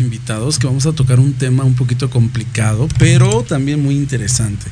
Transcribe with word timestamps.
invitados 0.00 0.58
que 0.58 0.66
vamos 0.66 0.86
a 0.86 0.92
tocar 0.92 1.18
un 1.18 1.32
tema 1.32 1.64
un 1.64 1.74
poquito 1.74 2.10
complicado, 2.10 2.88
pero 2.98 3.42
también 3.42 3.82
muy 3.82 3.96
interesante. 3.96 4.66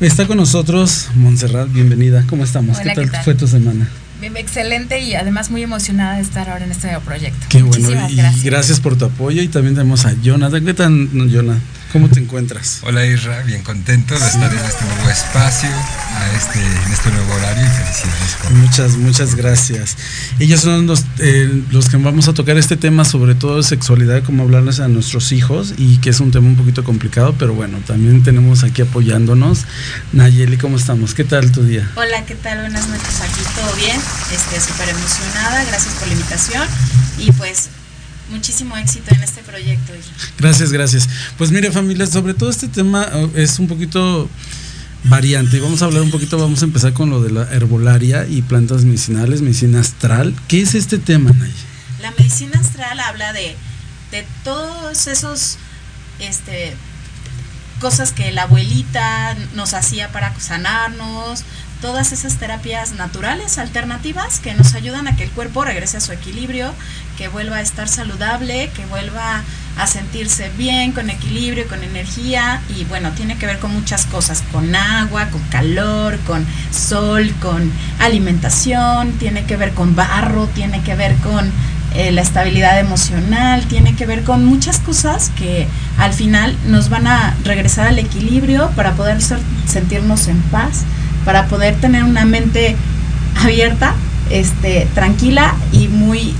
Está 0.00 0.26
con 0.26 0.36
nosotros 0.36 1.08
Montserrat, 1.14 1.70
bienvenida. 1.72 2.24
¿Cómo 2.28 2.44
estamos? 2.44 2.78
¿Qué, 2.78 2.90
tal 2.94 3.10
fue 3.24 3.34
tu 3.34 3.46
semana? 3.46 3.88
excelente 4.36 5.00
y 5.00 5.14
además 5.14 5.50
muy 5.50 5.62
emocionada 5.62 6.16
de 6.16 6.22
estar 6.22 6.48
ahora 6.48 6.64
en 6.64 6.70
este 6.70 6.86
nuevo 6.86 7.02
proyecto. 7.02 7.46
Qué 7.50 7.62
bueno, 7.62 7.90
y 7.90 7.94
gracias. 7.94 8.42
gracias 8.42 8.80
por 8.80 8.96
tu 8.96 9.04
apoyo 9.04 9.42
y 9.42 9.48
también 9.48 9.74
tenemos 9.74 10.06
a 10.06 10.14
Jonathan. 10.22 10.64
¿Qué 10.64 10.72
tal, 10.72 11.10
Jonathan? 11.30 11.60
¿Cómo 11.94 12.08
te 12.08 12.18
encuentras? 12.18 12.80
Hola 12.82 13.06
Isra, 13.06 13.40
bien 13.42 13.62
contento 13.62 14.18
de 14.18 14.26
estar 14.26 14.52
en 14.52 14.58
este 14.58 14.84
nuevo 14.84 15.10
espacio, 15.10 15.68
a 15.70 16.36
este, 16.36 16.58
en 16.58 16.92
este 16.92 17.08
nuevo 17.12 17.34
horario 17.34 17.64
y 17.64 17.68
felicidades. 17.68 18.50
Muchas, 18.50 18.96
muchas 18.96 19.36
gracias. 19.36 19.96
Ellos 20.40 20.60
son 20.60 20.88
los, 20.88 21.04
eh, 21.20 21.62
los 21.70 21.88
que 21.88 21.96
vamos 21.98 22.26
a 22.26 22.34
tocar 22.34 22.58
este 22.58 22.76
tema, 22.76 23.04
sobre 23.04 23.36
todo 23.36 23.58
de 23.58 23.62
sexualidad, 23.62 24.24
como 24.24 24.42
hablarles 24.42 24.80
a 24.80 24.88
nuestros 24.88 25.30
hijos 25.30 25.74
y 25.78 25.98
que 25.98 26.10
es 26.10 26.18
un 26.18 26.32
tema 26.32 26.48
un 26.48 26.56
poquito 26.56 26.82
complicado, 26.82 27.36
pero 27.38 27.54
bueno, 27.54 27.78
también 27.86 28.24
tenemos 28.24 28.64
aquí 28.64 28.82
apoyándonos. 28.82 29.60
Nayeli, 30.12 30.56
¿cómo 30.56 30.78
estamos? 30.78 31.14
¿Qué 31.14 31.22
tal 31.22 31.52
tu 31.52 31.62
día? 31.62 31.88
Hola, 31.94 32.26
¿qué 32.26 32.34
tal? 32.34 32.58
Buenas 32.58 32.88
noches, 32.88 33.20
aquí 33.20 33.40
todo 33.54 33.72
bien, 33.76 34.00
este, 34.32 34.60
súper 34.60 34.88
emocionada, 34.88 35.64
gracias 35.66 35.94
por 35.94 36.08
la 36.08 36.14
invitación 36.14 36.66
y 37.18 37.30
pues 37.30 37.68
muchísimo 38.30 38.76
éxito 38.76 39.14
en 39.14 39.22
este 39.22 39.42
proyecto. 39.42 39.92
Gracias, 40.38 40.72
gracias. 40.72 41.08
Pues 41.38 41.50
mire 41.50 41.70
familia, 41.70 42.06
sobre 42.06 42.34
todo 42.34 42.50
este 42.50 42.68
tema 42.68 43.08
oh, 43.14 43.30
es 43.34 43.58
un 43.58 43.68
poquito 43.68 44.28
variante. 45.04 45.60
Vamos 45.60 45.82
a 45.82 45.86
hablar 45.86 46.02
un 46.02 46.10
poquito, 46.10 46.38
vamos 46.38 46.62
a 46.62 46.64
empezar 46.64 46.92
con 46.92 47.10
lo 47.10 47.22
de 47.22 47.30
la 47.30 47.42
herbolaria 47.52 48.26
y 48.26 48.42
plantas 48.42 48.84
medicinales, 48.84 49.42
medicina 49.42 49.80
astral. 49.80 50.34
¿Qué 50.48 50.62
es 50.62 50.74
este 50.74 50.98
tema, 50.98 51.30
Nay? 51.32 51.52
La 52.00 52.10
medicina 52.12 52.58
astral 52.58 53.00
habla 53.00 53.32
de, 53.32 53.56
de 54.10 54.26
todos 54.42 55.06
esos 55.06 55.58
este, 56.18 56.74
cosas 57.80 58.12
que 58.12 58.32
la 58.32 58.42
abuelita 58.42 59.36
nos 59.54 59.74
hacía 59.74 60.10
para 60.10 60.38
sanarnos, 60.38 61.44
todas 61.80 62.12
esas 62.12 62.36
terapias 62.36 62.92
naturales, 62.92 63.58
alternativas, 63.58 64.40
que 64.40 64.54
nos 64.54 64.74
ayudan 64.74 65.06
a 65.06 65.16
que 65.16 65.24
el 65.24 65.30
cuerpo 65.30 65.64
regrese 65.64 65.98
a 65.98 66.00
su 66.00 66.12
equilibrio, 66.12 66.72
que 67.16 67.28
vuelva 67.28 67.56
a 67.56 67.60
estar 67.60 67.88
saludable, 67.88 68.70
que 68.74 68.84
vuelva 68.86 69.42
a 69.76 69.86
sentirse 69.86 70.50
bien, 70.56 70.92
con 70.92 71.10
equilibrio, 71.10 71.66
con 71.66 71.82
energía 71.82 72.60
y 72.76 72.84
bueno, 72.84 73.10
tiene 73.12 73.36
que 73.36 73.46
ver 73.46 73.58
con 73.58 73.72
muchas 73.72 74.06
cosas, 74.06 74.42
con 74.52 74.74
agua, 74.74 75.28
con 75.30 75.42
calor, 75.42 76.18
con 76.20 76.46
sol, 76.70 77.34
con 77.40 77.72
alimentación, 77.98 79.12
tiene 79.12 79.44
que 79.44 79.56
ver 79.56 79.72
con 79.72 79.96
barro, 79.96 80.46
tiene 80.54 80.82
que 80.82 80.94
ver 80.94 81.14
con 81.16 81.50
eh, 81.94 82.12
la 82.12 82.22
estabilidad 82.22 82.78
emocional, 82.78 83.64
tiene 83.66 83.94
que 83.94 84.06
ver 84.06 84.22
con 84.22 84.44
muchas 84.44 84.78
cosas 84.78 85.30
que 85.36 85.66
al 85.98 86.12
final 86.12 86.56
nos 86.66 86.88
van 86.88 87.06
a 87.06 87.36
regresar 87.44 87.88
al 87.88 87.98
equilibrio 87.98 88.70
para 88.76 88.92
poder 88.92 89.18
sentirnos 89.66 90.28
en 90.28 90.40
paz, 90.42 90.82
para 91.24 91.46
poder 91.46 91.74
tener 91.76 92.04
una 92.04 92.24
mente 92.24 92.76
abierta, 93.42 93.94
este, 94.30 94.88
tranquila 94.94 95.54
y 95.72 95.88
muy 95.88 96.34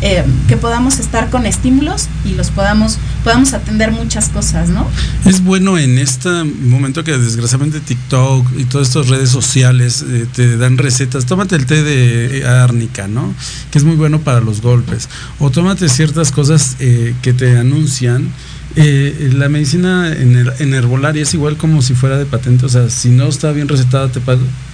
eh, 0.00 0.24
que 0.46 0.56
podamos 0.56 0.98
estar 0.98 1.30
con 1.30 1.46
estímulos 1.46 2.08
y 2.24 2.34
los 2.34 2.50
podamos 2.50 2.98
podamos 3.24 3.52
atender 3.52 3.90
muchas 3.90 4.28
cosas, 4.28 4.68
¿no? 4.68 4.86
Es 5.24 5.42
bueno 5.42 5.76
en 5.76 5.98
este 5.98 6.44
momento 6.44 7.04
que 7.04 7.18
desgraciadamente 7.18 7.80
TikTok 7.80 8.46
y 8.56 8.64
todas 8.64 8.88
estas 8.88 9.08
redes 9.08 9.30
sociales 9.30 10.04
eh, 10.08 10.26
te 10.32 10.56
dan 10.56 10.78
recetas. 10.78 11.26
Tómate 11.26 11.56
el 11.56 11.66
té 11.66 11.82
de 11.82 12.46
árnica, 12.46 13.08
¿no? 13.08 13.34
Que 13.70 13.78
es 13.78 13.84
muy 13.84 13.96
bueno 13.96 14.20
para 14.20 14.40
los 14.40 14.62
golpes. 14.62 15.08
O 15.38 15.50
tómate 15.50 15.88
ciertas 15.88 16.30
cosas 16.32 16.76
eh, 16.80 17.14
que 17.22 17.32
te 17.32 17.58
anuncian 17.58 18.30
eh, 18.80 19.30
la 19.34 19.48
medicina 19.48 20.12
en, 20.12 20.36
en, 20.58 20.74
herbolaria 20.74 21.22
es 21.22 21.34
igual 21.34 21.56
como 21.56 21.82
si 21.82 21.94
fuera 21.94 22.16
de 22.16 22.26
patente, 22.26 22.64
o 22.64 22.68
sea, 22.68 22.88
si 22.90 23.08
no 23.08 23.26
está 23.26 23.50
bien 23.50 23.66
recetada, 23.66 24.08
te, 24.08 24.20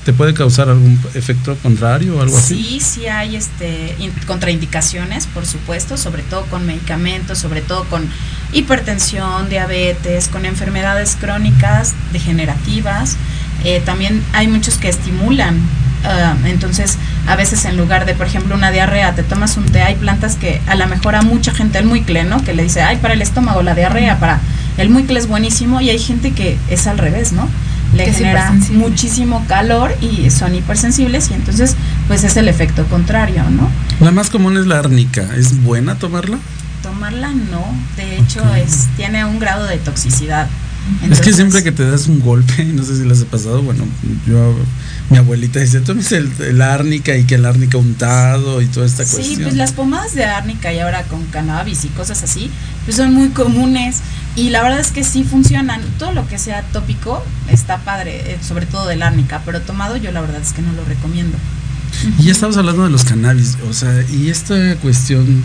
te 0.04 0.12
puede 0.12 0.34
causar 0.34 0.68
algún 0.68 1.00
efecto 1.14 1.56
contrario 1.62 2.18
o 2.18 2.20
algo 2.20 2.36
así. 2.36 2.62
Sí, 2.62 2.80
sí 2.80 3.06
hay 3.06 3.34
este, 3.36 3.96
contraindicaciones, 4.26 5.26
por 5.26 5.46
supuesto, 5.46 5.96
sobre 5.96 6.22
todo 6.22 6.44
con 6.46 6.66
medicamentos, 6.66 7.38
sobre 7.38 7.62
todo 7.62 7.84
con 7.84 8.06
hipertensión, 8.52 9.48
diabetes, 9.48 10.28
con 10.28 10.44
enfermedades 10.44 11.16
crónicas 11.18 11.94
degenerativas. 12.12 13.16
Eh, 13.64 13.82
también 13.84 14.22
hay 14.32 14.46
muchos 14.48 14.76
que 14.76 14.88
estimulan 14.88 15.60
Ah, 16.04 16.36
entonces, 16.44 16.98
a 17.26 17.34
veces 17.34 17.64
en 17.64 17.78
lugar 17.78 18.04
de, 18.04 18.14
por 18.14 18.26
ejemplo, 18.26 18.54
una 18.54 18.70
diarrea, 18.70 19.14
te 19.14 19.22
tomas 19.22 19.56
un 19.56 19.64
té, 19.64 19.80
hay 19.80 19.94
plantas 19.94 20.36
que 20.36 20.60
a 20.66 20.74
lo 20.74 20.86
mejor 20.86 21.14
a 21.14 21.22
mucha 21.22 21.52
gente, 21.52 21.78
el 21.78 21.86
muicle, 21.86 22.24
¿no? 22.24 22.44
Que 22.44 22.52
le 22.52 22.62
dice, 22.62 22.82
ay, 22.82 22.98
para 22.98 23.14
el 23.14 23.22
estómago, 23.22 23.62
la 23.62 23.74
diarrea, 23.74 24.20
para 24.20 24.40
el 24.76 24.90
muicle 24.90 25.18
es 25.18 25.26
buenísimo, 25.26 25.80
y 25.80 25.88
hay 25.88 25.98
gente 25.98 26.32
que 26.32 26.58
es 26.68 26.86
al 26.86 26.98
revés, 26.98 27.32
¿no? 27.32 27.48
Le 27.94 28.12
genera 28.12 28.52
muchísimo 28.72 29.44
calor 29.46 29.96
y 30.00 30.28
son 30.28 30.54
hipersensibles, 30.54 31.30
y 31.30 31.34
entonces, 31.34 31.74
pues 32.06 32.22
es 32.24 32.36
el 32.36 32.48
efecto 32.48 32.84
contrario, 32.86 33.44
¿no? 33.48 33.70
La 34.00 34.10
más 34.10 34.28
común 34.28 34.58
es 34.58 34.66
la 34.66 34.80
árnica, 34.80 35.26
¿es 35.36 35.62
buena 35.62 35.94
tomarla? 35.94 36.38
Tomarla 36.82 37.30
no, 37.30 37.64
de 37.96 38.18
hecho, 38.18 38.42
es, 38.56 38.88
tiene 38.96 39.24
un 39.24 39.38
grado 39.38 39.66
de 39.66 39.78
toxicidad. 39.78 40.48
Es 41.10 41.20
que 41.20 41.32
siempre 41.32 41.62
que 41.62 41.72
te 41.72 41.88
das 41.88 42.06
un 42.06 42.20
golpe, 42.20 42.64
no 42.74 42.84
sé 42.84 42.96
si 42.96 43.04
les 43.04 43.22
ha 43.22 43.26
pasado, 43.26 43.62
bueno, 43.62 43.84
yo 44.26 44.56
mi 45.10 45.18
abuelita 45.18 45.60
dice, 45.60 45.80
tomes 45.80 46.12
el, 46.12 46.30
el, 46.40 46.62
árnica 46.62 47.16
y 47.16 47.24
que 47.24 47.34
el 47.34 47.44
árnica 47.44 47.78
untado 47.78 48.62
y 48.62 48.66
toda 48.66 48.86
esta 48.86 49.04
cuestión. 49.04 49.24
Sí, 49.24 49.42
pues 49.42 49.54
las 49.54 49.72
pomadas 49.72 50.14
de 50.14 50.24
árnica 50.24 50.72
y 50.72 50.78
ahora 50.78 51.02
con 51.04 51.24
cannabis 51.26 51.84
y 51.84 51.88
cosas 51.88 52.22
así, 52.22 52.50
pues 52.84 52.96
son 52.96 53.12
muy 53.12 53.28
comunes 53.30 54.00
y 54.36 54.50
la 54.50 54.62
verdad 54.62 54.80
es 54.80 54.90
que 54.90 55.04
sí 55.04 55.24
funcionan. 55.24 55.80
Todo 55.98 56.12
lo 56.12 56.26
que 56.26 56.38
sea 56.38 56.62
tópico 56.72 57.22
está 57.50 57.78
padre, 57.78 58.32
eh, 58.32 58.38
sobre 58.46 58.66
todo 58.66 58.86
del 58.86 59.02
árnica, 59.02 59.42
pero 59.44 59.60
tomado 59.60 59.96
yo 59.96 60.10
la 60.12 60.20
verdad 60.20 60.40
es 60.40 60.52
que 60.52 60.62
no 60.62 60.72
lo 60.72 60.84
recomiendo. 60.84 61.36
Y 62.18 62.24
ya 62.24 62.32
estamos 62.32 62.56
hablando 62.56 62.84
de 62.84 62.90
los 62.90 63.04
cannabis, 63.04 63.56
o 63.68 63.72
sea, 63.72 64.04
y 64.10 64.28
esta 64.28 64.76
cuestión, 64.76 65.42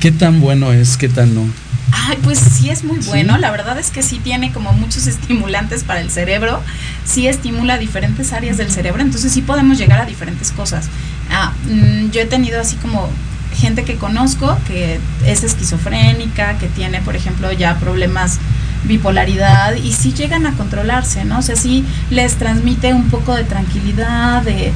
¿qué 0.00 0.10
tan 0.10 0.40
bueno 0.40 0.72
es, 0.72 0.96
qué 0.96 1.08
tan 1.08 1.34
no? 1.34 1.46
Ay, 1.90 2.18
pues 2.22 2.38
sí 2.38 2.70
es 2.70 2.84
muy 2.84 2.98
bueno. 3.00 3.36
La 3.38 3.50
verdad 3.50 3.78
es 3.78 3.90
que 3.90 4.02
sí 4.02 4.18
tiene 4.18 4.52
como 4.52 4.72
muchos 4.72 5.06
estimulantes 5.06 5.84
para 5.84 6.00
el 6.00 6.10
cerebro. 6.10 6.62
Sí 7.04 7.26
estimula 7.26 7.78
diferentes 7.78 8.32
áreas 8.32 8.56
del 8.56 8.70
cerebro. 8.70 9.02
Entonces 9.02 9.32
sí 9.32 9.42
podemos 9.42 9.78
llegar 9.78 10.00
a 10.00 10.06
diferentes 10.06 10.52
cosas. 10.52 10.86
Ah, 11.30 11.52
mm, 11.66 12.10
yo 12.10 12.20
he 12.20 12.26
tenido 12.26 12.60
así 12.60 12.76
como 12.76 13.08
gente 13.54 13.84
que 13.84 13.96
conozco 13.96 14.56
que 14.66 14.98
es 15.26 15.44
esquizofrénica, 15.44 16.58
que 16.58 16.68
tiene, 16.68 17.00
por 17.00 17.16
ejemplo, 17.16 17.52
ya 17.52 17.78
problemas 17.78 18.38
bipolaridad 18.84 19.74
y 19.74 19.92
sí 19.92 20.12
llegan 20.12 20.46
a 20.46 20.52
controlarse, 20.52 21.24
¿no? 21.24 21.38
O 21.38 21.42
sea, 21.42 21.56
sí 21.56 21.84
les 22.10 22.34
transmite 22.34 22.92
un 22.92 23.08
poco 23.10 23.34
de 23.34 23.44
tranquilidad, 23.44 24.42
de, 24.42 24.72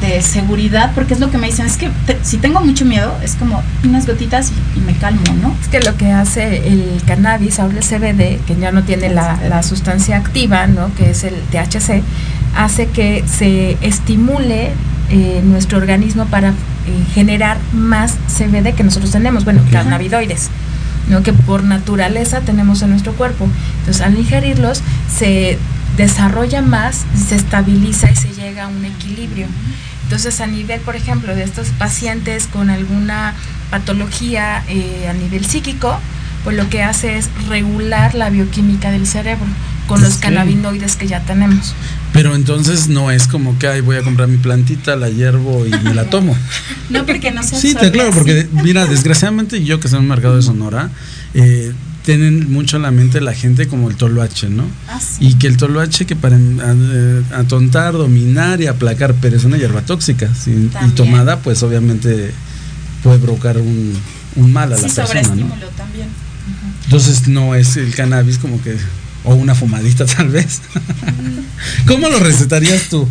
de 0.00 0.22
seguridad, 0.22 0.92
porque 0.94 1.14
es 1.14 1.20
lo 1.20 1.30
que 1.30 1.38
me 1.38 1.48
dicen, 1.48 1.66
es 1.66 1.76
que 1.76 1.90
si 2.22 2.36
tengo 2.38 2.60
mucho 2.60 2.84
miedo, 2.84 3.16
es 3.22 3.34
como 3.34 3.62
unas 3.84 4.06
gotitas 4.06 4.52
y, 4.76 4.80
me 4.80 4.94
calmo, 4.94 5.22
¿no? 5.42 5.54
Es 5.60 5.68
que 5.68 5.80
lo 5.80 5.96
que 5.96 6.12
hace 6.12 6.68
el 6.68 7.02
cannabis, 7.06 7.58
ahora 7.58 7.78
el 7.78 7.84
CBD, 7.84 8.44
que 8.46 8.56
ya 8.60 8.70
no 8.70 8.84
tiene 8.84 9.08
la, 9.08 9.38
la, 9.48 9.62
sustancia 9.62 10.16
activa, 10.16 10.66
¿no? 10.66 10.94
Que 10.94 11.10
es 11.10 11.24
el 11.24 11.34
THC, 11.50 12.02
hace 12.56 12.86
que 12.88 13.24
se 13.26 13.76
estimule 13.80 14.72
eh, 15.10 15.40
nuestro 15.42 15.78
organismo 15.78 16.26
para 16.26 16.50
eh, 16.50 16.54
generar 17.14 17.56
más 17.72 18.16
CBD 18.28 18.74
que 18.74 18.84
nosotros 18.84 19.10
tenemos, 19.10 19.44
bueno, 19.44 19.62
cannabinoides. 19.72 20.50
¿no? 21.08 21.22
que 21.22 21.32
por 21.32 21.64
naturaleza 21.64 22.42
tenemos 22.42 22.82
en 22.82 22.90
nuestro 22.90 23.14
cuerpo. 23.14 23.48
Entonces, 23.78 24.02
al 24.02 24.18
ingerirlos, 24.18 24.82
se 25.10 25.58
desarrolla 25.98 26.62
más, 26.62 27.04
se 27.28 27.34
estabiliza 27.34 28.10
y 28.10 28.16
se 28.16 28.28
llega 28.28 28.64
a 28.64 28.68
un 28.68 28.84
equilibrio. 28.86 29.46
Entonces, 30.04 30.40
a 30.40 30.46
nivel, 30.46 30.80
por 30.80 30.96
ejemplo, 30.96 31.34
de 31.34 31.42
estos 31.42 31.68
pacientes 31.70 32.46
con 32.46 32.70
alguna 32.70 33.34
patología 33.70 34.64
eh, 34.68 35.06
a 35.10 35.12
nivel 35.12 35.44
psíquico, 35.44 36.00
pues 36.44 36.56
lo 36.56 36.70
que 36.70 36.82
hace 36.82 37.18
es 37.18 37.28
regular 37.48 38.14
la 38.14 38.30
bioquímica 38.30 38.90
del 38.90 39.06
cerebro 39.06 39.46
con 39.86 40.00
los 40.02 40.14
cannabinoides 40.14 40.96
que 40.96 41.08
ya 41.08 41.20
tenemos. 41.20 41.74
Pero 42.12 42.34
entonces 42.34 42.88
no 42.88 43.10
es 43.10 43.26
como 43.26 43.58
que 43.58 43.68
ay, 43.68 43.80
voy 43.80 43.96
a 43.96 44.02
comprar 44.02 44.28
mi 44.28 44.36
plantita, 44.36 44.96
la 44.96 45.08
hiervo 45.08 45.66
y 45.66 45.70
me 45.70 45.94
la 45.94 46.04
tomo. 46.04 46.36
no, 46.90 47.04
porque 47.06 47.32
no 47.32 47.42
se 47.42 47.56
Sí, 47.56 47.74
claro, 47.74 48.10
porque 48.12 48.48
mira, 48.52 48.86
desgraciadamente 48.86 49.64
yo 49.64 49.80
que 49.80 49.88
en 49.88 49.96
un 49.96 50.08
mercado 50.08 50.36
de 50.36 50.42
Sonora, 50.42 50.90
eh, 51.34 51.72
tienen 52.08 52.50
mucho 52.50 52.78
en 52.78 52.84
la 52.84 52.90
mente 52.90 53.20
la 53.20 53.34
gente 53.34 53.68
como 53.68 53.90
el 53.90 53.96
toloache, 53.96 54.48
¿no? 54.48 54.64
Ah, 54.88 54.98
y 55.20 55.34
que 55.34 55.46
el 55.46 55.58
toloache 55.58 56.06
que 56.06 56.16
para 56.16 56.38
atontar, 57.34 57.92
dominar 57.92 58.62
y 58.62 58.66
aplacar, 58.66 59.14
pero 59.20 59.36
es 59.36 59.44
una 59.44 59.58
hierba 59.58 59.82
tóxica, 59.82 60.26
y 60.46 60.90
tomada 60.92 61.40
pues 61.40 61.62
obviamente 61.62 62.32
puede 63.02 63.18
provocar 63.18 63.58
un, 63.58 63.92
mal 64.36 64.72
a 64.72 64.76
la 64.76 64.88
persona, 64.88 65.20
¿no? 65.34 65.48
también. 65.76 66.08
Entonces 66.84 67.28
no 67.28 67.54
es 67.54 67.76
el 67.76 67.94
cannabis 67.94 68.38
como 68.38 68.58
que 68.62 68.78
o 69.24 69.34
una 69.34 69.54
fumadita 69.54 70.06
tal 70.16 70.30
vez. 70.30 70.62
¿Cómo 71.86 72.08
lo 72.08 72.20
recetarías 72.20 72.88
tú, 72.88 73.06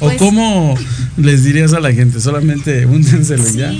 ¿O 0.00 0.06
pues 0.06 0.18
cómo 0.18 0.76
les 1.16 1.44
dirías 1.44 1.72
a 1.72 1.78
la 1.78 1.92
gente? 1.92 2.20
Solamente 2.20 2.84
úntenselo 2.86 3.44
sí. 3.44 3.58
ya. 3.58 3.72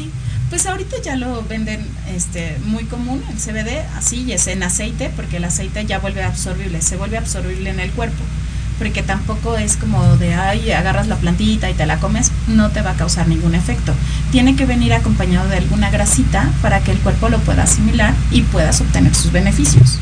Pues 0.50 0.64
ahorita 0.66 0.96
ya 1.04 1.16
lo 1.16 1.42
venden 1.44 1.86
este, 2.14 2.56
muy 2.64 2.84
común, 2.84 3.22
el 3.30 3.36
CBD, 3.36 3.84
así, 3.96 4.22
y 4.22 4.32
es 4.32 4.46
en 4.46 4.62
aceite, 4.62 5.10
porque 5.14 5.36
el 5.36 5.44
aceite 5.44 5.84
ya 5.84 5.98
vuelve 5.98 6.22
absorbible, 6.22 6.80
se 6.80 6.96
vuelve 6.96 7.18
absorbible 7.18 7.68
en 7.68 7.80
el 7.80 7.90
cuerpo. 7.90 8.22
Porque 8.78 9.02
tampoco 9.02 9.56
es 9.58 9.76
como 9.76 10.16
de, 10.16 10.34
ay, 10.34 10.70
agarras 10.70 11.08
la 11.08 11.16
plantita 11.16 11.68
y 11.68 11.74
te 11.74 11.84
la 11.84 11.98
comes, 11.98 12.30
no 12.46 12.70
te 12.70 12.80
va 12.80 12.92
a 12.92 12.94
causar 12.94 13.28
ningún 13.28 13.54
efecto. 13.54 13.92
Tiene 14.30 14.56
que 14.56 14.64
venir 14.64 14.94
acompañado 14.94 15.48
de 15.48 15.56
alguna 15.56 15.90
grasita 15.90 16.50
para 16.62 16.80
que 16.80 16.92
el 16.92 16.98
cuerpo 16.98 17.28
lo 17.28 17.38
pueda 17.40 17.64
asimilar 17.64 18.14
y 18.30 18.42
puedas 18.42 18.80
obtener 18.80 19.14
sus 19.14 19.32
beneficios. 19.32 19.98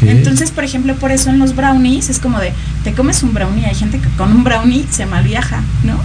Entonces, 0.00 0.50
por 0.50 0.64
ejemplo, 0.64 0.94
por 0.96 1.10
eso 1.12 1.30
en 1.30 1.38
los 1.38 1.54
brownies 1.54 2.08
es 2.08 2.18
como 2.18 2.38
de, 2.38 2.52
te 2.84 2.92
comes 2.92 3.22
un 3.22 3.34
brownie, 3.34 3.66
hay 3.66 3.74
gente 3.74 3.98
que 3.98 4.08
con 4.10 4.32
un 4.32 4.44
brownie 4.44 4.86
se 4.90 5.06
malviaja, 5.06 5.62
¿no? 5.84 5.98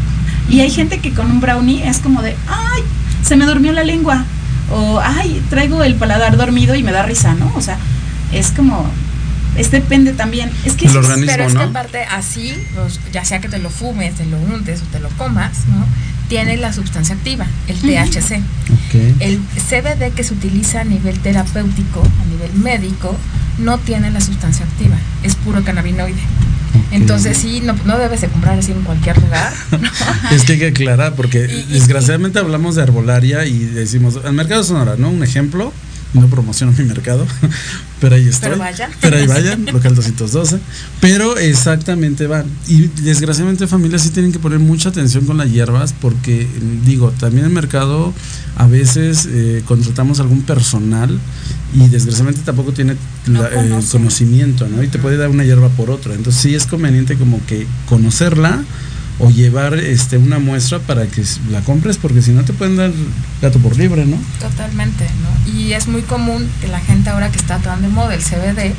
Y 0.50 0.60
hay 0.60 0.70
gente 0.70 1.00
que 1.00 1.14
con 1.14 1.30
un 1.32 1.40
brownie 1.40 1.88
es 1.88 2.00
como 2.00 2.22
de, 2.22 2.36
ay, 2.48 2.84
se 3.32 3.38
me 3.38 3.46
durmió 3.46 3.72
la 3.72 3.86
lengua. 3.86 4.26
O, 4.72 5.00
ay, 5.02 5.42
traigo 5.50 5.82
el 5.86 5.96
paladar 5.96 6.36
dormido 6.36 6.76
y 6.76 6.84
me 6.84 6.92
da 6.92 7.02
risa, 7.04 7.34
¿no? 7.34 7.50
O 7.56 7.62
sea, 7.62 7.78
es 8.34 8.52
como, 8.52 8.86
es 9.56 9.72
depende 9.72 10.12
también. 10.12 10.52
Es 10.66 10.74
que, 10.74 10.88
El 10.88 10.98
organismo, 10.98 11.32
pero 11.32 11.46
es 11.46 11.54
que 11.54 11.60
¿no? 11.60 11.64
aparte 11.70 12.04
así, 12.12 12.54
los- 12.76 13.00
ya 13.14 13.24
sea 13.24 13.40
que 13.40 13.48
te 13.48 13.58
lo 13.60 13.70
fumes, 13.70 14.16
te 14.16 14.26
lo 14.26 14.38
untes 14.38 14.82
o 14.82 14.86
te 14.92 15.00
lo 15.00 15.08
comas, 15.12 15.60
¿no? 15.70 15.86
Tiene 16.28 16.58
la 16.58 16.74
sustancia 16.74 17.16
activa, 17.16 17.46
el 17.70 17.78
THC. 17.80 18.42
El 19.22 19.40
CBD 19.70 20.12
que 20.14 20.26
se 20.26 20.34
utiliza 20.34 20.82
a 20.82 20.84
nivel 20.84 21.18
terapéutico, 21.20 22.02
a 22.02 22.26
nivel 22.30 22.52
médico, 22.56 23.16
no 23.60 23.78
tiene 23.78 24.12
la 24.12 24.20
sustancia 24.20 24.66
activa, 24.66 24.98
es 25.24 25.36
puro 25.36 25.64
cannabinoide. 25.64 26.20
Entonces 26.92 27.38
sí, 27.38 27.62
no, 27.64 27.74
no 27.86 27.98
debes 27.98 28.22
de 28.22 28.28
comprar 28.28 28.60
así 28.60 28.72
en 28.72 28.82
cualquier 28.84 29.22
lugar. 29.22 29.54
Es 30.32 30.44
que 30.44 30.54
hay 30.54 30.60
que 30.60 30.68
aclarar, 30.68 31.16
porque 31.16 31.46
Y- 31.50 31.60
y- 31.72 31.74
desgraciadamente 31.74 32.40
hablamos 32.40 32.76
de 32.76 32.84
arbolaria 32.84 33.46
y 33.46 33.60
decimos, 33.60 34.20
el 34.24 34.34
mercado 34.34 34.64
sonora, 34.64 34.96
¿no? 34.98 35.10
Un 35.10 35.24
ejemplo, 35.24 35.74
no 36.14 36.28
promociono 36.28 36.74
mi 36.78 36.84
mercado, 36.84 37.26
pero 38.02 38.16
ahí 38.16 38.28
estoy. 38.28 38.50
Pero 38.50 38.60
vayan. 38.60 38.92
Pero 39.00 39.18
ahí 39.18 39.28
vayan, 39.28 39.66
local 39.66 39.96
212. 39.96 40.60
Pero 41.00 41.38
exactamente 41.38 42.28
van. 42.28 42.46
Y 42.68 42.88
desgraciadamente 43.02 43.68
familias 43.68 44.02
sí 44.02 44.10
tienen 44.10 44.32
que 44.32 44.40
poner 44.40 44.60
mucha 44.60 44.90
atención 44.90 45.26
con 45.26 45.38
las 45.38 45.50
hierbas, 45.52 45.94
porque 45.94 46.48
digo, 46.86 47.12
también 47.12 47.46
el 47.46 47.52
mercado 47.52 48.14
a 48.58 48.68
veces 48.68 49.28
eh, 49.32 49.64
contratamos 49.66 50.20
algún 50.20 50.42
personal 50.42 51.20
y 51.74 51.88
desgraciadamente 51.88 52.42
tampoco 52.44 52.74
tiene 52.74 52.98
No 53.28 53.46
eh, 53.46 53.80
conocimiento, 53.92 54.68
¿no? 54.68 54.84
Y 54.84 54.88
te 54.88 55.00
puede 55.00 55.18
dar 55.18 55.30
una 55.30 55.46
hierba 55.46 55.70
por 55.70 55.90
otra. 55.90 56.14
Entonces 56.14 56.42
sí 56.42 56.56
es 56.56 56.66
conveniente 56.66 57.16
como 57.16 57.44
que 57.46 57.66
conocerla 57.88 58.64
o 59.22 59.30
llevar 59.30 59.76
este 59.76 60.18
una 60.18 60.40
muestra 60.40 60.80
para 60.80 61.06
que 61.08 61.24
la 61.50 61.62
compres 61.62 61.98
porque 61.98 62.22
si 62.22 62.32
no 62.32 62.44
te 62.44 62.54
pueden 62.54 62.76
dar 62.76 62.92
gato 63.42 63.60
por 63.60 63.78
libre, 63.78 64.06
¿no? 64.06 64.18
Totalmente, 64.40 65.06
¿no? 65.22 65.52
Y 65.52 65.74
es 65.74 65.88
muy 65.88 66.02
común 66.02 66.50
que 66.60 66.68
la 66.68 66.80
gente 66.80 67.10
ahora 67.10 67.30
que 67.30 67.38
está 67.38 67.60
tan 67.60 67.82
de 67.82 67.88
moda 67.88 68.16
el 68.16 68.22
CBD 68.22 68.74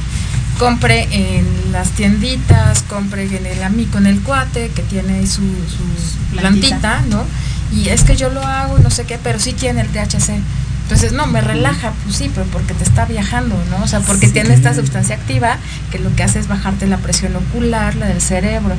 compre 0.58 1.08
en 1.10 1.72
las 1.72 1.90
tienditas, 1.90 2.82
compre 2.82 3.24
en 3.24 3.46
el 3.46 3.62
amigo, 3.62 3.98
en 3.98 4.06
el 4.06 4.20
cuate 4.20 4.70
que 4.74 4.82
tiene 4.82 5.26
su, 5.26 5.42
su 5.42 6.36
Plantita. 6.36 6.78
plantita, 6.78 7.02
¿no? 7.08 7.24
Y 7.72 7.88
es 7.88 8.02
que 8.02 8.16
yo 8.16 8.30
lo 8.30 8.42
hago 8.42 8.78
y 8.78 8.82
no 8.82 8.90
sé 8.90 9.04
qué, 9.04 9.18
pero 9.22 9.38
sí 9.38 9.52
tiene 9.52 9.80
el 9.80 9.88
THC. 9.88 10.40
Entonces, 10.82 11.12
no, 11.12 11.26
me 11.26 11.40
relaja, 11.40 11.92
pues 12.04 12.16
sí, 12.16 12.30
pero 12.34 12.46
porque 12.46 12.74
te 12.74 12.84
está 12.84 13.06
viajando, 13.06 13.56
¿no? 13.70 13.84
O 13.84 13.88
sea, 13.88 14.00
porque 14.00 14.26
Sí. 14.26 14.32
tiene 14.34 14.52
esta 14.52 14.74
sustancia 14.74 15.14
activa 15.16 15.56
que 15.90 15.98
lo 15.98 16.14
que 16.14 16.22
hace 16.22 16.38
es 16.38 16.48
bajarte 16.48 16.86
la 16.86 16.98
presión 16.98 17.34
ocular, 17.36 17.94
la 17.94 18.06
del 18.06 18.20
cerebro. 18.20 18.74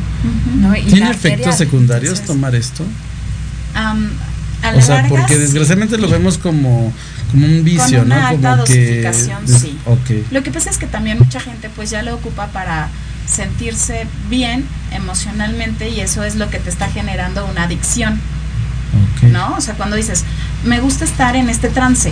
¿no? 0.59 0.75
Y 0.75 0.83
¿Tiene 0.83 1.09
efectos 1.11 1.55
secundarios 1.55 2.11
Entonces, 2.19 2.27
tomar 2.27 2.55
esto? 2.55 2.83
Am, 3.73 4.09
a 4.61 4.69
O 4.77 4.81
sea, 4.81 4.95
larga, 4.95 5.09
porque 5.09 5.33
sí. 5.33 5.39
desgraciadamente 5.39 5.97
lo 5.97 6.07
vemos 6.07 6.37
como, 6.37 6.93
como 7.31 7.45
un 7.45 7.63
vicio, 7.63 7.99
Con 7.99 8.07
una 8.07 8.19
¿no? 8.21 8.27
alta 8.27 8.51
Como 8.51 8.63
que 8.65 9.01
dosificación, 9.01 9.47
sí. 9.47 9.77
Ok. 9.85 10.31
Lo 10.31 10.43
que 10.43 10.51
pasa 10.51 10.69
es 10.69 10.77
que 10.77 10.85
también 10.87 11.17
mucha 11.19 11.39
gente 11.39 11.69
pues 11.75 11.89
ya 11.89 12.03
lo 12.03 12.13
ocupa 12.15 12.47
para 12.47 12.89
sentirse 13.27 14.05
bien 14.29 14.65
emocionalmente 14.91 15.89
y 15.89 16.01
eso 16.01 16.23
es 16.23 16.35
lo 16.35 16.49
que 16.49 16.59
te 16.59 16.69
está 16.69 16.87
generando 16.89 17.45
una 17.45 17.63
adicción, 17.63 18.19
¿no? 19.31 19.55
O 19.55 19.61
sea, 19.61 19.73
cuando 19.75 19.95
dices, 19.95 20.23
me 20.65 20.79
gusta 20.79 21.05
estar 21.05 21.35
en 21.35 21.49
este 21.49 21.69
trance, 21.69 22.11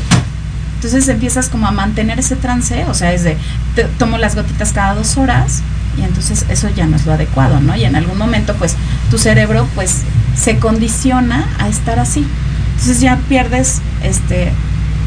entonces 0.75 1.07
empiezas 1.07 1.49
como 1.49 1.67
a 1.67 1.71
mantener 1.71 2.19
ese 2.19 2.35
trance, 2.35 2.85
o 2.85 2.93
sea, 2.93 3.13
es 3.13 3.23
de, 3.23 3.37
te- 3.75 3.83
tomo 3.99 4.17
las 4.17 4.35
gotitas 4.35 4.71
cada 4.73 4.95
dos 4.95 5.17
horas 5.17 5.61
y 5.97 6.01
entonces 6.03 6.45
eso 6.49 6.69
ya 6.69 6.87
no 6.87 6.95
es 6.95 7.05
lo 7.05 7.13
adecuado, 7.13 7.59
¿no? 7.61 7.75
Y 7.75 7.85
en 7.85 7.95
algún 7.95 8.17
momento 8.17 8.55
pues 8.55 8.75
tu 9.11 9.17
cerebro 9.17 9.67
pues 9.75 9.97
se 10.35 10.57
condiciona 10.57 11.47
a 11.59 11.67
estar 11.67 11.99
así. 11.99 12.25
Entonces 12.71 12.99
ya 13.01 13.17
pierdes 13.29 13.81
este 14.01 14.51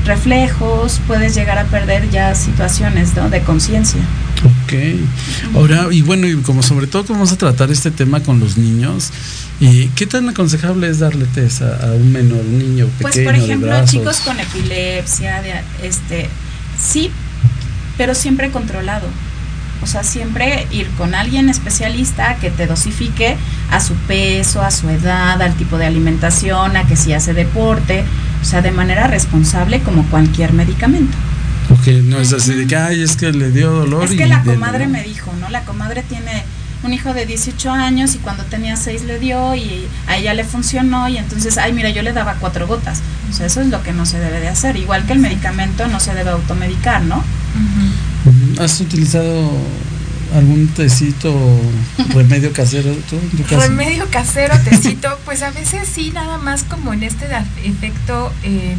reflejos, 0.04 1.00
puedes 1.06 1.34
llegar 1.34 1.58
a 1.58 1.64
perder 1.64 2.10
ya 2.10 2.34
situaciones 2.34 3.14
¿no? 3.16 3.30
de 3.30 3.40
conciencia. 3.42 4.00
Ok. 4.44 4.74
Ahora, 5.54 5.88
y 5.90 6.02
bueno, 6.02 6.26
y 6.26 6.36
como 6.42 6.62
sobre 6.62 6.86
todo 6.86 7.04
como 7.04 7.20
vamos 7.20 7.32
a 7.32 7.38
tratar 7.38 7.70
este 7.70 7.90
tema 7.90 8.20
con 8.20 8.40
los 8.40 8.58
niños, 8.58 9.10
eh, 9.60 9.88
¿qué 9.96 10.06
tan 10.06 10.28
aconsejable 10.28 10.88
es 10.88 10.98
darle 10.98 11.26
test 11.26 11.62
a, 11.62 11.88
a 11.88 11.92
un 11.92 12.12
menor, 12.12 12.40
un 12.40 12.58
niño 12.58 12.86
pequeño 12.86 13.00
Pues 13.00 13.18
por 13.24 13.34
ejemplo, 13.34 13.84
chicos 13.86 14.20
con 14.20 14.38
epilepsia, 14.38 15.40
de, 15.42 15.54
este, 15.82 16.28
sí, 16.78 17.10
pero 17.96 18.14
siempre 18.14 18.50
controlado. 18.50 19.06
O 19.82 19.86
sea, 19.86 20.02
siempre 20.02 20.66
ir 20.70 20.88
con 20.96 21.14
alguien 21.14 21.48
especialista 21.48 22.36
que 22.36 22.50
te 22.50 22.66
dosifique 22.66 23.36
a 23.70 23.80
su 23.80 23.94
peso, 23.94 24.62
a 24.62 24.70
su 24.70 24.88
edad, 24.88 25.40
al 25.40 25.54
tipo 25.56 25.78
de 25.78 25.86
alimentación, 25.86 26.76
a 26.76 26.86
que 26.86 26.96
si 26.96 27.12
hace 27.12 27.34
deporte, 27.34 28.04
o 28.40 28.44
sea, 28.44 28.62
de 28.62 28.70
manera 28.70 29.06
responsable 29.06 29.80
como 29.80 30.04
cualquier 30.04 30.52
medicamento. 30.52 31.16
Ok, 31.70 31.86
no 32.04 32.18
es 32.18 32.32
así 32.32 32.54
de 32.54 32.66
que, 32.66 32.76
ay, 32.76 33.02
es 33.02 33.16
que 33.16 33.32
le 33.32 33.50
dio 33.50 33.70
dolor 33.70 34.04
Es 34.04 34.12
y 34.12 34.16
que 34.16 34.26
la 34.26 34.42
comadre 34.42 34.86
me 34.86 35.02
dijo, 35.02 35.32
¿no? 35.40 35.48
La 35.48 35.64
comadre 35.64 36.02
tiene 36.02 36.44
un 36.84 36.92
hijo 36.92 37.14
de 37.14 37.24
18 37.24 37.70
años 37.70 38.14
y 38.14 38.18
cuando 38.18 38.44
tenía 38.44 38.76
6 38.76 39.04
le 39.04 39.18
dio 39.18 39.54
y 39.54 39.86
a 40.06 40.18
ella 40.18 40.34
le 40.34 40.44
funcionó 40.44 41.08
y 41.08 41.16
entonces, 41.16 41.56
ay, 41.56 41.72
mira, 41.72 41.88
yo 41.90 42.02
le 42.02 42.12
daba 42.12 42.34
cuatro 42.34 42.66
gotas. 42.66 43.00
O 43.30 43.32
sea, 43.32 43.46
eso 43.46 43.60
es 43.62 43.68
lo 43.68 43.82
que 43.82 43.92
no 43.92 44.04
se 44.06 44.18
debe 44.18 44.40
de 44.40 44.48
hacer. 44.48 44.76
Igual 44.76 45.06
que 45.06 45.14
el 45.14 45.18
medicamento 45.18 45.86
no 45.88 45.98
se 45.98 46.14
debe 46.14 46.30
automedicar, 46.30 47.02
¿no? 47.02 47.24
¿Has 48.58 48.80
utilizado 48.80 49.50
algún 50.34 50.68
tecito, 50.68 51.34
remedio 52.08 52.52
casero 52.52 52.94
tú 53.08 53.16
en 53.16 53.30
tu 53.30 53.42
casa? 53.44 53.68
Remedio 53.68 54.06
casero, 54.10 54.58
tecito, 54.60 55.18
pues 55.24 55.42
a 55.42 55.50
veces 55.50 55.88
sí, 55.88 56.10
nada 56.12 56.38
más 56.38 56.64
como 56.64 56.92
en 56.92 57.02
este 57.02 57.26
efecto 57.64 58.32
eh, 58.42 58.76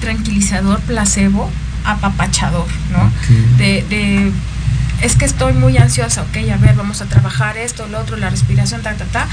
tranquilizador, 0.00 0.80
placebo, 0.80 1.50
apapachador, 1.84 2.66
¿no? 2.92 3.12
De, 3.58 3.84
de, 3.88 4.32
es 5.02 5.16
que 5.16 5.24
estoy 5.24 5.52
muy 5.52 5.76
ansiosa, 5.76 6.22
ok, 6.22 6.36
a 6.52 6.56
ver, 6.56 6.74
vamos 6.76 7.00
a 7.02 7.06
trabajar 7.06 7.56
esto, 7.58 7.86
lo 7.88 7.98
otro, 8.00 8.16
la 8.16 8.30
respiración, 8.30 8.82
ta, 8.82 8.94
ta, 8.94 9.04
ta. 9.04 9.28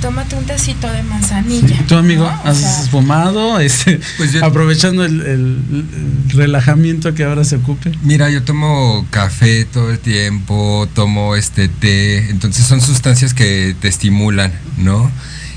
Tómate 0.00 0.34
un 0.34 0.44
tecito 0.46 0.90
de 0.90 1.02
manzanilla. 1.02 1.68
Sí. 1.76 1.82
¿Tú, 1.86 1.94
amigo, 1.96 2.24
¿no? 2.24 2.40
O 2.44 2.48
has 2.48 2.56
sea, 2.56 2.90
fumado? 2.90 3.60
Este, 3.60 4.00
Pues 4.16 4.32
yo- 4.32 4.42
aprovechando 4.42 5.04
el, 5.04 5.20
el- 5.20 5.58
el 5.72 6.30
relajamiento 6.30 7.12
que 7.14 7.24
ahora 7.24 7.44
se 7.44 7.56
ocupe. 7.56 7.92
Mira, 8.02 8.30
yo 8.30 8.42
tomo 8.42 9.06
café 9.10 9.66
todo 9.66 9.90
el 9.90 9.98
tiempo, 9.98 10.88
tomo 10.94 11.36
este 11.36 11.68
té, 11.68 12.30
entonces 12.30 12.64
son 12.64 12.80
sustancias 12.80 13.34
que 13.34 13.76
te 13.78 13.88
estimulan, 13.88 14.52
¿no? 14.78 15.10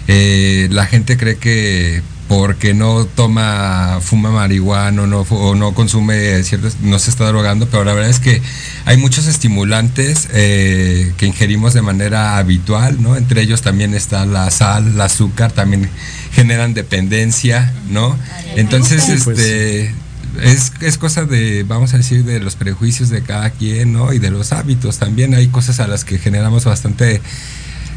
Eh, 0.10 0.68
la 0.72 0.88
gente 0.88 1.16
cree 1.16 1.38
que 1.38 2.02
porque 2.36 2.74
no 2.74 3.06
toma, 3.06 4.00
fuma 4.02 4.32
marihuana 4.32 5.04
o 5.04 5.06
no, 5.06 5.22
o 5.22 5.54
no 5.54 5.76
consume 5.76 6.42
ciertos, 6.44 6.78
no 6.82 6.98
se 6.98 7.12
está 7.12 7.28
drogando, 7.28 7.68
pero 7.68 7.84
la 7.84 7.94
verdad 7.94 8.10
es 8.10 8.20
que 8.20 8.42
hay 8.86 8.98
muchos 8.98 9.28
estimulantes 9.28 10.30
eh, 10.34 11.14
que 11.18 11.28
ingerimos 11.28 11.76
de 11.76 11.84
manera 11.84 12.40
habitual, 12.40 13.04
¿no? 13.04 13.18
Entre 13.18 13.44
ellos 13.44 13.62
también 13.62 13.94
está 13.94 14.26
la 14.26 14.50
sal, 14.50 14.88
el 14.88 15.02
azúcar, 15.02 15.52
también 15.52 15.88
generan 16.32 16.74
dependencia, 16.74 17.72
¿no? 17.92 18.18
Entonces, 18.56 19.04
pues, 19.24 19.38
este, 19.38 19.94
es, 20.42 20.72
es 20.82 20.98
cosa 20.98 21.26
de, 21.26 21.64
vamos 21.68 21.94
a 21.94 21.98
decir, 21.98 22.26
de 22.26 22.40
los 22.40 22.56
prejuicios 22.56 23.10
de 23.10 23.22
cada 23.22 23.52
quien, 23.52 23.94
¿no? 23.94 24.12
Y 24.12 24.18
de 24.18 24.32
los 24.32 24.54
hábitos. 24.54 24.98
También 24.98 25.36
hay 25.36 25.50
cosas 25.50 25.80
a 25.80 25.88
las 25.88 26.04
que 26.04 26.18
generamos 26.18 26.66
bastante 26.66 27.22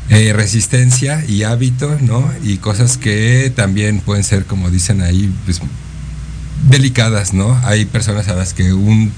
eh, 0.08 0.32
resistencia 0.32 1.24
y 1.26 1.42
hábito, 1.42 1.98
¿no? 2.00 2.30
Y 2.42 2.58
cosas 2.58 2.96
que 2.96 3.52
también 3.54 4.00
pueden 4.00 4.24
ser, 4.24 4.44
como 4.44 4.70
dicen 4.70 5.02
ahí, 5.02 5.32
pues, 5.44 5.60
delicadas, 6.68 7.34
¿no? 7.34 7.58
Hay 7.64 7.84
personas 7.86 8.28
a 8.28 8.34
las 8.34 8.54
que 8.54 8.72
un 8.72 9.12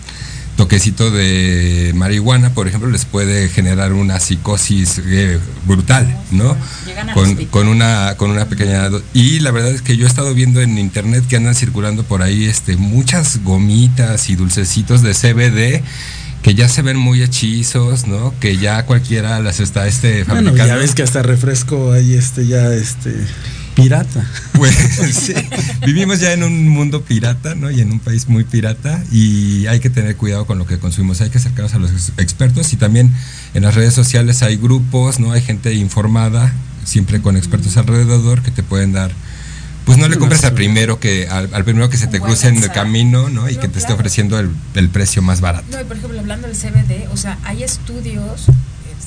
toquecito 0.58 1.12
de 1.12 1.92
marihuana, 1.94 2.50
por 2.52 2.66
ejemplo, 2.66 2.90
les 2.90 3.04
puede 3.04 3.48
generar 3.48 3.92
una 3.92 4.18
psicosis 4.18 5.00
eh, 5.06 5.38
brutal, 5.66 6.18
¿no? 6.32 6.56
Con, 7.14 7.36
con 7.46 7.68
una 7.68 8.16
con 8.16 8.32
una 8.32 8.46
pequeña 8.46 8.88
y 9.14 9.38
la 9.38 9.52
verdad 9.52 9.70
es 9.70 9.82
que 9.82 9.96
yo 9.96 10.04
he 10.04 10.08
estado 10.08 10.34
viendo 10.34 10.60
en 10.60 10.76
internet 10.76 11.24
que 11.28 11.36
andan 11.36 11.54
circulando 11.54 12.02
por 12.02 12.22
ahí 12.22 12.46
este 12.46 12.76
muchas 12.76 13.44
gomitas 13.44 14.30
y 14.30 14.34
dulcecitos 14.34 15.02
de 15.02 15.14
CBD 15.14 15.84
que 16.48 16.54
ya 16.54 16.66
se 16.66 16.80
ven 16.80 16.96
muy 16.96 17.22
hechizos, 17.22 18.06
¿no? 18.06 18.32
Que 18.40 18.56
ya 18.56 18.86
cualquiera 18.86 19.38
las 19.40 19.60
está 19.60 19.86
este 19.86 20.24
Bueno, 20.24 20.48
fabricando. 20.48 20.66
ya 20.66 20.76
ves 20.76 20.94
que 20.94 21.02
hasta 21.02 21.22
refresco 21.22 21.92
ahí 21.92 22.14
este 22.14 22.46
ya 22.46 22.72
este 22.72 23.12
pirata. 23.74 24.26
Pues 24.54 24.74
sí, 25.12 25.34
vivimos 25.84 26.20
ya 26.20 26.32
en 26.32 26.44
un 26.44 26.66
mundo 26.70 27.02
pirata, 27.02 27.54
¿no? 27.54 27.70
Y 27.70 27.82
en 27.82 27.92
un 27.92 27.98
país 27.98 28.30
muy 28.30 28.44
pirata 28.44 29.04
y 29.12 29.66
hay 29.66 29.80
que 29.80 29.90
tener 29.90 30.16
cuidado 30.16 30.46
con 30.46 30.56
lo 30.56 30.64
que 30.64 30.78
consumimos, 30.78 31.20
hay 31.20 31.28
que 31.28 31.36
acercarnos 31.36 31.74
a 31.74 31.78
los 31.80 31.90
expertos 32.16 32.72
y 32.72 32.76
también 32.76 33.12
en 33.52 33.64
las 33.64 33.74
redes 33.74 33.92
sociales 33.92 34.42
hay 34.42 34.56
grupos, 34.56 35.20
¿no? 35.20 35.32
Hay 35.32 35.42
gente 35.42 35.74
informada, 35.74 36.50
siempre 36.82 37.20
con 37.20 37.36
expertos 37.36 37.76
alrededor 37.76 38.40
que 38.40 38.52
te 38.52 38.62
pueden 38.62 38.92
dar 38.92 39.10
pues 39.88 39.96
no 39.96 40.06
le 40.06 40.18
compres 40.18 40.44
al 40.44 40.52
primero 40.52 41.00
que 41.00 41.26
al, 41.28 41.64
primero 41.64 41.88
que 41.88 41.96
se 41.96 42.08
te 42.08 42.20
cruce 42.20 42.48
en 42.48 42.62
el 42.62 42.70
camino, 42.70 43.30
¿no? 43.30 43.48
Y 43.48 43.56
que 43.56 43.68
te 43.68 43.78
esté 43.78 43.94
ofreciendo 43.94 44.38
el, 44.38 44.50
el, 44.74 44.90
precio 44.90 45.22
más 45.22 45.40
barato. 45.40 45.64
No, 45.72 45.80
y 45.80 45.84
por 45.84 45.96
ejemplo, 45.96 46.20
hablando 46.20 46.46
del 46.46 46.54
CBD, 46.54 47.10
o 47.10 47.16
sea, 47.16 47.38
hay 47.42 47.62
estudios 47.62 48.50
eh, 48.50 48.52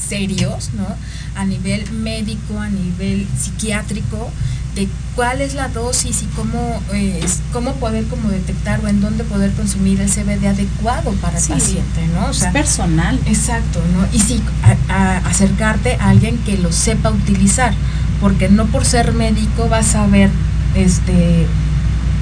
serios, 0.09 0.71
¿no? 0.73 0.87
A 1.35 1.45
nivel 1.45 1.91
médico, 1.91 2.59
a 2.59 2.67
nivel 2.67 3.27
psiquiátrico, 3.39 4.31
de 4.73 4.87
cuál 5.15 5.39
es 5.41 5.53
la 5.53 5.67
dosis 5.67 6.23
y 6.23 6.25
cómo, 6.35 6.81
eh, 6.93 7.23
cómo 7.53 7.73
poder 7.75 8.05
como 8.05 8.29
detectar 8.29 8.83
o 8.83 8.87
en 8.87 9.01
dónde 9.01 9.23
poder 9.23 9.51
consumir 9.51 10.01
el 10.01 10.09
CBD 10.09 10.47
adecuado 10.47 11.11
para 11.13 11.37
el 11.37 11.47
paciente, 11.47 12.07
¿no? 12.11 12.27
O 12.29 12.33
sea, 12.33 12.47
es 12.47 12.53
personal. 12.53 13.19
Exacto, 13.27 13.83
¿no? 13.93 14.07
Y 14.17 14.19
sí, 14.19 14.41
a, 14.89 15.17
acercarte 15.17 15.97
a 15.99 16.09
alguien 16.09 16.39
que 16.39 16.57
lo 16.57 16.71
sepa 16.71 17.11
utilizar, 17.11 17.75
porque 18.19 18.49
no 18.49 18.65
por 18.65 18.83
ser 18.83 19.13
médico 19.13 19.69
vas 19.69 19.93
a 19.93 20.07
ver 20.07 20.31
este 20.75 21.47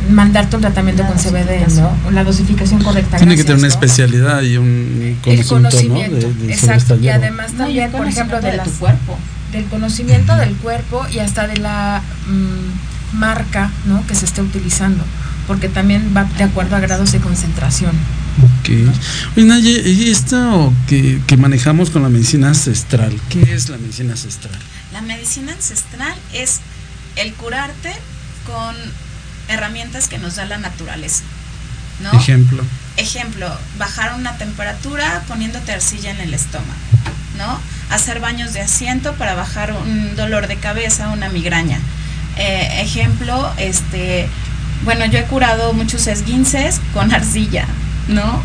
mandarte 0.09 0.55
un 0.55 0.61
tratamiento 0.61 1.03
con 1.05 1.17
CBD, 1.17 1.67
¿no? 1.75 2.11
La 2.11 2.23
dosificación 2.23 2.81
correcta. 2.81 3.17
Tiene 3.17 3.35
que 3.35 3.43
tener 3.43 3.59
una 3.59 3.67
especialidad 3.67 4.41
y 4.41 4.57
un 4.57 5.17
conocimiento, 5.47 6.31
Exacto. 6.47 6.97
y 6.97 7.09
además 7.09 7.53
también, 7.53 7.91
por 7.91 8.07
ejemplo, 8.07 8.39
de, 8.41 8.59
tu 8.59 8.71
cuerpo. 8.71 9.17
Del 9.51 9.65
conocimiento 9.65 10.35
del 10.35 10.55
cuerpo 10.55 11.05
y 11.11 11.19
hasta 11.19 11.47
de 11.47 11.57
la 11.57 12.01
mm, 12.27 13.17
marca, 13.17 13.71
¿no? 13.85 14.05
Que 14.07 14.15
se 14.15 14.25
esté 14.25 14.41
utilizando, 14.41 15.03
porque 15.47 15.69
también 15.69 16.13
va 16.15 16.23
de 16.23 16.43
acuerdo 16.43 16.75
a 16.75 16.79
grados 16.79 17.11
de 17.11 17.19
concentración. 17.19 17.91
Ok. 18.41 18.69
Oye, 19.35 19.45
Naye, 19.45 19.89
¿y 19.89 20.09
esto 20.09 20.71
que, 20.87 21.19
que 21.27 21.35
manejamos 21.35 21.89
con 21.89 22.03
la 22.03 22.09
medicina 22.09 22.49
ancestral? 22.49 23.13
¿Qué 23.29 23.53
es 23.53 23.69
la 23.69 23.77
medicina 23.77 24.11
ancestral? 24.11 24.57
La 24.93 25.01
medicina 25.01 25.51
ancestral 25.51 26.15
es 26.33 26.61
el 27.15 27.33
curarte 27.33 27.91
con 28.45 28.75
herramientas 29.47 30.07
que 30.07 30.17
nos 30.17 30.35
da 30.35 30.45
la 30.45 30.57
naturaleza. 30.57 31.23
¿no? 32.01 32.11
Ejemplo. 32.17 32.63
Ejemplo, 32.97 33.49
bajar 33.77 34.13
una 34.15 34.37
temperatura 34.37 35.23
poniéndote 35.27 35.71
arcilla 35.71 36.11
en 36.11 36.19
el 36.19 36.33
estómago, 36.33 36.73
¿no? 37.37 37.59
Hacer 37.89 38.19
baños 38.19 38.53
de 38.53 38.61
asiento 38.61 39.13
para 39.13 39.35
bajar 39.35 39.73
un 39.73 40.15
dolor 40.15 40.47
de 40.47 40.57
cabeza, 40.57 41.09
una 41.09 41.29
migraña. 41.29 41.79
Eh, 42.37 42.81
ejemplo, 42.81 43.51
este, 43.57 44.29
bueno, 44.83 45.05
yo 45.05 45.19
he 45.19 45.23
curado 45.23 45.73
muchos 45.73 46.07
esguinces 46.07 46.79
con 46.93 47.13
arcilla, 47.13 47.65
¿no? 48.07 48.43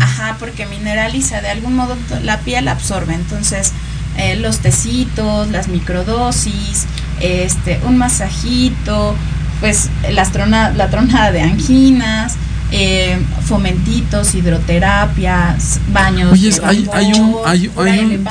Ajá, 0.00 0.36
porque 0.38 0.66
mineraliza, 0.66 1.40
de 1.40 1.50
algún 1.50 1.74
modo 1.74 1.96
la 2.22 2.40
piel 2.40 2.68
absorbe, 2.68 3.14
entonces 3.14 3.72
eh, 4.16 4.36
los 4.36 4.60
tecitos, 4.60 5.48
las 5.50 5.68
microdosis, 5.68 6.86
este, 7.20 7.80
un 7.84 7.98
masajito, 7.98 9.14
pues 9.60 9.88
las 10.10 10.32
la 10.34 10.90
tronada 10.90 11.32
de 11.32 11.42
anginas, 11.42 12.34
eh, 12.70 13.18
fomentitos, 13.46 14.34
hidroterapias, 14.34 15.80
baños. 15.92 16.32
Oye, 16.32 16.50
hay, 16.62 16.88
hay, 16.92 17.12
un, 17.12 17.36
hay, 17.46 17.68
un, 17.68 18.28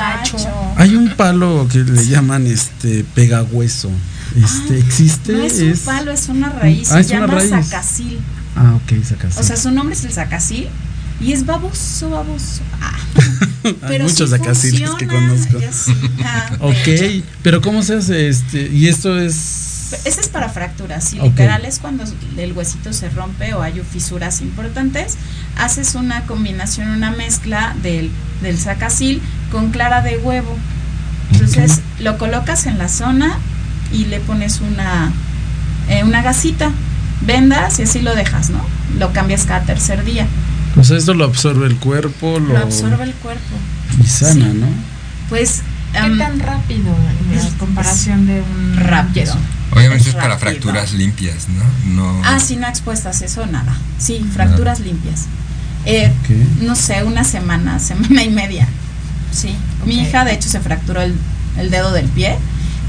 hay 0.76 0.94
un 0.96 1.08
palo 1.16 1.66
que 1.70 1.78
le 1.78 2.06
llaman 2.06 2.46
este 2.46 3.04
pegagüeso. 3.14 3.90
Este, 4.36 4.78
¿Existe? 4.78 5.32
No 5.32 5.44
es 5.44 5.60
un 5.60 5.78
palo, 5.84 6.10
es 6.10 6.28
una 6.28 6.48
raíz. 6.50 6.90
Ah, 6.90 7.02
se 7.02 7.14
llama 7.14 7.40
sacacil. 7.40 8.18
Ah, 8.56 8.74
ok, 8.76 9.04
sacacil. 9.04 9.40
O 9.40 9.42
sea, 9.42 9.56
su 9.56 9.70
nombre 9.70 9.94
es 9.94 10.04
el 10.04 10.12
sacacil 10.12 10.68
y 11.20 11.32
es 11.32 11.46
baboso, 11.46 12.10
baboso. 12.10 12.62
Ah. 12.80 12.98
Hay 13.82 14.00
muchos 14.00 14.30
sacaciles 14.30 14.90
que 14.98 15.06
conozco. 15.06 15.58
Ah, 16.24 16.50
ok, 16.60 17.22
pero 17.42 17.60
¿cómo 17.60 17.82
se 17.82 17.96
hace 17.96 18.28
este? 18.28 18.68
Y 18.68 18.88
esto 18.88 19.18
es 19.18 19.64
ese 20.04 20.20
es 20.20 20.28
para 20.28 20.48
fracturas, 20.48 21.12
y 21.12 21.20
literal 21.20 21.64
es 21.64 21.78
cuando 21.78 22.04
el 22.36 22.52
huesito 22.52 22.92
se 22.92 23.10
rompe 23.10 23.54
o 23.54 23.62
hay 23.62 23.80
fisuras 23.80 24.40
importantes, 24.40 25.16
haces 25.56 25.94
una 25.94 26.26
combinación, 26.26 26.88
una 26.88 27.10
mezcla 27.10 27.76
del, 27.82 28.10
del 28.42 28.58
sacacil 28.58 29.22
con 29.52 29.70
clara 29.70 30.00
de 30.02 30.18
huevo. 30.18 30.56
Entonces 31.32 31.80
lo 32.00 32.18
colocas 32.18 32.66
en 32.66 32.78
la 32.78 32.88
zona 32.88 33.38
y 33.92 34.06
le 34.06 34.20
pones 34.20 34.60
una, 34.60 35.12
eh, 35.88 36.02
una 36.02 36.22
gasita, 36.22 36.70
vendas 37.22 37.78
y 37.78 37.82
así 37.82 38.00
lo 38.00 38.14
dejas, 38.14 38.50
¿no? 38.50 38.64
Lo 38.98 39.12
cambias 39.12 39.44
cada 39.44 39.64
tercer 39.64 40.04
día. 40.04 40.26
Pues 40.74 40.90
esto 40.90 41.14
lo 41.14 41.24
absorbe 41.24 41.66
el 41.66 41.76
cuerpo, 41.76 42.38
lo, 42.40 42.58
absorbe 42.58 43.04
el 43.04 43.14
cuerpo. 43.14 43.54
Y 44.02 44.06
sana, 44.06 44.48
¿no? 44.52 44.66
Pues 45.28 45.62
¿Qué 45.94 46.16
tan 46.18 46.40
rápido 46.40 46.92
en 47.32 47.50
comparación 47.58 48.26
de 48.26 48.40
un 48.40 48.76
rápido? 48.76 49.34
Obviamente 49.70 50.08
es, 50.08 50.14
para 50.16 50.36
fracturas 50.38 50.92
limpias, 50.92 51.48
¿no? 51.48 51.94
¿no? 51.94 52.22
Ah, 52.24 52.40
sí, 52.40 52.56
no 52.56 52.66
expuestas, 52.66 53.22
eso 53.22 53.46
nada. 53.46 53.76
Sí, 53.98 54.24
fracturas 54.32 54.80
limpias. 54.80 55.26
Eh, 55.86 56.12
no 56.62 56.74
sé, 56.74 57.04
una 57.04 57.22
semana, 57.22 57.78
semana 57.80 58.24
y 58.24 58.30
media. 58.30 58.66
Sí. 59.30 59.54
Mi 59.86 60.00
hija, 60.02 60.24
de 60.24 60.34
hecho, 60.34 60.48
se 60.48 60.60
fracturó 60.60 61.02
el, 61.02 61.16
dedo 61.70 61.92
del 61.92 62.06
pie 62.06 62.36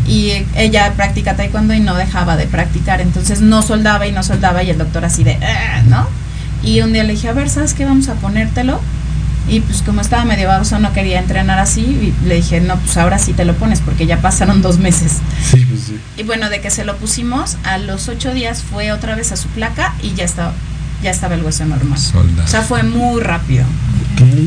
y 0.08 0.32
ella 0.56 0.94
practica 0.94 1.36
taekwondo 1.36 1.74
y 1.74 1.80
no 1.80 1.96
dejaba 1.96 2.38
de 2.38 2.48
practicar. 2.48 3.01
Entonces 3.01 3.42
no 3.42 3.62
soldaba 3.62 4.08
y 4.08 4.12
no 4.12 4.24
soldaba 4.24 4.63
y 4.63 4.72
el 4.72 4.77
doctor 4.80 5.06
así 5.06 5.24
de, 5.24 5.36
ah", 5.36 5.84
¿no? 5.88 6.08
Y 6.66 6.82
un 6.82 6.92
día 6.94 7.04
le 7.04 7.14
dije, 7.14 7.30
a 7.30 7.34
ver, 7.34 7.50
¿sabes 7.50 7.74
qué? 7.74 7.86
Vamos 7.86 8.10
a 8.10 8.16
ponértelo. 8.16 8.82
Y 9.48 9.60
pues 9.60 9.84
como 9.84 10.02
estaba 10.02 10.26
medio 10.26 10.48
baboso 10.48 10.80
no 10.80 10.92
quería 10.92 11.20
entrenar 11.20 11.60
así, 11.60 11.82
y 11.82 12.28
le 12.28 12.36
dije, 12.36 12.62
no, 12.62 12.78
pues 12.78 12.98
ahora 12.98 13.20
sí 13.20 13.34
te 13.34 13.46
lo 13.46 13.54
pones 13.54 13.80
porque 13.80 14.08
ya 14.08 14.20
pasaron 14.20 14.64
dos 14.64 14.80
meses. 14.80 15.20
Sí, 15.52 15.64
pues 15.66 15.82
sí. 15.82 16.00
Y 16.18 16.24
bueno, 16.24 16.50
de 16.50 16.62
que 16.62 16.72
se 16.72 16.84
lo 16.84 16.98
pusimos, 16.98 17.58
a 17.64 17.78
los 17.78 18.08
ocho 18.08 18.34
días 18.34 18.64
fue 18.64 18.92
otra 18.92 19.16
vez 19.16 19.32
a 19.32 19.36
su 19.36 19.48
placa 19.50 19.94
y 20.02 20.16
ya 20.16 20.24
estaba, 20.24 20.54
ya 21.04 21.12
estaba 21.12 21.36
el 21.36 21.44
hueso 21.44 21.66
normal. 21.66 22.00
O 22.44 22.48
sea, 22.48 22.62
fue 22.62 22.84
muy 22.84 23.22
rápido. 23.22 23.66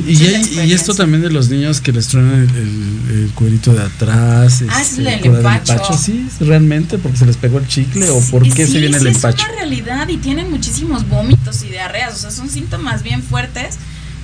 Y, 0.07 0.13
y, 0.13 0.73
esto 0.73 0.95
también 0.95 1.23
de 1.23 1.31
los 1.31 1.51
niños 1.51 1.83
que 1.83 1.93
les 1.93 2.09
truenan 2.09 2.49
el, 2.49 3.31
cuerito 3.35 3.75
de 3.75 3.83
atrás. 3.83 4.63
Ah, 4.71 4.81
es 4.81 4.99
este, 4.99 5.15
el 5.15 5.25
empacho. 5.25 5.93
Sí, 5.97 6.27
realmente, 6.41 6.97
porque 6.99 7.19
se 7.19 7.27
les 7.27 7.37
pegó 7.37 7.59
el 7.59 7.69
chicle 7.69 8.09
o 8.09 8.21
por 8.23 8.43
qué 8.51 8.67
se 8.67 8.81
viene 8.81 8.97
el 8.97 9.07
empacho. 9.07 9.43
Es 9.43 9.49
una 9.49 9.59
realidad 9.59 10.09
y 10.09 10.17
tienen 10.17 10.51
muchísimos 10.51 11.07
vómitos 11.09 11.63
y 11.65 11.69
diarreas, 11.69 12.15
o 12.15 12.19
sea, 12.19 12.31
son 12.31 12.49
síntomas 12.49 13.03
bien 13.03 13.23
fuertes 13.23 13.79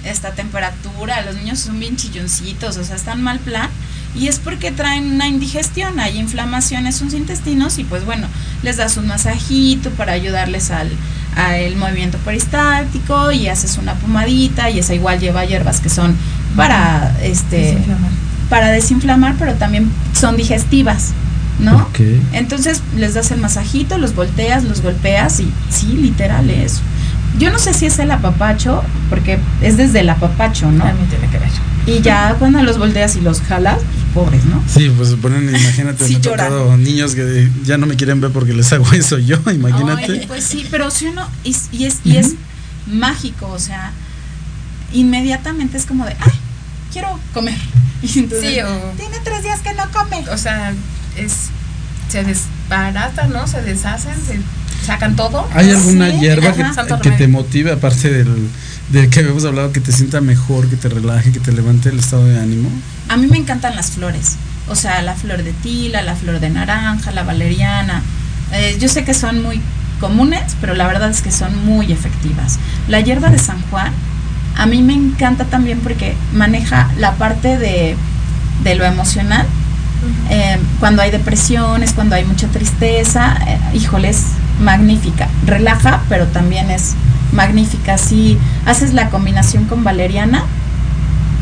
esta 0.05 0.33
temperatura, 0.33 1.23
los 1.23 1.37
niños 1.37 1.59
son 1.59 1.79
bien 1.81 1.97
chilloncitos, 1.97 2.77
o 2.77 2.85
sea, 2.85 2.97
están 2.97 3.23
mal 3.23 3.39
plan. 3.41 3.71
Y 4.15 4.29
es 4.29 4.39
porque 4.39 4.71
traen 4.71 5.13
una 5.13 5.29
indigestión, 5.29 5.99
hay 5.99 6.19
inflamación 6.19 6.87
en 6.87 6.93
sus 6.93 7.15
intestinos 7.15 7.79
y 7.79 7.85
pues 7.85 8.05
bueno, 8.05 8.27
les 8.63 8.77
das 8.77 8.97
un 8.97 9.07
masajito 9.09 9.91
para 9.91 10.13
ayudarles 10.13 10.71
al, 10.71 10.91
el 11.57 11.77
movimiento 11.77 12.19
peristático 12.19 13.33
y 13.33 13.49
haces 13.49 13.77
una 13.77 13.95
pomadita 13.95 14.71
y 14.71 14.79
esa 14.79 14.95
igual 14.95 15.19
lleva 15.19 15.45
hierbas 15.45 15.81
que 15.81 15.89
son 15.89 16.17
para 16.57 17.17
este 17.23 17.57
desinflamar. 17.57 18.11
para 18.49 18.71
desinflamar, 18.71 19.35
pero 19.39 19.55
también 19.55 19.91
son 20.13 20.37
digestivas. 20.37 21.13
¿No? 21.61 21.89
Entonces 22.33 22.83
les 22.97 23.15
das 23.15 23.31
el 23.31 23.39
masajito, 23.41 23.97
los 23.97 24.17
volteas, 24.17 24.65
los 24.65 24.83
golpeas 24.83 25.39
y 25.39 25.49
sí, 25.71 25.87
literal 25.87 26.51
es 26.51 26.81
yo 27.39 27.51
no 27.51 27.59
sé 27.59 27.75
si 27.75 27.87
es 27.87 27.99
el 27.99 28.11
apapacho, 28.11 28.83
porque 29.11 29.39
es 29.61 29.77
desde 29.77 30.01
el 30.01 30.11
apapacho, 30.11 30.71
¿no? 30.71 30.85
También 30.85 31.09
tiene 31.09 31.29
que 31.29 31.39
ver. 31.39 31.49
Y 31.87 32.01
ya 32.01 32.37
cuando 32.39 32.63
los 32.63 32.79
volteas 32.79 33.17
y 33.17 33.21
los 33.21 33.41
jalas, 33.43 33.79
pues 33.83 34.27
pobres, 34.27 34.45
¿no? 34.47 34.63
Sí, 34.67 34.91
pues 34.97 35.11
se 35.11 35.17
ponen, 35.17 35.49
imagínate, 35.55 36.07
sí, 36.07 36.19
me 36.19 36.77
niños 36.79 37.15
que 37.15 37.51
ya 37.65 37.77
no 37.77 37.87
me 37.87 37.97
quieren 37.97 38.21
ver 38.21 38.31
porque 38.31 38.55
les 38.55 38.73
hago 38.73 38.85
eso 38.93 39.19
yo, 39.19 39.39
imagínate. 39.53 40.25
pues 40.27 40.45
sí, 40.45 40.67
pero 40.71 40.91
si 40.91 41.07
uno, 41.07 41.29
y, 41.43 41.85
es, 41.85 42.01
y 42.05 42.17
es 42.17 42.35
mágico, 42.87 43.49
o 43.49 43.59
sea, 43.59 43.93
inmediatamente 44.93 45.77
es 45.77 45.85
como 45.85 46.07
de, 46.07 46.17
ay, 46.21 46.33
quiero 46.93 47.19
comer. 47.33 47.59
Y 48.03 48.19
entonces, 48.19 48.53
sí, 48.53 48.61
o, 48.61 48.93
tiene 48.99 49.17
tres 49.25 49.43
días 49.45 49.61
que 49.61 49.73
no 49.73 49.85
come. 49.91 50.29
O 50.29 50.37
sea, 50.37 50.75
es, 51.17 51.33
se 52.11 52.23
desbarata, 52.23 53.29
¿no? 53.29 53.47
Se 53.47 53.63
deshacen, 53.63 54.15
se 54.27 54.41
sacan 54.85 55.17
todo. 55.17 55.49
¿Hay 55.55 55.71
alguna 55.71 56.11
hierba 56.11 56.53
que, 57.01 57.11
te 57.13 57.29
motive, 57.29 57.73
aparte 57.73 58.11
del, 58.11 58.51
del 58.91 59.09
que 59.11 59.21
habíamos 59.21 59.45
hablado, 59.45 59.73
que 59.73 59.81
te 59.81 59.93
sienta 59.93 60.21
mejor, 60.21 60.69
que 60.69 60.77
te 60.77 60.89
relaje, 60.89 61.33
que 61.33 61.41
te 61.41 61.53
levante 61.53 61.89
el 61.89 61.99
estado 61.99 62.27
de 62.27 62.39
ánimo? 62.39 62.69
A 63.09 63.17
mí 63.17 63.27
me 63.27 63.39
encantan 63.39 63.75
las 63.77 63.93
flores. 63.93 64.37
O 64.69 64.75
sea, 64.75 65.03
la 65.03 65.15
flor 65.15 65.43
de 65.43 65.53
tila, 65.53 66.03
la 66.03 66.15
flor 66.15 66.41
de 66.41 66.51
naranja, 66.51 67.11
la 67.11 67.23
valeriana. 67.23 68.03
Eh, 68.53 68.77
yo 68.81 68.89
sé 68.89 69.05
que 69.05 69.15
son 69.15 69.43
muy 69.43 69.61
comunes, 70.01 70.57
pero 70.61 70.75
la 70.75 70.87
verdad 70.87 71.11
es 71.11 71.23
que 71.23 71.31
son 71.31 71.65
muy 71.65 71.93
efectivas. 71.93 72.59
La 72.89 73.01
hierba 73.01 73.31
de 73.31 73.39
San 73.39 73.61
Juan, 73.71 73.93
a 74.57 74.67
mí 74.67 74.83
me 74.83 74.95
encanta 74.95 75.45
también 75.45 75.81
porque 75.81 76.15
maneja 76.33 76.91
la 76.99 77.15
parte 77.15 77.59
de, 77.59 77.97
de 78.63 78.75
lo 78.75 78.85
emocional, 78.85 79.47
Eh, 80.29 80.59
cuando 80.81 81.01
hay 81.01 81.11
depresiones, 81.11 81.95
cuando 81.95 82.15
hay 82.15 82.25
mucha 82.27 82.47
tristeza, 82.49 83.39
eh, 83.47 83.59
híjole, 83.73 84.11
es 84.11 84.23
magnífica. 84.61 85.29
Relaja, 85.47 86.03
pero 86.11 86.27
también 86.27 86.71
es 86.71 86.95
magnífica. 87.35 87.99
Si 87.99 88.39
haces 88.67 88.95
la 88.95 89.11
combinación 89.11 89.65
con 89.65 89.85
valeriana, 89.85 90.45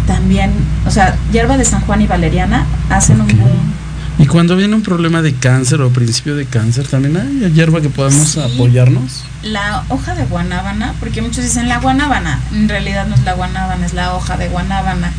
también, 0.06 0.50
o 0.86 0.90
sea, 0.90 1.16
hierba 1.32 1.56
de 1.56 1.64
San 1.64 1.80
Juan 1.82 2.02
y 2.02 2.06
valeriana 2.06 2.66
hacen 2.90 3.20
un 3.20 3.28
boom. 3.28 3.72
Y 4.18 4.26
cuando 4.26 4.56
viene 4.56 4.74
un 4.74 4.82
problema 4.82 5.22
de 5.22 5.34
cáncer 5.34 5.80
o 5.80 5.90
principio 5.90 6.36
de 6.36 6.44
cáncer, 6.44 6.86
también 6.86 7.16
hay 7.16 7.50
hierba 7.52 7.80
que 7.80 7.88
podamos 7.88 8.28
Sí. 8.32 8.40
apoyarnos. 8.40 9.24
La 9.42 9.84
hoja 9.88 10.14
de 10.14 10.24
guanábana, 10.24 10.94
porque 11.00 11.22
muchos 11.22 11.42
dicen 11.44 11.68
la 11.68 11.78
guanábana, 11.78 12.38
en 12.52 12.68
realidad 12.68 13.06
no 13.06 13.14
es 13.14 13.22
la 13.22 13.32
guanábana, 13.34 13.86
es 13.86 13.94
la 13.94 14.14
hoja 14.14 14.36
de 14.36 14.48
guanábana. 14.48 15.12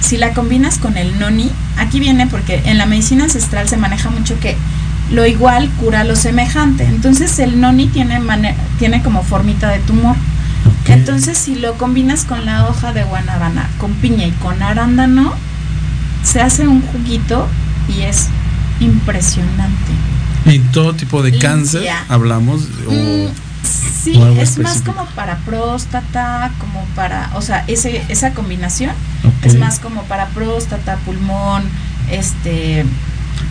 Si 0.00 0.16
la 0.16 0.32
combinas 0.34 0.78
con 0.78 0.96
el 0.96 1.18
noni, 1.18 1.50
aquí 1.76 1.98
viene 1.98 2.26
porque 2.28 2.62
en 2.66 2.78
la 2.78 2.86
medicina 2.86 3.24
ancestral 3.24 3.68
se 3.68 3.76
maneja 3.76 4.08
mucho 4.10 4.38
que 4.38 4.56
lo 5.10 5.26
igual 5.26 5.70
cura 5.80 6.04
lo 6.04 6.16
semejante. 6.16 6.84
Entonces 6.84 7.38
el 7.38 7.60
noni 7.60 7.86
tiene, 7.86 8.20
tiene 8.78 9.02
como 9.02 9.22
formita 9.22 9.70
de 9.70 9.78
tumor. 9.80 10.16
Entonces 10.86 11.36
si 11.36 11.54
lo 11.54 11.74
combinas 11.74 12.24
con 12.24 12.46
la 12.46 12.66
hoja 12.66 12.92
de 12.92 13.04
guanábana, 13.04 13.68
con 13.78 13.92
piña 13.94 14.26
y 14.26 14.32
con 14.32 14.62
arándano, 14.62 15.34
se 16.22 16.40
hace 16.40 16.66
un 16.66 16.82
juguito 16.82 17.46
y 17.88 18.02
es 18.02 18.28
impresionante. 18.80 19.92
Y 20.46 20.58
todo 20.60 20.94
tipo 20.94 21.22
de 21.22 21.30
Limpia. 21.30 21.50
cáncer 21.50 21.88
hablamos. 22.08 22.62
O, 22.86 22.92
Mm, 22.92 23.28
sí, 24.02 24.16
o 24.16 24.28
es 24.28 24.58
más 24.58 24.82
como 24.82 25.04
para 25.06 25.36
próstata, 25.38 26.50
como 26.58 26.84
para, 26.94 27.30
o 27.34 27.42
sea, 27.42 27.64
ese, 27.66 28.02
esa 28.08 28.32
combinación 28.32 28.92
es 29.42 29.58
más 29.58 29.78
como 29.78 30.02
para 30.04 30.26
próstata, 30.28 30.96
pulmón, 31.04 31.64
este, 32.10 32.84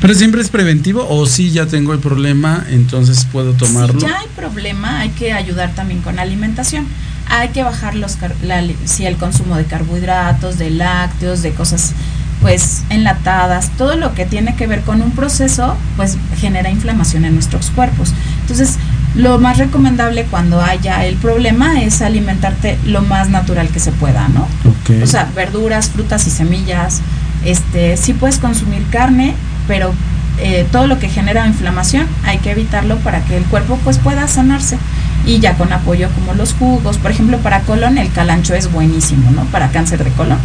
Pero 0.02 0.14
siempre 0.14 0.42
es 0.42 0.50
preventivo 0.50 1.08
o 1.10 1.26
si 1.26 1.52
ya 1.52 1.66
tengo 1.66 1.94
el 1.94 2.00
problema, 2.00 2.66
entonces 2.70 3.26
puedo 3.32 3.54
tomarlo. 3.54 4.00
si 4.00 4.06
ya 4.06 4.20
hay 4.20 4.28
problema, 4.36 5.00
hay 5.00 5.10
que 5.10 5.34
ayudar 5.34 5.74
también 5.74 6.02
con 6.02 6.18
la 6.18 6.22
alimentación. 6.22 6.88
Hay 7.30 7.50
que 7.50 7.64
bajar 7.64 7.96
los 7.96 8.18
la 8.44 8.64
si 8.86 9.06
el 9.06 9.18
consumo 9.18 9.58
de 9.58 9.66
carbohidratos, 9.66 10.58
de 10.58 10.70
lácteos, 10.70 11.42
de 11.42 11.52
cosas 11.52 11.94
pues 12.42 12.84
enlatadas, 12.90 13.72
todo 13.78 13.96
lo 13.96 14.14
que 14.14 14.26
tiene 14.26 14.56
que 14.56 14.68
ver 14.68 14.82
con 14.82 15.02
un 15.02 15.12
proceso, 15.12 15.76
pues 15.96 16.18
genera 16.38 16.70
inflamación 16.70 17.26
en 17.26 17.34
nuestros 17.34 17.72
cuerpos. 17.72 18.14
Entonces, 18.42 18.78
lo 19.16 19.40
más 19.40 19.58
recomendable 19.58 20.26
cuando 20.26 20.62
haya 20.62 21.06
el 21.06 21.16
problema 21.16 21.82
es 21.82 22.02
alimentarte 22.02 22.78
lo 22.86 23.02
más 23.02 23.30
natural 23.30 23.70
que 23.70 23.80
se 23.80 23.92
pueda, 23.92 24.28
¿no? 24.28 24.42
Ok. 24.70 25.02
O 25.04 25.08
sea, 25.08 25.30
verduras, 25.36 25.90
frutas 25.90 26.28
y 26.28 26.30
semillas. 26.30 27.02
Este, 27.44 27.98
sí 27.98 28.14
puedes 28.14 28.38
consumir 28.38 28.86
carne, 28.92 29.34
pero 29.68 29.94
eh, 30.40 30.68
todo 30.72 30.86
lo 30.86 31.00
que 31.00 31.10
genera 31.10 31.48
inflamación 31.48 32.08
hay 32.24 32.38
que 32.38 32.52
evitarlo 32.52 32.98
para 32.98 33.24
que 33.26 33.38
el 33.38 33.44
cuerpo 33.46 33.80
pues 33.84 33.98
pueda 33.98 34.28
sanarse. 34.28 34.78
Y 35.26 35.40
ya 35.40 35.56
con 35.56 35.74
apoyo 35.74 36.10
como 36.12 36.34
los 36.34 36.54
jugos, 36.54 36.98
por 36.98 37.12
ejemplo, 37.12 37.38
para 37.40 37.62
colon 37.62 37.98
el 37.98 38.12
calancho 38.12 38.54
es 38.54 38.72
buenísimo, 38.72 39.32
¿no? 39.32 39.44
Para 39.46 39.72
cáncer 39.72 40.04
de 40.04 40.12
colon. 40.12 40.38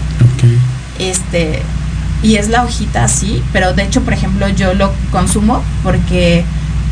Este, 0.99 1.63
y 2.23 2.37
es 2.37 2.49
la 2.49 2.65
hojita 2.65 3.05
así, 3.05 3.43
pero 3.53 3.75
de 3.75 3.85
hecho, 3.85 4.03
por 4.03 4.13
ejemplo, 4.13 4.49
yo 4.49 4.75
lo 4.75 4.93
consumo 5.11 5.63
porque 5.83 6.45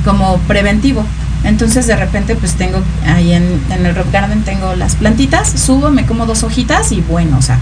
como 0.05 0.39
preventivo. 0.41 1.05
Entonces 1.43 1.87
de 1.87 1.97
repente 1.97 2.37
pues 2.37 2.53
tengo 2.55 2.83
ahí 3.07 3.33
en, 3.33 3.61
en 3.71 3.87
el 3.87 3.95
rock 3.95 4.13
garden 4.13 4.43
tengo 4.43 4.75
las 4.77 4.97
plantitas, 4.97 5.49
subo, 5.51 5.91
me 5.91 6.05
como 6.05 6.27
dos 6.27 6.43
hojitas 6.43 6.93
y 6.93 7.01
bueno, 7.01 7.39
o 7.39 7.43
sea, 7.43 7.59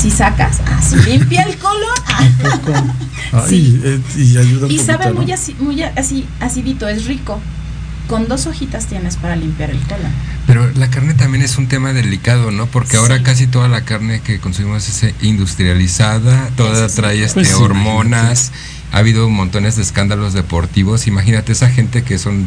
si 0.00 0.10
sacas, 0.10 0.60
así 0.76 0.96
limpia 1.10 1.42
el 1.42 1.56
colon. 1.58 1.82
ah, 3.32 3.44
Sí. 3.48 3.80
eh, 3.84 4.00
y 4.16 4.36
ayuda 4.36 4.66
un 4.66 4.72
y 4.72 4.78
sabe 4.78 5.12
muy 5.12 5.30
así, 5.32 5.54
muy 5.58 5.82
así, 5.82 6.26
acidito, 6.40 6.88
es 6.88 7.06
rico. 7.06 7.40
Con 8.08 8.26
dos 8.26 8.46
hojitas 8.46 8.86
tienes 8.86 9.16
para 9.16 9.36
limpiar 9.36 9.68
el 9.70 9.80
colon. 9.80 10.10
Pero 10.46 10.70
la 10.76 10.88
carne 10.88 11.12
también 11.12 11.44
es 11.44 11.58
un 11.58 11.66
tema 11.68 11.92
delicado, 11.92 12.50
¿no? 12.50 12.64
Porque 12.66 12.96
ahora 12.96 13.18
Sí. 13.18 13.22
casi 13.22 13.46
toda 13.48 13.68
la 13.68 13.82
carne 13.84 14.20
que 14.22 14.38
consumimos 14.40 14.88
es 14.88 15.02
eh, 15.02 15.14
industrializada, 15.20 16.48
toda 16.56 16.72
Eso 16.86 16.88
sí. 16.88 16.96
trae 16.96 17.22
este, 17.22 17.34
Pues 17.34 17.48
sí, 17.48 17.54
hormonas, 17.54 18.52
ha 18.92 18.98
habido 18.98 19.28
montones 19.28 19.76
de 19.76 19.82
escándalos 19.82 20.32
deportivos. 20.32 21.06
Imagínate 21.06 21.52
esa 21.52 21.68
gente 21.68 22.02
que 22.02 22.18
son 22.18 22.46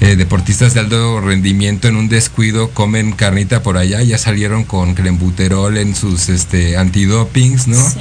eh, 0.00 0.14
deportistas 0.16 0.74
de 0.74 0.80
alto 0.80 1.20
rendimiento 1.20 1.88
en 1.88 1.96
un 1.96 2.08
descuido 2.08 2.70
comen 2.70 3.12
carnita 3.12 3.62
por 3.62 3.76
allá, 3.76 4.00
ya 4.02 4.16
salieron 4.18 4.62
con 4.64 4.94
clenbuterol 4.94 5.76
en 5.76 5.94
sus 5.96 6.28
este 6.28 6.76
antidopings, 6.76 7.66
¿no? 7.66 7.76
Sí. 7.90 7.98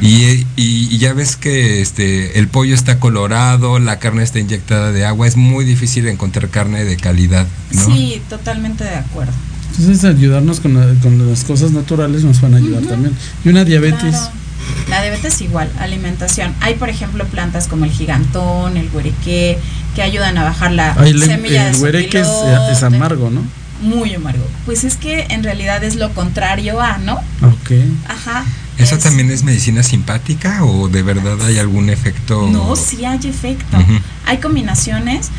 Y, 0.00 0.24
y- 0.56 0.88
y 0.94 0.98
ya 0.98 1.12
ves 1.12 1.36
que 1.36 1.80
este 1.82 2.38
el 2.38 2.48
pollo 2.48 2.74
está 2.74 2.98
colorado, 3.00 3.78
la 3.78 3.98
carne 3.98 4.22
está 4.22 4.38
inyectada 4.38 4.92
de 4.92 5.04
agua, 5.04 5.26
es 5.26 5.36
muy 5.36 5.64
difícil 5.64 6.06
encontrar 6.08 6.48
carne 6.50 6.84
de 6.84 6.96
calidad, 6.96 7.46
¿no? 7.72 7.84
Sí, 7.86 8.22
totalmente 8.28 8.84
de 8.84 8.94
acuerdo. 8.94 9.32
Entonces 9.78 10.04
ayudarnos 10.04 10.60
con, 10.60 10.74
la- 10.74 11.00
con 11.00 11.28
las 11.28 11.44
cosas 11.44 11.72
naturales 11.72 12.22
nos 12.24 12.40
van 12.40 12.54
a 12.54 12.58
ayudar 12.58 12.82
también. 12.84 13.14
Y 13.44 13.48
una 13.48 13.64
diabetes. 13.64 14.14
Claro. 14.16 14.40
La 14.88 15.00
diabetes 15.02 15.40
igual, 15.40 15.70
alimentación. 15.78 16.52
Hay, 16.60 16.74
por 16.74 16.90
ejemplo, 16.90 17.24
plantas 17.26 17.66
como 17.66 17.84
el 17.86 17.90
gigantón, 17.90 18.76
el 18.76 18.88
huerequé, 18.92 19.58
que 19.94 20.02
ayudan 20.02 20.38
a 20.38 20.44
bajar 20.44 20.72
la 20.72 20.94
Ay, 20.98 21.10
el, 21.10 21.22
semilla 21.22 21.68
el 21.68 21.74
de 21.76 21.78
huereque 21.82 22.20
es, 22.20 22.82
amargo, 22.82 23.30
¿no? 23.30 23.42
Muy 23.82 24.14
amargo. 24.14 24.46
Pues 24.66 24.84
es 24.84 24.96
que 24.96 25.26
en 25.30 25.42
realidad 25.42 25.82
es 25.84 25.96
lo 25.96 26.10
contrario 26.12 26.80
a, 26.80 26.98
¿no? 26.98 27.14
Ok. 27.42 27.72
Ajá. 28.08 28.44
¿Esa 28.78 28.94
Es- 28.96 29.02
también 29.02 29.30
es 29.30 29.42
medicina 29.42 29.82
simpática 29.82 30.64
o 30.64 30.88
de 30.88 31.02
verdad 31.02 31.40
hay 31.46 31.58
algún 31.58 31.90
efecto? 31.90 32.48
No, 32.50 32.76
sí 32.76 33.04
hay 33.04 33.18
efecto. 33.24 33.76
Hay 34.26 34.38
combinaciones. 34.38 35.30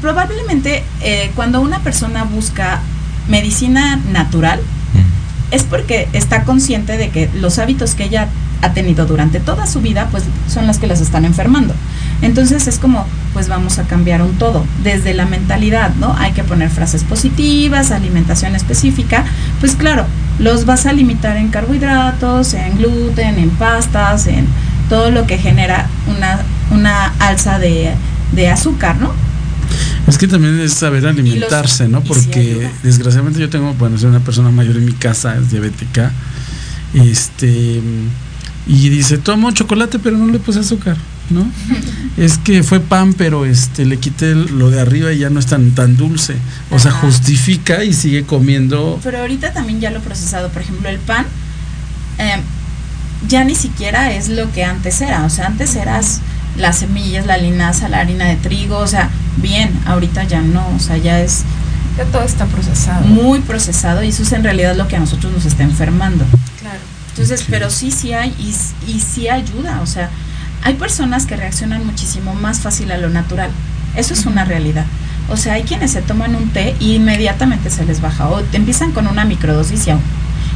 Probablemente 0.00 0.84
eh, 1.00 1.30
cuando 1.34 1.60
una 1.60 1.80
persona 1.80 2.24
busca 2.24 2.80
medicina 3.28 3.96
natural, 4.12 4.60
Mm. 4.94 5.54
es 5.54 5.62
porque 5.64 6.08
está 6.12 6.44
consciente 6.44 6.96
de 6.96 7.10
que 7.10 7.28
los 7.34 7.58
hábitos 7.58 7.94
que 7.94 8.04
ella 8.04 8.28
ha 8.62 8.72
tenido 8.72 9.04
durante 9.06 9.40
toda 9.40 9.66
su 9.66 9.80
vida, 9.80 10.08
pues 10.10 10.22
son 10.52 10.66
las 10.66 10.78
que 10.78 10.86
las 10.86 11.00
están 11.00 11.24
enfermando. 11.24 11.74
Entonces 12.22 12.66
es 12.66 12.78
como, 12.78 13.04
pues 13.36 13.50
vamos 13.50 13.78
a 13.78 13.82
cambiar 13.82 14.22
un 14.22 14.38
todo, 14.38 14.64
desde 14.82 15.12
la 15.12 15.26
mentalidad, 15.26 15.94
¿no? 15.96 16.16
Hay 16.16 16.32
que 16.32 16.42
poner 16.42 16.70
frases 16.70 17.04
positivas, 17.04 17.90
alimentación 17.90 18.56
específica, 18.56 19.26
pues 19.60 19.74
claro, 19.74 20.06
los 20.38 20.64
vas 20.64 20.86
a 20.86 20.94
limitar 20.94 21.36
en 21.36 21.48
carbohidratos, 21.48 22.54
en 22.54 22.78
gluten, 22.78 23.38
en 23.38 23.50
pastas, 23.50 24.26
en 24.26 24.46
todo 24.88 25.10
lo 25.10 25.26
que 25.26 25.36
genera 25.36 25.86
una, 26.06 26.40
una 26.70 27.12
alza 27.18 27.58
de, 27.58 27.92
de 28.32 28.48
azúcar, 28.48 28.96
¿no? 28.96 29.12
Es 30.06 30.16
que 30.16 30.28
también 30.28 30.58
es 30.58 30.72
saber 30.72 31.06
alimentarse, 31.06 31.88
¿no? 31.88 32.00
Porque 32.00 32.70
desgraciadamente 32.82 33.38
yo 33.38 33.50
tengo, 33.50 33.74
bueno, 33.74 33.98
soy 33.98 34.08
una 34.08 34.20
persona 34.20 34.50
mayor 34.50 34.78
en 34.78 34.86
mi 34.86 34.94
casa, 34.94 35.36
es 35.36 35.50
diabética. 35.50 36.10
Este. 36.94 37.82
Y 38.66 38.88
dice, 38.88 39.18
tomo 39.18 39.50
chocolate, 39.50 39.98
pero 39.98 40.16
no 40.16 40.32
le 40.32 40.38
puse 40.38 40.60
azúcar, 40.60 40.96
¿no? 41.30 41.46
es 42.16 42.38
que 42.38 42.62
fue 42.62 42.80
pan, 42.80 43.14
pero 43.14 43.44
este 43.46 43.84
le 43.84 43.98
quité 43.98 44.34
lo 44.34 44.70
de 44.70 44.80
arriba 44.80 45.12
y 45.12 45.18
ya 45.18 45.30
no 45.30 45.40
es 45.40 45.46
tan, 45.46 45.72
tan 45.72 45.96
dulce. 45.96 46.36
O 46.70 46.78
sea, 46.78 46.92
justifica 46.92 47.84
y 47.84 47.92
sigue 47.92 48.24
comiendo. 48.24 48.98
Pero 49.02 49.18
ahorita 49.18 49.52
también 49.52 49.80
ya 49.80 49.90
lo 49.90 49.98
he 49.98 50.02
procesado, 50.02 50.48
por 50.50 50.62
ejemplo, 50.62 50.88
el 50.88 50.98
pan 50.98 51.26
eh, 52.18 52.40
ya 53.28 53.44
ni 53.44 53.54
siquiera 53.54 54.12
es 54.12 54.28
lo 54.28 54.50
que 54.52 54.64
antes 54.64 55.00
era, 55.00 55.24
o 55.24 55.30
sea, 55.30 55.46
antes 55.46 55.74
eras 55.76 56.20
las 56.56 56.78
semillas, 56.78 57.26
la 57.26 57.36
linaza, 57.36 57.88
la 57.88 58.00
harina 58.00 58.24
de 58.26 58.36
trigo, 58.36 58.78
o 58.78 58.86
sea, 58.86 59.10
bien, 59.38 59.70
ahorita 59.86 60.24
ya 60.24 60.40
no, 60.40 60.66
o 60.74 60.78
sea, 60.78 60.96
ya 60.96 61.20
es 61.20 61.42
Ya 61.98 62.04
todo 62.04 62.22
está 62.22 62.46
procesado. 62.46 63.06
muy 63.06 63.40
procesado 63.40 64.02
y 64.02 64.08
eso 64.08 64.22
es 64.22 64.32
en 64.32 64.44
realidad 64.44 64.76
lo 64.76 64.86
que 64.88 64.96
a 64.96 65.00
nosotros 65.00 65.32
nos 65.32 65.44
está 65.44 65.62
enfermando. 65.64 66.24
claro. 66.60 66.78
Entonces, 67.10 67.46
pero 67.48 67.70
sí, 67.70 67.90
sí 67.90 68.12
hay 68.12 68.28
y, 68.38 68.54
y 68.90 69.00
sí 69.00 69.28
ayuda, 69.30 69.80
o 69.82 69.86
sea, 69.86 70.10
hay 70.62 70.74
personas 70.74 71.26
que 71.26 71.36
reaccionan 71.36 71.84
muchísimo 71.86 72.34
más 72.34 72.60
fácil 72.60 72.90
a 72.92 72.98
lo 72.98 73.08
natural, 73.10 73.50
eso 73.96 74.14
es 74.14 74.26
una 74.26 74.44
realidad. 74.44 74.84
O 75.28 75.36
sea, 75.36 75.54
hay 75.54 75.62
quienes 75.64 75.90
se 75.92 76.02
toman 76.02 76.36
un 76.36 76.50
té 76.50 76.76
y 76.80 76.94
inmediatamente 76.94 77.70
se 77.70 77.84
les 77.84 78.00
baja, 78.00 78.28
o 78.28 78.40
te 78.42 78.56
empiezan 78.56 78.92
con 78.92 79.06
una 79.06 79.24
microdosis 79.24 79.86
y 79.86 79.90
aún- 79.90 80.00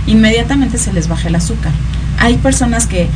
inmediatamente 0.07 0.79
se 0.79 0.93
les 0.93 1.09
baja 1.09 1.29
el 1.29 1.35
azúcar. 1.35 1.73
Hay 2.19 2.37
personas 2.37 2.87
que 2.87 3.09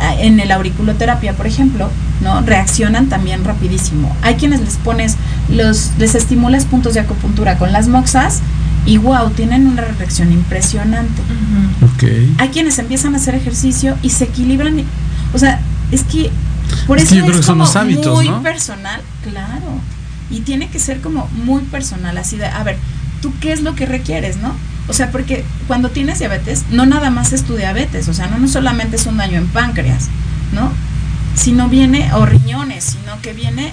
ah, 0.00 0.14
en 0.18 0.40
el 0.40 0.50
auriculoterapia, 0.52 1.34
por 1.34 1.46
ejemplo, 1.46 1.90
¿no? 2.22 2.40
reaccionan 2.42 3.08
también 3.08 3.44
rapidísimo. 3.44 4.14
Hay 4.22 4.34
quienes 4.36 4.60
les 4.60 4.76
pones 4.76 5.16
los 5.50 5.90
les 5.98 6.14
estimulas 6.14 6.64
puntos 6.64 6.94
de 6.94 7.00
acupuntura 7.00 7.58
con 7.58 7.72
las 7.72 7.88
moxas 7.88 8.40
y 8.86 8.98
wow, 8.98 9.30
tienen 9.30 9.66
una 9.66 9.82
reacción 9.82 10.32
impresionante. 10.32 11.20
Ujú. 11.22 11.86
Ok. 11.86 12.38
Hay 12.38 12.48
quienes 12.48 12.78
empiezan 12.78 13.14
a 13.14 13.18
hacer 13.18 13.34
ejercicio 13.34 13.96
y 14.02 14.10
se 14.10 14.24
equilibran. 14.24 14.78
y- 14.78 14.84
o 15.34 15.38
sea, 15.38 15.60
es 15.92 16.02
que 16.02 16.30
por 16.86 16.98
Es 16.98 17.04
eso 17.04 17.14
que 17.14 17.18
yo 17.20 17.26
creo 17.26 17.34
es 17.38 17.40
que 17.40 17.46
son 17.46 17.54
como 17.54 17.64
los 17.64 17.76
hábitos, 17.76 18.14
muy 18.14 18.28
¿no? 18.28 18.42
personal, 18.42 19.00
claro. 19.22 19.80
Y 20.30 20.40
tiene 20.40 20.68
que 20.68 20.78
ser 20.80 21.00
como 21.00 21.28
muy 21.44 21.62
personal, 21.62 22.18
así 22.18 22.36
de, 22.36 22.46
a 22.46 22.62
ver, 22.64 22.76
¿tú 23.20 23.32
qué 23.40 23.52
es 23.52 23.62
lo 23.62 23.76
que 23.76 23.86
requieres, 23.86 24.38
no? 24.38 24.54
O 24.88 24.92
sea, 24.92 25.12
porque 25.12 25.44
cuando 25.68 25.90
tienes 25.90 26.18
diabetes, 26.18 26.64
no 26.70 26.86
nada 26.86 27.10
más 27.10 27.32
es 27.32 27.44
tu 27.44 27.54
diabetes, 27.54 28.08
o 28.08 28.14
sea, 28.14 28.26
no, 28.26 28.38
no 28.38 28.48
solamente 28.48 28.96
es 28.96 29.06
un 29.06 29.18
daño 29.18 29.38
en 29.38 29.46
páncreas, 29.46 30.08
¿no? 30.52 30.72
sino 31.34 31.68
viene, 31.68 32.12
o 32.14 32.26
riñones, 32.26 32.84
sino 32.84 33.20
que 33.20 33.32
viene 33.32 33.72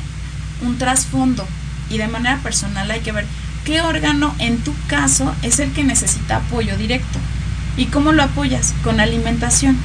un 0.66 0.78
trasfondo. 0.78 1.46
Y 1.90 1.98
de 1.98 2.08
manera 2.08 2.38
personal 2.38 2.90
hay 2.92 3.02
que 3.02 3.12
ver 3.12 3.26
qué 3.66 3.82
órgano 3.82 4.34
en 4.40 4.58
tu 4.60 4.74
caso 4.88 5.34
es 5.42 5.60
el 5.60 5.72
que 5.72 5.84
necesita 5.84 6.38
apoyo 6.38 6.78
directo. 6.78 7.20
¿Y 7.78 7.86
cómo 7.86 8.12
lo 8.12 8.24
apoyas? 8.24 8.74
Con 8.84 9.00
alimentación. 9.00 9.78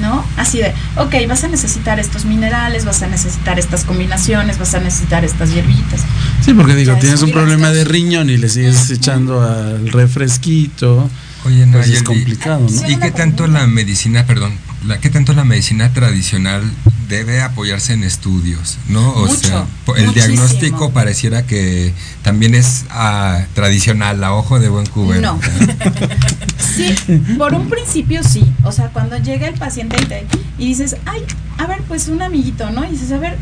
¿No? 0.00 0.24
Así 0.36 0.58
de, 0.58 0.74
ok, 0.96 1.14
vas 1.28 1.44
a 1.44 1.48
necesitar 1.48 1.98
estos 1.98 2.24
minerales, 2.24 2.84
vas 2.84 3.02
a 3.02 3.06
necesitar 3.08 3.58
estas 3.58 3.84
combinaciones, 3.84 4.58
vas 4.58 4.74
a 4.74 4.80
necesitar 4.80 5.24
estas 5.24 5.52
hierbitas. 5.52 6.02
Sí, 6.44 6.54
porque 6.54 6.74
digo, 6.74 6.94
tienes 6.96 7.22
un 7.22 7.32
problema 7.32 7.70
de 7.70 7.84
riñón 7.84 8.30
y 8.30 8.36
le 8.36 8.48
sigues 8.48 8.90
echando 8.90 9.42
al 9.42 9.88
refresquito. 9.90 11.10
Oye, 11.44 11.66
no, 11.66 11.72
pues 11.72 11.88
es 11.88 12.02
complicado, 12.02 12.66
¿no? 12.68 12.90
¿Y 12.90 12.96
qué 12.96 13.10
tanto 13.10 13.46
la 13.46 13.66
medicina, 13.66 14.26
perdón, 14.26 14.52
la, 14.86 14.98
qué 15.00 15.08
tanto 15.08 15.32
la 15.32 15.44
medicina 15.44 15.92
tradicional 15.92 16.62
debe 17.08 17.40
apoyarse 17.40 17.94
en 17.94 18.04
estudios, 18.04 18.78
¿no? 18.88 19.12
O 19.14 19.28
sea, 19.28 19.66
el 19.96 20.12
diagnóstico 20.12 20.92
pareciera 20.92 21.46
que 21.46 21.92
también 22.22 22.54
es 22.54 22.84
uh, 22.90 23.42
tradicional, 23.54 24.22
a 24.22 24.34
ojo 24.34 24.58
de 24.58 24.68
buen 24.68 24.86
cubero. 24.86 25.20
No. 25.22 25.40
sí, 26.58 26.94
por 27.38 27.54
un 27.54 27.68
principio 27.68 28.22
sí. 28.22 28.44
O 28.64 28.72
sea, 28.72 28.88
cuando 28.88 29.16
llega 29.16 29.48
el 29.48 29.54
paciente 29.54 29.96
y, 30.00 30.04
te, 30.06 30.26
y 30.58 30.66
dices, 30.66 30.96
ay, 31.06 31.22
a 31.58 31.66
ver, 31.66 31.80
pues 31.88 32.08
un 32.08 32.22
amiguito, 32.22 32.70
¿no? 32.70 32.84
Y 32.84 32.90
dices, 32.90 33.12
a 33.12 33.18
ver, 33.18 33.36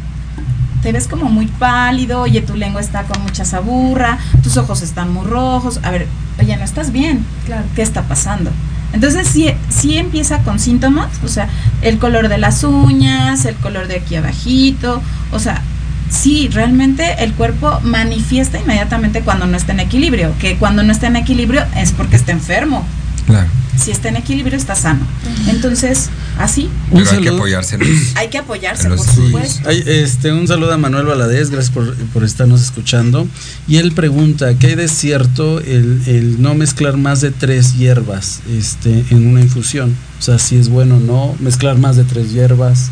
te 0.83 0.93
ves 0.93 1.09
como 1.09 1.25
muy 1.27 1.47
pálido, 1.47 2.21
oye, 2.21 2.43
tu 2.43 2.55
lengua 2.55 2.81
está 2.81 3.03
con 3.05 3.21
mucha 3.23 3.45
saburra, 3.45 4.19
tus 4.43 4.57
ojos 4.57 4.83
están 4.83 5.13
muy 5.13 5.27
rojos, 5.27 5.81
a 5.83 5.91
ver, 5.91 6.07
oye, 6.41 6.57
no 6.57 6.65
estás 6.65 6.93
bien, 6.93 7.25
claro. 7.45 7.65
¿qué 7.75 7.83
está 7.83 8.03
pasando? 8.03 8.53
Entonces 8.93 9.27
sí, 9.27 9.51
sí 9.69 9.99
empieza 9.99 10.45
con 10.45 10.59
síntomas, 10.59 11.11
o 11.25 11.29
sea, 11.29 11.49
el 11.83 11.99
color 11.99 12.29
de 12.29 12.39
las 12.39 12.63
uñas, 12.63 13.45
el 13.47 13.57
color 13.57 13.89
de 13.89 13.97
aquí 13.97 14.15
abajito, 14.15 15.03
o 15.33 15.39
sea, 15.39 15.61
sí, 16.09 16.49
realmente 16.53 17.25
el 17.25 17.33
cuerpo 17.33 17.81
manifiesta 17.83 18.59
inmediatamente 18.59 19.23
cuando 19.23 19.47
no 19.47 19.57
está 19.57 19.73
en 19.73 19.81
equilibrio, 19.81 20.35
que 20.39 20.57
cuando 20.57 20.83
no 20.83 20.93
está 20.93 21.09
en 21.09 21.17
equilibrio 21.17 21.65
es 21.77 21.93
porque 21.93 22.17
está 22.17 22.33
enfermo. 22.33 22.87
Claro. 23.27 23.49
Si 23.77 23.91
está 23.91 24.09
en 24.09 24.17
equilibrio 24.17 24.57
está 24.57 24.75
sano. 24.75 25.07
Entonces, 25.49 26.09
así. 26.39 26.71
Pero 26.93 27.11
hay 27.11 27.21
que 27.21 27.29
apoyarse. 27.29 27.79
hay 28.15 28.29
que 28.29 28.39
apoyarse, 28.39 28.89
por 28.89 28.99
supuesto. 28.99 29.69
Hay, 29.69 29.83
este, 29.87 30.33
un 30.33 30.49
saludo 30.49 30.73
a 30.73 30.79
Manuel 30.79 31.07
Valadez, 31.07 31.51
gracias 31.51 31.75
por, 31.75 31.95
por, 31.95 32.25
estarnos 32.25 32.62
escuchando. 32.62 33.29
Y 33.69 33.77
él 33.77 33.93
pregunta, 33.93 34.55
¿qué 34.59 34.69
hay 34.69 34.75
de 34.77 34.89
cierto 34.89 35.61
el, 35.61 36.03
el, 36.07 36.41
no 36.41 36.55
mezclar 36.55 36.97
más 36.97 37.21
de 37.21 37.33
tres 37.33 37.77
hierbas 37.77 38.41
este, 38.51 39.05
en 39.11 39.27
una 39.27 39.41
infusión? 39.41 39.95
O 40.19 40.23
sea, 40.23 40.39
si 40.39 40.57
es 40.57 40.69
bueno 40.69 40.97
o 40.97 41.01
no 41.01 41.37
mezclar 41.41 41.77
más 41.77 41.97
de 41.97 42.05
tres 42.05 42.33
hierbas. 42.33 42.91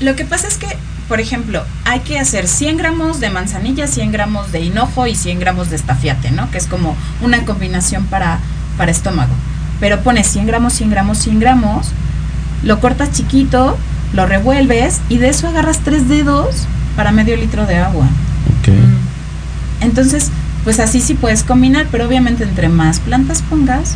Lo 0.00 0.14
que 0.14 0.24
pasa 0.24 0.46
es 0.46 0.58
que, 0.58 0.68
por 1.08 1.18
ejemplo, 1.20 1.64
hay 1.84 2.00
que 2.00 2.20
hacer 2.20 2.46
100 2.46 2.76
gramos 2.76 3.18
de 3.18 3.30
manzanilla, 3.30 3.88
100 3.88 4.12
gramos 4.12 4.52
de 4.52 4.60
hinojo 4.60 5.08
y 5.08 5.16
100 5.16 5.40
gramos 5.40 5.70
de 5.70 5.76
estafiate, 5.76 6.30
¿no? 6.30 6.50
Que 6.52 6.58
es 6.58 6.66
como 6.66 6.96
una 7.20 7.44
combinación 7.44 8.06
para, 8.06 8.40
para 8.78 8.90
estómago 8.90 9.34
pero 9.80 10.00
pones 10.00 10.26
100 10.26 10.46
gramos, 10.46 10.72
100 10.74 10.90
gramos, 10.90 11.18
100 11.18 11.40
gramos, 11.40 11.88
lo 12.62 12.80
cortas 12.80 13.12
chiquito, 13.12 13.76
lo 14.12 14.26
revuelves 14.26 15.00
y 15.08 15.18
de 15.18 15.28
eso 15.28 15.48
agarras 15.48 15.80
tres 15.80 16.08
dedos 16.08 16.66
para 16.96 17.12
medio 17.12 17.36
litro 17.36 17.66
de 17.66 17.76
agua. 17.76 18.06
Okay. 18.60 18.80
Entonces, 19.80 20.30
pues 20.64 20.80
así 20.80 21.00
sí 21.00 21.14
puedes 21.14 21.44
combinar, 21.44 21.86
pero 21.90 22.06
obviamente 22.06 22.44
entre 22.44 22.68
más 22.68 22.98
plantas 23.00 23.42
pongas, 23.42 23.94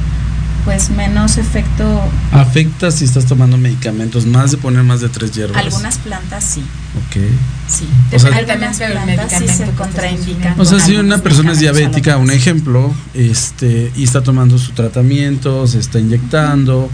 pues 0.65 0.91
menos 0.91 1.39
efecto. 1.39 2.01
¿Afecta 2.33 2.91
si 2.91 3.05
estás 3.05 3.27
tomando 3.27 3.57
medicamentos 3.57 4.27
más 4.27 4.53
de 4.53 4.59
poner 4.59 4.83
más 4.83 5.01
de 5.01 5.09
tres 5.09 5.33
hierbas? 5.33 5.57
Algunas 5.57 5.99
plantas 5.99 6.45
sí. 6.45 6.61
Ok. 7.07 7.23
Sí. 7.69 7.89
O 8.15 8.19
sea, 8.19 8.37
algunas 8.37 8.79
plantas 8.79 9.33
sí 9.39 9.49
se 9.49 9.71
contraindican. 9.71 10.59
O 10.61 10.65
sea, 10.65 10.79
si 10.79 10.97
una 10.97 11.19
persona 11.19 11.53
es 11.53 11.59
diabética, 11.59 12.17
un 12.17 12.31
ejemplo, 12.31 12.93
este, 13.15 13.93
y 13.97 14.05
está 14.05 14.23
tomando 14.23 14.59
su 14.59 14.73
tratamiento, 14.73 15.67
se 15.67 15.79
está 15.79 15.99
inyectando 15.99 16.91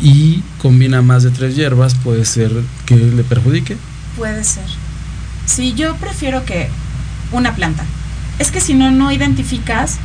y 0.00 0.42
combina 0.60 1.02
más 1.02 1.22
de 1.22 1.30
tres 1.30 1.56
hierbas, 1.56 1.94
puede 1.94 2.24
ser 2.24 2.52
que 2.86 2.96
le 2.96 3.24
perjudique. 3.24 3.76
Puede 4.16 4.44
ser. 4.44 4.64
Sí, 5.46 5.74
yo 5.74 5.96
prefiero 5.96 6.44
que 6.44 6.68
una 7.32 7.54
planta. 7.54 7.84
Es 8.38 8.50
que 8.50 8.60
si 8.60 8.74
no, 8.74 8.90
no 8.90 9.12
identificas 9.12 9.98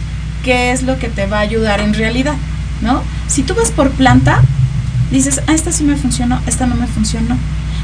qué 0.44 0.72
es 0.72 0.84
lo 0.84 1.00
que 1.00 1.10
te 1.10 1.26
va 1.26 1.38
a 1.38 1.42
ayudar 1.42 1.80
en 1.80 1.94
realidad. 1.94 2.36
¿No? 2.82 3.02
Si 3.28 3.44
tú 3.44 3.56
vas 3.56 3.72
por 3.72 3.92
planta, 3.92 4.42
dices, 5.12 5.42
ah, 5.48 5.54
esta 5.54 5.72
sí 5.72 5.84
me 5.84 5.96
funcionó, 5.96 6.40
esta 6.48 6.66
no 6.66 6.76
me 6.76 6.88
funcionó. 6.88 7.38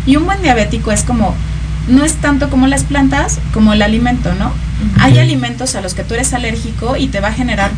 Y 0.05 0.17
un 0.17 0.25
buen 0.25 0.41
diabético 0.41 0.91
es 0.91 1.03
como, 1.03 1.33
no 1.87 2.03
es 2.03 2.13
tanto 2.15 2.49
como 2.49 2.67
las 2.67 2.83
plantas, 2.83 3.39
como 3.53 3.73
el 3.73 3.81
alimento, 3.81 4.33
¿no? 4.35 4.51
Hay 4.99 5.17
alimentos 5.17 5.75
a 5.75 5.81
los 5.81 5.93
que 5.93 6.03
tú 6.03 6.13
eres 6.13 6.33
alérgico 6.33 6.95
y 6.97 7.07
te 7.07 7.21
va 7.21 7.29
a 7.29 7.33
generar 7.33 7.71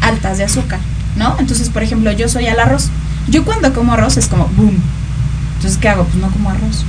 altas 0.00 0.38
de 0.38 0.44
azúcar, 0.44 0.80
¿no? 1.16 1.36
Entonces, 1.38 1.68
por 1.68 1.82
ejemplo, 1.82 2.10
yo 2.12 2.28
soy 2.28 2.46
al 2.46 2.60
arroz. 2.60 2.90
Yo 3.28 3.44
cuando 3.44 3.72
como 3.72 3.92
arroz 3.92 4.16
es 4.16 4.26
como, 4.26 4.46
boom. 4.56 4.78
Entonces, 5.56 5.78
¿qué 5.78 5.88
hago? 5.88 6.04
Pues 6.04 6.16
no 6.16 6.28
como 6.28 6.50
arroz. 6.50 6.84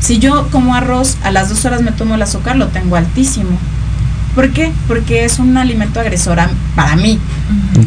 Si 0.00 0.18
yo 0.18 0.48
como 0.50 0.74
arroz, 0.74 1.16
a 1.22 1.30
las 1.30 1.48
dos 1.48 1.64
horas 1.64 1.82
me 1.82 1.92
tomo 1.92 2.14
el 2.14 2.22
azúcar, 2.22 2.56
lo 2.56 2.68
tengo 2.68 2.96
altísimo. 2.96 3.58
¿Por 4.38 4.52
qué? 4.52 4.70
Porque 4.86 5.24
es 5.24 5.40
un 5.40 5.56
alimento 5.56 5.98
agresor 5.98 6.38
para 6.76 6.94
mí. 6.94 7.18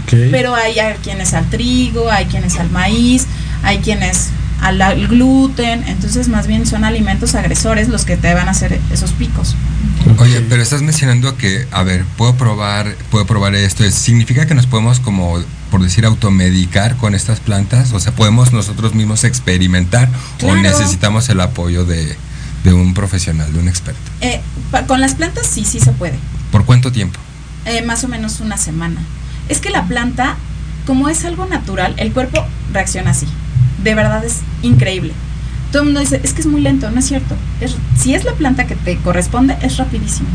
Okay. 0.04 0.28
Pero 0.32 0.54
hay, 0.54 0.80
hay, 0.80 0.96
quienes 0.96 1.34
al 1.34 1.50
trigo, 1.50 2.12
hay 2.12 2.26
quienes 2.26 2.58
al 2.58 2.70
maíz, 2.70 3.26
hay 3.64 3.78
quienes 3.78 4.32
al, 4.60 4.82
al, 4.82 5.08
gluten, 5.08 5.86
entonces 5.88 6.28
más 6.28 6.48
bien 6.48 6.66
son 6.66 6.84
alimentos 6.84 7.36
agresores 7.36 7.88
los 7.88 8.04
que 8.04 8.18
te 8.18 8.34
van 8.34 8.50
a 8.50 8.52
hacer 8.52 8.82
esos 8.92 9.12
picos. 9.12 9.56
Oye, 10.18 10.42
pero 10.50 10.62
estás 10.62 10.82
mencionando 10.82 11.38
que, 11.38 11.70
a 11.72 11.84
ver, 11.84 12.04
puedo 12.18 12.36
probar, 12.36 12.98
puedo 13.10 13.26
probar 13.26 13.56
esto, 13.56 13.90
¿significa 13.90 14.46
que 14.46 14.54
nos 14.54 14.68
podemos 14.68 15.00
como, 15.00 15.42
por 15.70 15.82
decir, 15.82 16.04
automedicar 16.04 16.98
con 16.98 17.16
estas 17.16 17.40
plantas? 17.40 17.94
O 17.94 18.02
sea, 18.02 18.12
¿podemos 18.12 18.52
nosotros 18.52 18.94
mismos 18.94 19.24
experimentar 19.24 20.10
claro. 20.38 20.60
o 20.60 20.62
necesitamos 20.62 21.30
el 21.30 21.40
apoyo 21.40 21.86
de, 21.86 22.14
de 22.66 22.74
un 22.74 22.94
profesional, 22.94 23.54
de 23.54 23.60
un 23.60 23.70
experto? 23.70 24.02
Eh, 24.20 24.42
con 24.86 25.00
las 25.00 25.16
plantas 25.16 25.48
sí, 25.48 25.64
sí 25.64 25.80
se 25.80 25.94
puede. 25.94 26.20
¿Por 26.52 26.66
cuánto 26.66 26.92
tiempo? 26.92 27.20
Eh, 27.66 27.82
más 27.84 28.04
o 28.04 28.08
menos 28.08 28.40
una 28.40 28.58
semana. 28.58 29.02
Es 29.50 29.60
que 29.60 29.70
la 29.70 29.86
planta, 29.86 30.38
como 30.86 31.10
es 31.10 31.26
algo 31.26 31.46
natural, 31.46 31.94
el 31.98 32.12
cuerpo 32.12 32.46
reacciona 32.74 33.12
así. 33.12 33.28
De 33.84 33.96
verdad 33.96 34.24
es 34.26 34.40
increíble. 34.62 35.14
Todo 35.72 35.84
el 35.84 35.86
mundo 35.88 36.02
dice, 36.02 36.20
es 36.24 36.34
que 36.34 36.42
es 36.42 36.48
muy 36.48 36.62
lento, 36.62 36.92
no 36.92 37.00
es 37.00 37.08
cierto. 37.08 37.36
Es, 37.62 37.76
si 37.98 38.14
es 38.14 38.26
la 38.26 38.34
planta 38.34 38.68
que 38.68 38.76
te 38.76 38.98
corresponde, 38.98 39.58
es 39.62 39.78
rapidísimo. 39.78 40.30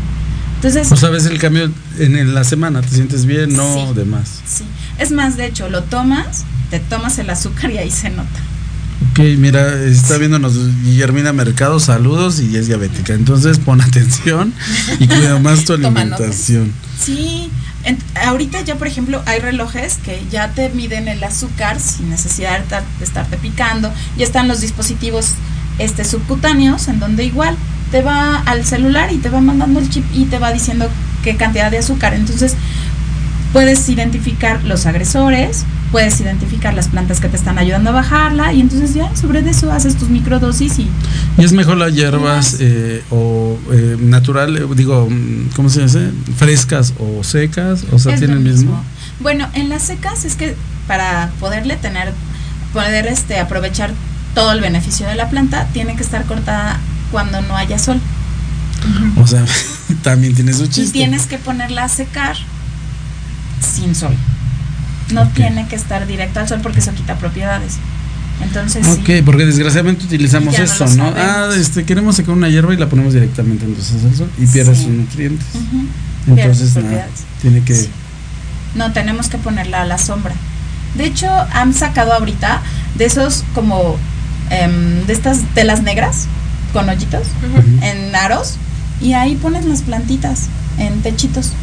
Entonces, 0.55 0.91
o 0.91 0.95
sabes 0.95 1.27
el 1.27 1.37
cambio 1.37 1.71
en 1.99 2.33
la 2.33 2.43
semana, 2.43 2.81
te 2.81 2.89
sientes 2.89 3.27
bien, 3.27 3.55
no 3.55 3.73
sí, 3.75 3.93
demás. 3.93 4.41
Sí, 4.43 4.63
es 4.97 5.11
más, 5.11 5.37
de 5.37 5.45
hecho, 5.45 5.69
lo 5.69 5.83
tomas, 5.83 6.45
te 6.71 6.79
tomas 6.79 7.19
el 7.19 7.29
azúcar 7.29 7.69
y 7.69 7.77
ahí 7.77 7.91
se 7.91 8.09
nota. 8.09 8.39
Ok, 9.17 9.23
mira, 9.39 9.83
está 9.85 10.19
viéndonos 10.19 10.53
Guillermina 10.83 11.33
Mercado, 11.33 11.79
saludos 11.79 12.39
y 12.39 12.55
es 12.55 12.67
diabética. 12.67 13.15
Entonces 13.15 13.57
pon 13.57 13.81
atención 13.87 14.53
y 14.99 15.07
cuida 15.07 15.39
más 15.39 15.65
tu 15.65 15.73
alimentación. 15.73 16.71
Sí, 17.03 17.49
en, 17.83 17.97
ahorita 18.27 18.61
ya 18.61 18.75
por 18.75 18.85
ejemplo 18.85 19.23
hay 19.25 19.39
relojes 19.39 19.97
que 20.05 20.21
ya 20.29 20.51
te 20.51 20.69
miden 20.69 21.07
el 21.07 21.23
azúcar 21.23 21.79
sin 21.79 22.11
necesidad 22.11 22.63
de 22.65 23.03
estarte 23.03 23.37
picando. 23.37 23.91
Ya 24.19 24.23
están 24.23 24.47
los 24.47 24.61
dispositivos 24.61 25.31
este, 25.79 26.05
subcutáneos 26.05 26.87
en 26.87 26.99
donde 26.99 27.25
igual 27.25 27.57
te 27.89 28.03
va 28.03 28.37
al 28.41 28.65
celular 28.65 29.11
y 29.11 29.17
te 29.17 29.29
va 29.29 29.41
mandando 29.41 29.79
el 29.79 29.89
chip 29.89 30.05
y 30.13 30.25
te 30.25 30.37
va 30.37 30.53
diciendo 30.53 30.87
qué 31.23 31.37
cantidad 31.37 31.71
de 31.71 31.79
azúcar. 31.79 32.13
Entonces 32.13 32.53
puedes 33.51 33.89
identificar 33.89 34.63
los 34.63 34.85
agresores, 34.85 35.65
puedes 35.91 36.19
identificar 36.19 36.73
las 36.73 36.89
plantas 36.89 37.19
que 37.19 37.29
te 37.29 37.37
están 37.37 37.57
ayudando 37.57 37.91
a 37.91 37.93
bajarla 37.93 38.53
y 38.53 38.61
entonces 38.61 38.93
ya 38.93 39.15
sobre 39.15 39.39
eso 39.49 39.71
haces 39.71 39.95
tus 39.95 40.09
microdosis 40.09 40.79
y... 40.79 40.89
Y 41.37 41.45
es 41.45 41.53
mejor 41.53 41.77
las 41.77 41.93
hierbas 41.93 42.57
eh, 42.59 43.03
o 43.09 43.57
eh, 43.71 43.97
natural, 43.99 44.67
digo, 44.75 45.07
¿cómo 45.55 45.69
se 45.69 45.83
dice? 45.83 46.11
Frescas 46.35 46.93
o 46.99 47.23
secas, 47.23 47.85
o 47.91 47.99
sea, 47.99 48.15
tienen 48.15 48.37
el 48.37 48.43
mismo. 48.43 48.71
mismo. 48.71 48.83
Bueno, 49.19 49.47
en 49.53 49.69
las 49.69 49.83
secas 49.83 50.25
es 50.25 50.35
que 50.35 50.55
para 50.87 51.31
poderle 51.39 51.77
tener, 51.77 52.13
poder 52.73 53.07
este, 53.07 53.39
aprovechar 53.39 53.91
todo 54.35 54.51
el 54.51 54.61
beneficio 54.61 55.07
de 55.07 55.15
la 55.15 55.29
planta, 55.29 55.67
tiene 55.73 55.95
que 55.95 56.03
estar 56.03 56.25
cortada 56.25 56.79
cuando 57.11 57.41
no 57.41 57.55
haya 57.55 57.79
sol. 57.79 57.99
Uh 58.83 59.19
-huh. 59.19 59.23
O 59.23 59.27
sea, 59.27 59.45
también 60.03 60.35
tiene 60.35 60.53
su 60.53 60.67
chiste. 60.67 60.81
Y 60.81 60.91
tienes 60.91 61.27
que 61.27 61.37
ponerla 61.37 61.85
a 61.85 61.89
secar 61.89 62.35
sin 63.61 63.95
sol. 63.95 64.15
No 65.11 65.21
okay. 65.23 65.45
tiene 65.45 65.67
que 65.67 65.75
estar 65.75 66.05
directo 66.05 66.39
al 66.39 66.47
sol 66.47 66.59
porque 66.61 66.79
eso 66.79 66.93
quita 66.93 67.15
propiedades. 67.15 67.73
Entonces, 68.41 68.85
ok, 68.87 69.05
sí. 69.05 69.21
porque 69.25 69.45
desgraciadamente 69.45 70.05
utilizamos 70.05 70.53
Ya 70.53 70.59
no 70.59 70.65
eso, 70.65 70.85
¿no? 70.95 71.11
Ah, 71.17 71.49
este, 71.59 71.85
queremos 71.85 72.17
sacar 72.17 72.35
una 72.35 72.49
hierba 72.49 72.71
y 72.73 72.77
la 72.77 72.87
ponemos 72.87 73.13
directamente 73.13 73.65
entonces 73.65 74.03
al 74.03 74.15
sol 74.15 74.29
y 74.37 74.45
pierde 74.45 74.75
Sí. 74.75 74.83
sus 74.83 74.91
nutrientes. 74.91 75.47
Entonces, 76.27 76.75
nada, 76.75 77.07
tiene 77.41 77.61
que. 77.63 77.73
Sí. 77.75 77.89
No, 78.75 78.91
tenemos 78.91 79.27
que 79.29 79.37
ponerla 79.37 79.81
a 79.81 79.85
la 79.85 79.97
sombra. 79.97 80.33
De 80.95 81.05
hecho, 81.05 81.29
han 81.53 81.73
sacado 81.73 82.13
ahorita 82.13 82.61
de 82.95 83.05
esos 83.05 83.43
como 83.55 83.95
em, 84.49 85.05
de 85.07 85.13
estas 85.13 85.39
telas 85.55 85.81
negras 85.83 86.27
con 86.73 86.87
hoyitos 86.89 87.23
en 87.81 88.15
aros 88.15 88.55
y 89.01 89.13
ahí 89.13 89.35
pones 89.35 89.65
las 89.65 89.81
plantitas 89.81 90.47
en 90.77 91.01
techitos 91.01 91.53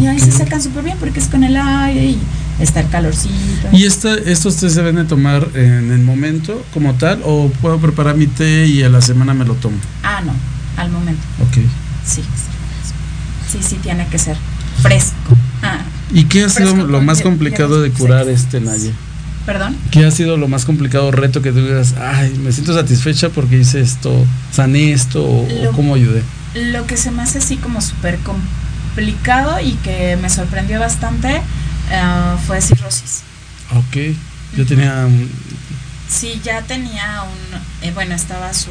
y 0.00 0.06
ahí 0.06 0.18
se 0.18 0.30
Ok. 0.30 0.36
secan 0.38 0.62
súper 0.62 0.84
bien 0.84 0.96
porque 0.98 1.20
es 1.20 1.26
con 1.28 1.44
el 1.44 1.56
aire 1.56 2.04
y 2.06 2.18
está 2.60 2.80
el 2.80 2.88
calorcito. 2.88 3.68
¿Y 3.72 3.84
esta, 3.84 4.14
estos 4.14 4.56
té 4.56 4.68
se 4.70 4.76
deben 4.76 4.96
de 4.96 5.04
tomar 5.04 5.48
en 5.54 5.90
el 5.92 6.00
momento 6.00 6.64
como 6.72 6.94
tal 6.94 7.20
o 7.24 7.48
puedo 7.60 7.78
preparar 7.78 8.16
mi 8.16 8.26
té 8.26 8.66
y 8.66 8.82
a 8.82 8.88
la 8.88 9.00
semana 9.00 9.34
me 9.34 9.44
lo 9.44 9.54
tomo? 9.54 9.76
Ah, 10.02 10.20
no, 10.24 10.32
al 10.80 10.90
momento, 10.90 11.22
Ok. 11.42 11.58
sí. 12.06 12.22
Sí, 13.50 13.58
sí, 13.62 13.76
tiene 13.82 14.06
que 14.08 14.18
ser 14.18 14.36
fresco. 14.82 15.36
Ah, 15.62 15.78
¿Y 16.12 16.24
qué 16.24 16.44
ha 16.44 16.48
sido 16.48 16.74
lo 16.86 17.00
más 17.00 17.20
complicado 17.22 17.80
de 17.80 17.90
curar 17.90 18.28
este 18.28 18.60
Naye? 18.60 18.92
perdón. 19.46 19.76
¿Qué 19.90 20.04
ha 20.06 20.10
sido 20.10 20.36
lo 20.38 20.48
más 20.48 20.64
complicado 20.64 21.10
reto 21.12 21.42
que 21.42 21.52
tú 21.52 21.58
digas, 21.64 21.94
ay, 22.00 22.34
me 22.42 22.50
siento 22.50 22.72
satisfecha 22.74 23.28
porque 23.28 23.58
hice 23.58 23.80
esto, 23.80 24.24
sané 24.50 24.92
esto 24.92 25.22
o, 25.22 25.42
o 25.46 25.64
Lo- 25.64 25.72
cómo 25.72 25.94
ayudé? 25.94 26.22
Lo 26.54 26.86
que 26.86 26.96
se 26.96 27.10
me 27.10 27.22
hace 27.22 27.38
así 27.38 27.56
como 27.58 27.80
súper 27.82 28.18
complicado 28.20 29.60
y 29.60 29.72
que 29.74 30.16
me 30.20 30.30
sorprendió 30.30 30.80
bastante 30.80 31.42
ah, 31.92 32.36
fue 32.46 32.60
cirrosis. 32.60 33.22
Ok. 33.74 34.16
Yo 34.56 34.66
tenía 34.66 35.04
un- 35.06 35.30
Sí, 36.08 36.40
ya 36.44 36.62
tenía 36.62 37.22
un, 37.22 37.60
eh, 37.88 37.90
bueno, 37.92 38.14
estaba 38.14 38.52
su 38.54 38.70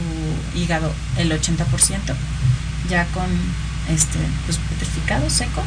hígado 0.55 0.93
el 1.17 1.31
80%, 1.31 2.13
ya 2.89 3.05
con 3.07 3.25
este, 3.89 4.19
pues 4.45 4.59
petrificado, 4.69 5.29
seco, 5.29 5.61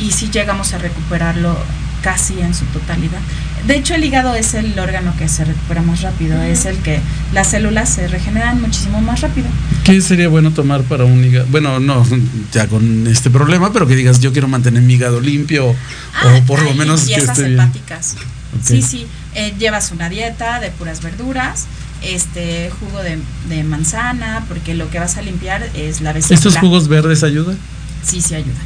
y 0.00 0.12
sí 0.12 0.30
llegamos 0.30 0.72
a 0.72 0.78
recuperarlo 0.78 1.58
casi 2.02 2.40
en 2.40 2.54
su 2.54 2.64
totalidad. 2.66 3.18
De 3.66 3.76
hecho, 3.76 3.94
el 3.94 4.04
hígado 4.04 4.34
es 4.34 4.54
el 4.54 4.78
órgano 4.78 5.14
que 5.18 5.28
se 5.28 5.44
recupera 5.44 5.82
más 5.82 6.02
rápido, 6.02 6.40
es 6.42 6.64
el 6.64 6.78
que 6.78 7.00
las 7.32 7.48
células 7.48 7.88
se 7.88 8.08
regeneran 8.08 8.60
muchísimo 8.60 9.00
más 9.00 9.20
rápido. 9.20 9.48
¿Qué 9.84 10.00
sería 10.00 10.28
bueno 10.28 10.50
tomar 10.52 10.82
para 10.82 11.04
un 11.04 11.24
hígado? 11.24 11.46
Bueno, 11.50 11.78
no, 11.80 12.06
ya 12.52 12.66
con 12.68 13.06
este 13.06 13.30
problema, 13.30 13.72
pero 13.72 13.86
que 13.86 13.96
digas, 13.96 14.20
yo 14.20 14.32
quiero 14.32 14.48
mantener 14.48 14.82
mi 14.82 14.94
hígado 14.94 15.20
limpio 15.20 15.68
o 15.68 16.42
por 16.46 16.62
lo 16.62 16.70
ah, 16.70 16.72
y 16.74 16.78
menos 16.78 17.02
que 17.02 17.14
esté 17.14 17.44
bien. 17.44 17.60
hepáticas. 17.60 18.16
Sí, 18.62 18.82
sí, 18.82 19.06
eh, 19.34 19.54
llevas 19.58 19.92
una 19.92 20.08
dieta 20.08 20.58
de 20.60 20.70
puras 20.70 21.02
verduras, 21.02 21.66
este 22.02 22.70
jugo 22.80 23.02
de, 23.02 23.18
de 23.48 23.62
manzana, 23.62 24.44
porque 24.48 24.74
lo 24.74 24.90
que 24.90 24.98
vas 24.98 25.16
a 25.16 25.22
limpiar 25.22 25.68
es 25.74 26.00
la 26.00 26.12
vesícula. 26.12 26.36
¿Estos 26.36 26.56
jugos 26.56 26.88
verdes 26.88 27.22
ayudan? 27.22 27.56
Sí, 28.02 28.20
sí 28.20 28.34
ayuda. 28.34 28.58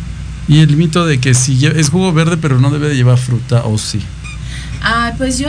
Y 0.48 0.60
el 0.60 0.76
mito 0.76 1.06
de 1.06 1.18
que 1.18 1.34
si 1.34 1.66
es 1.66 1.88
jugo 1.88 2.12
verde 2.12 2.36
pero 2.36 2.60
no 2.60 2.70
debe 2.70 2.88
de 2.88 2.96
llevar 2.96 3.18
fruta 3.18 3.64
o 3.64 3.78
sí. 3.78 4.00
Ah, 4.84 5.12
pues 5.16 5.38
yo, 5.38 5.48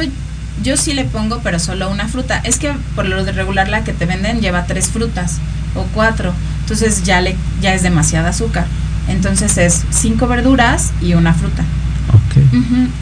yo 0.63 0.77
sí 0.77 0.93
le 0.93 1.03
pongo, 1.05 1.41
pero 1.43 1.59
solo 1.59 1.89
una 1.91 2.07
fruta. 2.07 2.39
Es 2.39 2.57
que 2.57 2.73
por 2.95 3.05
lo 3.07 3.23
de 3.25 3.31
regular 3.33 3.67
la 3.69 3.83
que 3.83 3.93
te 3.93 4.05
venden 4.05 4.39
lleva 4.41 4.65
tres 4.65 4.87
frutas 4.87 5.37
o 5.75 5.83
cuatro. 5.93 6.33
Entonces 6.61 7.03
ya, 7.03 7.21
le, 7.21 7.35
ya 7.61 7.73
es 7.75 7.83
demasiada 7.83 8.29
azúcar. 8.29 8.65
Entonces 9.09 9.57
es 9.57 9.83
cinco 9.91 10.27
verduras 10.27 10.91
y 11.01 11.13
una 11.13 11.33
fruta. 11.33 11.63
Ok. 12.09 12.43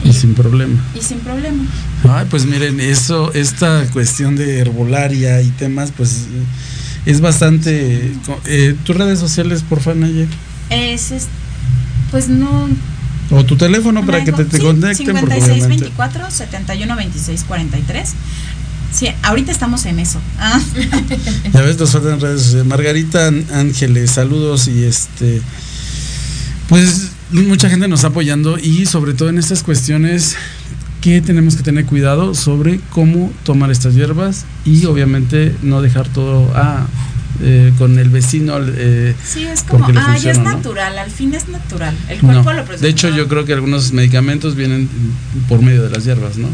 Y, 0.03 0.09
y, 0.09 0.13
sin 0.13 0.33
problema. 0.33 0.81
y 0.99 1.01
sin 1.01 1.19
problema. 1.19 1.63
Ay, 2.09 2.25
pues 2.29 2.45
miren, 2.45 2.79
eso, 2.79 3.31
esta 3.33 3.85
cuestión 3.93 4.35
de 4.35 4.59
herbolaria 4.59 5.39
y 5.41 5.49
temas, 5.51 5.91
pues 5.95 6.25
es 7.05 7.21
bastante. 7.21 8.11
Eh, 8.45 8.75
¿Tus 8.83 8.95
redes 8.95 9.19
sociales, 9.19 9.61
por 9.61 9.79
favor, 9.81 9.97
Naye? 9.99 10.27
Es, 10.69 11.11
es- 11.11 11.27
pues 12.11 12.27
no. 12.29 12.67
O 13.33 13.43
tu 13.45 13.55
teléfono 13.55 14.05
para 14.05 14.23
que 14.23 14.31
te, 14.31 14.45
te 14.45 14.57
sí, 14.57 14.63
conecten, 14.63 15.05
porque 15.19 15.35
56 15.35 15.51
obviamente. 15.51 15.83
24 15.85 16.31
71 16.31 16.95
26 16.95 17.43
43. 17.43 18.13
Sí, 18.93 19.07
ahorita 19.23 19.51
estamos 19.51 19.85
en 19.85 19.99
eso. 19.99 20.19
Ah. 20.37 20.59
Ya 21.51 21.61
ves, 21.61 21.79
nos 21.79 21.91
faltan 21.91 22.19
redes 22.19 22.43
sociales. 22.43 22.67
Margarita 22.67 23.27
Án- 23.27 23.45
Ángeles, 23.51 24.11
saludos 24.11 24.67
y 24.67 24.83
este. 24.83 25.41
Pues 26.69 27.11
mucha 27.31 27.69
gente 27.69 27.87
nos 27.87 27.99
está 27.99 28.09
apoyando 28.09 28.57
y 28.59 28.85
sobre 28.85 29.13
todo 29.13 29.29
en 29.29 29.37
estas 29.37 29.63
cuestiones 29.63 30.35
que 31.01 31.21
tenemos 31.21 31.55
que 31.55 31.63
tener 31.63 31.85
cuidado 31.85 32.33
sobre 32.35 32.79
cómo 32.91 33.31
tomar 33.43 33.71
estas 33.71 33.93
hierbas 33.95 34.45
y 34.63 34.85
obviamente 34.85 35.53
no 35.61 35.81
dejar 35.81 36.07
todo 36.07 36.49
ah, 36.55 36.85
eh, 37.43 37.73
con 37.77 37.99
el 37.99 38.09
vecino. 38.09 38.57
eh, 38.59 39.15
Sí, 39.23 39.43
es 39.43 39.63
como, 39.63 39.85
ah, 39.85 39.91
ya 39.93 40.01
es 40.01 40.37
funciona, 40.37 40.43
¿no? 40.51 40.57
natural, 40.57 40.97
al 40.97 41.11
fin 41.11 41.33
es 41.33 41.47
natural. 41.49 41.95
El 42.09 42.19
cuerpo 42.19 42.51
no. 42.51 42.53
lo 42.53 42.63
produce. 42.65 42.83
De 42.85 42.89
hecho, 42.91 43.09
yo 43.09 43.27
creo 43.27 43.45
que 43.45 43.53
algunos 43.53 43.91
medicamentos 43.93 44.55
vienen 44.55 44.89
por 45.49 45.61
medio 45.61 45.83
de 45.83 45.89
las 45.89 46.03
hierbas, 46.05 46.37
¿no? 46.37 46.47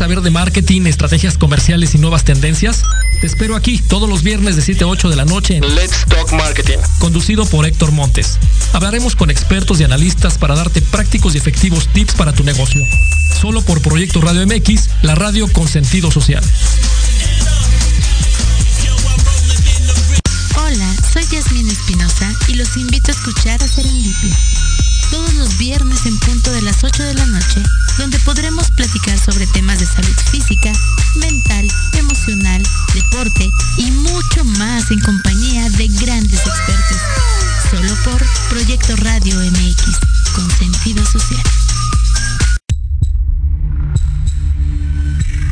Saber 0.00 0.22
de 0.22 0.30
marketing, 0.30 0.86
estrategias 0.86 1.36
comerciales 1.36 1.94
y 1.94 1.98
nuevas 1.98 2.24
tendencias? 2.24 2.84
Te 3.20 3.26
espero 3.26 3.54
aquí 3.54 3.82
todos 3.86 4.08
los 4.08 4.22
viernes 4.22 4.56
de 4.56 4.62
7 4.62 4.84
a 4.84 4.86
8 4.86 5.10
de 5.10 5.16
la 5.16 5.26
noche 5.26 5.56
en 5.56 5.74
Let's 5.74 6.06
Talk 6.08 6.32
Marketing. 6.32 6.78
conducido 6.98 7.44
por 7.44 7.66
Héctor 7.66 7.92
Montes. 7.92 8.38
Hablaremos 8.72 9.14
con 9.14 9.28
expertos 9.28 9.78
y 9.78 9.84
analistas 9.84 10.38
para 10.38 10.54
darte 10.54 10.80
prácticos 10.80 11.34
y 11.34 11.38
efectivos 11.38 11.86
tips 11.88 12.14
para 12.14 12.32
tu 12.32 12.44
negocio. 12.44 12.82
Solo 13.42 13.60
por 13.60 13.82
Proyecto 13.82 14.22
Radio 14.22 14.46
MX, 14.46 14.88
la 15.02 15.16
radio 15.16 15.46
con 15.52 15.68
sentido 15.68 16.10
social. 16.10 16.42
Hola, 20.56 20.96
soy 21.12 21.26
Yasmín 21.30 21.68
Espinosa 21.68 22.32
y 22.48 22.54
los 22.54 22.74
invito 22.78 23.12
a 23.12 23.14
escuchar 23.14 23.62
a 23.62 23.68
Serendipia. 23.68 24.34
Todos 25.10 25.34
los 25.34 25.58
viernes 25.58 26.06
en 26.06 26.18
punto 26.18 26.52
de 26.52 26.62
las 26.62 26.84
8 26.84 27.02
de 27.02 27.14
la 27.14 27.26
noche, 27.26 27.62
donde 27.98 28.18
podremos 28.20 28.70
platicar 28.70 29.18
sobre 29.18 29.46
temas 29.48 29.80
de 29.80 29.86
salud 29.86 30.14
física, 30.30 30.72
mental, 31.16 31.68
emocional, 31.94 32.62
deporte 32.94 33.50
y 33.76 33.90
mucho 33.90 34.44
más 34.44 34.90
en 34.90 35.00
compañía 35.00 35.68
de 35.70 35.88
grandes 35.88 36.40
expertos. 36.40 36.98
Solo 37.70 37.94
por 38.04 38.24
Proyecto 38.48 38.96
Radio 38.96 39.36
MX, 39.36 39.98
con 40.34 40.50
sentido 40.58 41.04
social. 41.04 41.42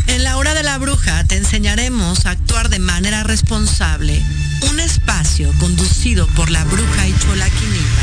En 0.09 0.25
la 0.25 0.37
hora 0.37 0.55
de 0.55 0.63
la 0.63 0.79
bruja 0.79 1.25
te 1.25 1.37
enseñaremos 1.37 2.27
a 2.27 2.31
actuar 2.31 2.69
de 2.71 2.79
manera 2.79 3.25
responsable. 3.25 4.23
Un 4.71 4.81
espacio 4.81 5.53
conducido 5.61 6.27
por 6.29 6.51
la 6.51 6.65
bruja 6.65 7.07
y 7.07 7.15
Chola 7.19 7.49
Quinipa, 7.51 8.03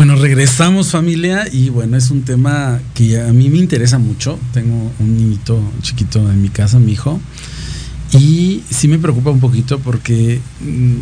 Bueno, 0.00 0.16
regresamos 0.16 0.92
familia 0.92 1.46
y 1.52 1.68
bueno, 1.68 1.94
es 1.98 2.10
un 2.10 2.22
tema 2.22 2.80
que 2.94 3.20
a 3.20 3.34
mí 3.34 3.50
me 3.50 3.58
interesa 3.58 3.98
mucho. 3.98 4.38
Tengo 4.54 4.90
un 4.98 5.14
niñito 5.14 5.60
chiquito 5.82 6.20
en 6.20 6.40
mi 6.40 6.48
casa, 6.48 6.78
mi 6.78 6.92
hijo, 6.92 7.20
y 8.10 8.62
sí 8.70 8.88
me 8.88 8.98
preocupa 8.98 9.28
un 9.28 9.40
poquito 9.40 9.78
porque 9.78 10.40
mm, 10.62 10.94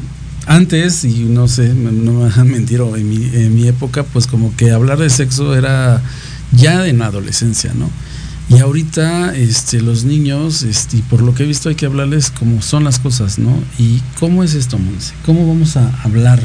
antes, 0.46 1.04
y 1.04 1.26
no 1.26 1.46
sé, 1.46 1.74
no 1.74 2.12
me 2.12 2.24
van 2.24 2.40
a 2.40 2.42
mentir, 2.42 2.80
o 2.80 2.96
en 2.96 3.08
mi, 3.08 3.24
en 3.34 3.54
mi 3.54 3.68
época, 3.68 4.02
pues 4.02 4.26
como 4.26 4.56
que 4.56 4.72
hablar 4.72 4.98
de 4.98 5.10
sexo 5.10 5.54
era 5.54 6.02
ya 6.50 6.88
en 6.88 6.98
la 6.98 7.06
adolescencia, 7.06 7.72
¿no? 7.74 7.88
Y 8.48 8.58
ahorita 8.58 9.32
este, 9.36 9.80
los 9.80 10.02
niños, 10.02 10.64
este, 10.64 11.04
por 11.08 11.22
lo 11.22 11.36
que 11.36 11.44
he 11.44 11.46
visto, 11.46 11.68
hay 11.68 11.76
que 11.76 11.86
hablarles 11.86 12.32
cómo 12.32 12.62
son 12.62 12.82
las 12.82 12.98
cosas, 12.98 13.38
¿no? 13.38 13.62
Y 13.78 14.00
cómo 14.18 14.42
es 14.42 14.54
esto, 14.54 14.76
Monse. 14.76 15.14
¿Cómo 15.24 15.46
vamos 15.46 15.76
a 15.76 15.88
hablar 16.02 16.42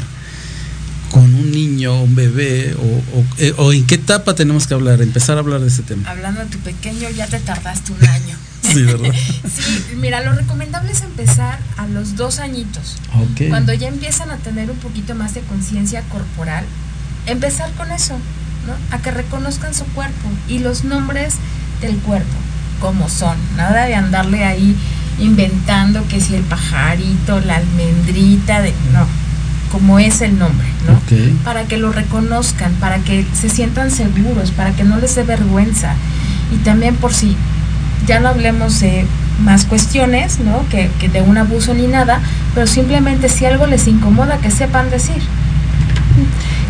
con 1.14 1.32
un 1.32 1.52
niño, 1.52 2.02
un 2.02 2.16
bebé, 2.16 2.74
o, 2.74 3.18
o, 3.18 3.24
eh, 3.38 3.54
o 3.56 3.72
en 3.72 3.86
qué 3.86 3.94
etapa 3.94 4.34
tenemos 4.34 4.66
que 4.66 4.74
hablar, 4.74 5.00
empezar 5.00 5.36
a 5.36 5.40
hablar 5.40 5.60
de 5.60 5.68
ese 5.68 5.84
tema? 5.84 6.10
Hablando 6.10 6.40
de 6.40 6.46
tu 6.46 6.58
pequeño, 6.58 7.08
ya 7.10 7.28
te 7.28 7.38
tardaste 7.38 7.92
un 7.92 8.08
año. 8.08 8.36
Sí, 8.64 8.82
¿verdad? 8.82 9.12
sí, 9.12 9.94
mira, 9.96 10.22
lo 10.24 10.32
recomendable 10.32 10.90
es 10.90 11.02
empezar 11.02 11.60
a 11.76 11.86
los 11.86 12.16
dos 12.16 12.40
añitos. 12.40 12.96
Cuando 13.48 13.72
ya 13.74 13.86
empiezan 13.86 14.30
a 14.32 14.38
tener 14.38 14.70
un 14.70 14.78
poquito 14.78 15.14
más 15.14 15.34
de 15.34 15.42
conciencia 15.42 16.02
corporal, 16.08 16.64
empezar 17.26 17.70
con 17.74 17.92
eso, 17.92 18.14
¿no? 18.66 18.96
A 18.96 19.00
que 19.00 19.12
reconozcan 19.12 19.74
su 19.74 19.84
cuerpo 19.84 20.28
y 20.48 20.58
los 20.58 20.82
nombres 20.82 21.34
del 21.82 21.96
cuerpo, 21.98 22.34
como 22.80 23.08
son. 23.08 23.36
Nada 23.56 23.84
de 23.84 23.94
andarle 23.94 24.44
ahí 24.44 24.74
inventando 25.20 26.08
que 26.08 26.20
si 26.20 26.34
el 26.34 26.42
pajarito, 26.42 27.38
la 27.40 27.56
almendrita, 27.56 28.62
de 28.62 28.72
no, 28.92 29.06
como 29.74 29.98
es 29.98 30.20
el 30.20 30.38
nombre, 30.38 30.68
¿no? 30.86 31.00
Para 31.42 31.64
que 31.64 31.78
lo 31.78 31.90
reconozcan, 31.90 32.72
para 32.74 32.98
que 32.98 33.26
se 33.32 33.48
sientan 33.48 33.90
seguros, 33.90 34.52
para 34.52 34.70
que 34.70 34.84
no 34.84 34.98
les 34.98 35.16
dé 35.16 35.24
vergüenza. 35.24 35.94
Y 36.54 36.58
también 36.58 36.94
por 36.94 37.12
si 37.12 37.36
ya 38.06 38.20
no 38.20 38.28
hablemos 38.28 38.78
de 38.78 39.04
más 39.40 39.64
cuestiones, 39.64 40.38
¿no? 40.38 40.64
Que, 40.68 40.92
que 41.00 41.08
de 41.08 41.22
un 41.22 41.38
abuso 41.38 41.74
ni 41.74 41.88
nada, 41.88 42.20
pero 42.54 42.68
simplemente 42.68 43.28
si 43.28 43.46
algo 43.46 43.66
les 43.66 43.88
incomoda, 43.88 44.38
que 44.38 44.52
sepan 44.52 44.90
decir. 44.90 45.20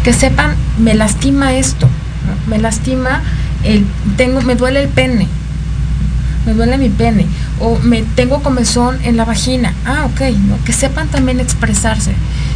Que 0.02 0.14
sepan, 0.14 0.54
me 0.78 0.94
lastima 0.94 1.52
esto, 1.52 1.86
¿no? 1.86 2.50
me 2.50 2.58
lastima 2.58 3.22
el, 3.64 3.84
tengo, 4.16 4.40
me 4.40 4.54
duele 4.54 4.82
el 4.82 4.88
pene, 4.88 5.28
me 6.46 6.54
duele 6.54 6.78
mi 6.78 6.88
pene, 6.88 7.26
o 7.60 7.78
me 7.80 8.02
tengo 8.02 8.42
comezón 8.42 8.96
en 9.04 9.18
la 9.18 9.26
vagina. 9.26 9.74
Ah, 9.84 10.06
ok, 10.06 10.22
¿no? 10.48 10.56
Que 10.64 10.72
sepan 10.72 11.08
también 11.08 11.38
expresarse. 11.38 12.14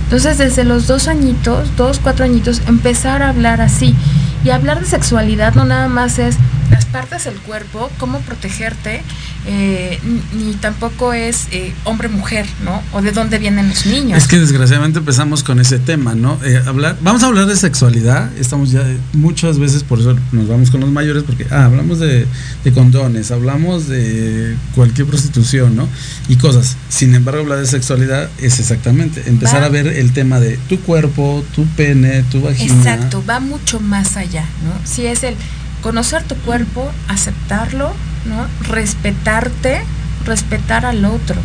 Entonces, 0.08 0.38
desde 0.38 0.64
los 0.64 0.86
dos 0.86 1.06
añitos, 1.06 1.76
dos, 1.76 2.00
cuatro 2.02 2.24
añitos, 2.24 2.62
empezar 2.66 3.22
a 3.22 3.28
hablar 3.28 3.60
así. 3.60 3.94
Y 4.42 4.48
hablar 4.48 4.80
de 4.80 4.86
sexualidad 4.86 5.54
no 5.54 5.66
nada 5.66 5.88
más 5.88 6.18
es 6.18 6.38
las 6.70 6.86
partes 6.86 7.24
del 7.24 7.34
cuerpo, 7.40 7.90
cómo 7.98 8.20
protegerte, 8.20 9.02
eh, 9.50 9.98
ni, 10.34 10.52
tampoco 10.56 11.14
es 11.14 11.48
eh, 11.52 11.72
hombre-mujer, 11.84 12.44
¿no? 12.64 12.82
O 12.92 13.00
de 13.00 13.12
dónde 13.12 13.38
vienen 13.38 13.70
los 13.70 13.87
niños. 13.87 14.18
Es 14.18 14.28
que 14.28 14.38
desgraciadamente 14.38 14.98
empezamos 14.98 15.42
con 15.42 15.58
ese 15.58 15.78
tema, 15.78 16.14
¿no? 16.14 16.38
Eh, 16.44 16.62
hablar, 16.66 16.98
vamos 17.00 17.22
a 17.22 17.28
hablar 17.28 17.46
de 17.46 17.56
sexualidad, 17.56 18.30
estamos 18.37 18.72
ya 18.72 18.84
muchas 19.14 19.58
veces, 19.58 19.84
por 19.84 20.00
eso 20.00 20.14
nos 20.32 20.48
vamos 20.48 20.70
con 20.70 20.82
los 20.82 20.90
mayores, 20.90 21.22
porque 21.22 21.46
ah, 21.50 21.64
hablamos 21.64 21.98
de, 21.98 22.26
de 22.62 22.72
condones, 22.72 23.30
hablamos 23.30 23.88
de 23.88 24.54
cualquier 24.74 25.06
prostitución, 25.06 25.76
¿no? 25.76 25.88
Y 26.28 26.37
cosas. 26.37 26.76
Sin 26.90 27.14
embargo, 27.14 27.40
hablar 27.40 27.61
de 27.61 27.66
sexualidad 27.66 28.28
es 28.37 28.61
exactamente 28.61 29.22
empezar 29.26 29.62
Va. 29.62 29.66
a 29.66 29.70
ver 29.70 29.87
el 29.87 30.12
tema 30.12 30.40
de 30.40 30.58
tu 30.68 30.78
cuerpo, 30.80 31.42
tu 31.54 31.64
pene, 31.68 32.22
tu 32.24 32.42
vagina. 32.42 32.74
Exacto, 32.74 33.24
va 33.26 33.40
mucho 33.40 33.80
más 33.80 34.18
allá, 34.18 34.44
¿no? 34.62 34.87
Si 34.87 35.06
es 35.06 35.22
el 35.22 35.37
conocer 35.80 36.22
tu 36.24 36.34
cuerpo, 36.34 36.90
aceptarlo, 37.08 37.94
¿no? 38.26 38.46
Respetarte, 38.68 39.81
respetar 40.24 40.85
al 40.87 41.04
otro, 41.04 41.37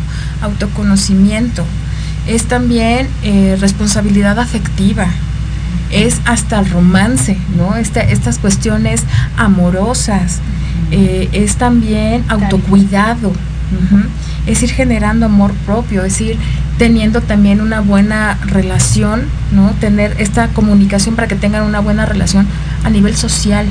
autoconocimiento. 0.42 1.64
Es 2.26 2.44
también 2.44 3.08
eh, 3.22 3.56
responsabilidad 3.60 4.38
afectiva, 4.38 5.06
es 5.90 6.20
hasta 6.24 6.58
el 6.60 6.70
romance, 6.70 7.36
¿no? 7.56 7.76
Este- 7.76 8.12
estas 8.12 8.38
cuestiones 8.38 9.02
amorosas, 9.36 10.40
eh, 10.90 11.28
es 11.32 11.56
también 11.56 12.24
autocuidado, 12.28 13.32
es 14.46 14.62
ir 14.62 14.70
generando 14.70 15.26
amor 15.26 15.52
propio, 15.66 16.04
es 16.04 16.20
ir 16.20 16.36
teniendo 16.78 17.20
también 17.20 17.60
una 17.60 17.80
buena 17.80 18.38
relación, 18.46 19.22
¿no? 19.52 19.70
Tener 19.80 20.16
esta 20.18 20.48
comunicación 20.48 21.14
para 21.16 21.28
que 21.28 21.34
tengan 21.36 21.62
una 21.64 21.80
buena 21.80 22.06
relación 22.06 22.46
a 22.84 22.90
nivel 22.90 23.16
social. 23.16 23.66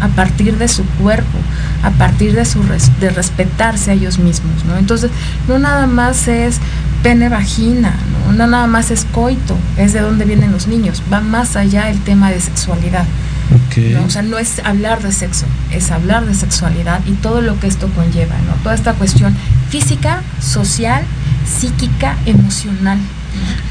A 0.00 0.08
partir 0.08 0.56
de 0.58 0.68
su 0.68 0.84
cuerpo, 1.00 1.38
a 1.82 1.90
partir 1.90 2.34
de 2.34 2.44
su 2.44 2.62
res- 2.62 2.90
de 3.00 3.10
respetarse 3.10 3.90
a 3.90 3.94
ellos 3.94 4.18
mismos, 4.18 4.64
¿no? 4.66 4.76
Entonces, 4.76 5.10
no 5.48 5.58
nada 5.58 5.86
más 5.86 6.28
es 6.28 6.58
pene 7.02 7.28
vagina, 7.28 7.94
¿no? 8.26 8.32
no 8.32 8.46
nada 8.46 8.66
más 8.66 8.90
es 8.90 9.06
coito, 9.12 9.56
es 9.76 9.92
de 9.92 10.00
dónde 10.00 10.24
vienen 10.24 10.50
los 10.52 10.66
niños, 10.66 11.02
va 11.12 11.20
más 11.20 11.54
allá 11.56 11.90
el 11.90 12.00
tema 12.00 12.30
de 12.30 12.40
sexualidad. 12.40 13.04
¿no? 13.94 14.04
O 14.04 14.10
sea, 14.10 14.22
no 14.22 14.38
es 14.38 14.60
hablar 14.64 15.00
de 15.02 15.10
sexo, 15.12 15.46
es 15.72 15.90
hablar 15.90 16.26
de 16.26 16.34
sexualidad 16.34 17.00
y 17.06 17.12
todo 17.12 17.40
lo 17.40 17.58
que 17.60 17.66
esto 17.66 17.88
conlleva, 17.94 18.34
¿no? 18.46 18.54
Toda 18.62 18.74
esta 18.74 18.92
cuestión 18.94 19.34
física, 19.70 20.22
social, 20.40 21.02
psíquica, 21.46 22.16
emocional. 22.26 22.98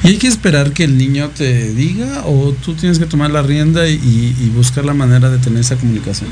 ¿Y 0.04 0.08
hay 0.08 0.18
que 0.18 0.28
esperar 0.28 0.72
que 0.72 0.84
el 0.84 0.98
niño 0.98 1.30
te 1.30 1.74
diga 1.74 2.24
o 2.26 2.54
tú 2.54 2.76
tienes 2.76 3.00
que 3.00 3.06
tomar 3.06 3.32
la 3.32 3.42
rienda 3.42 3.88
y, 3.88 4.52
buscar 4.56 4.86
la 4.86 4.94
manera 4.94 5.30
de 5.30 5.38
tener 5.38 5.60
esa 5.60 5.76
comunicación? 5.76 6.30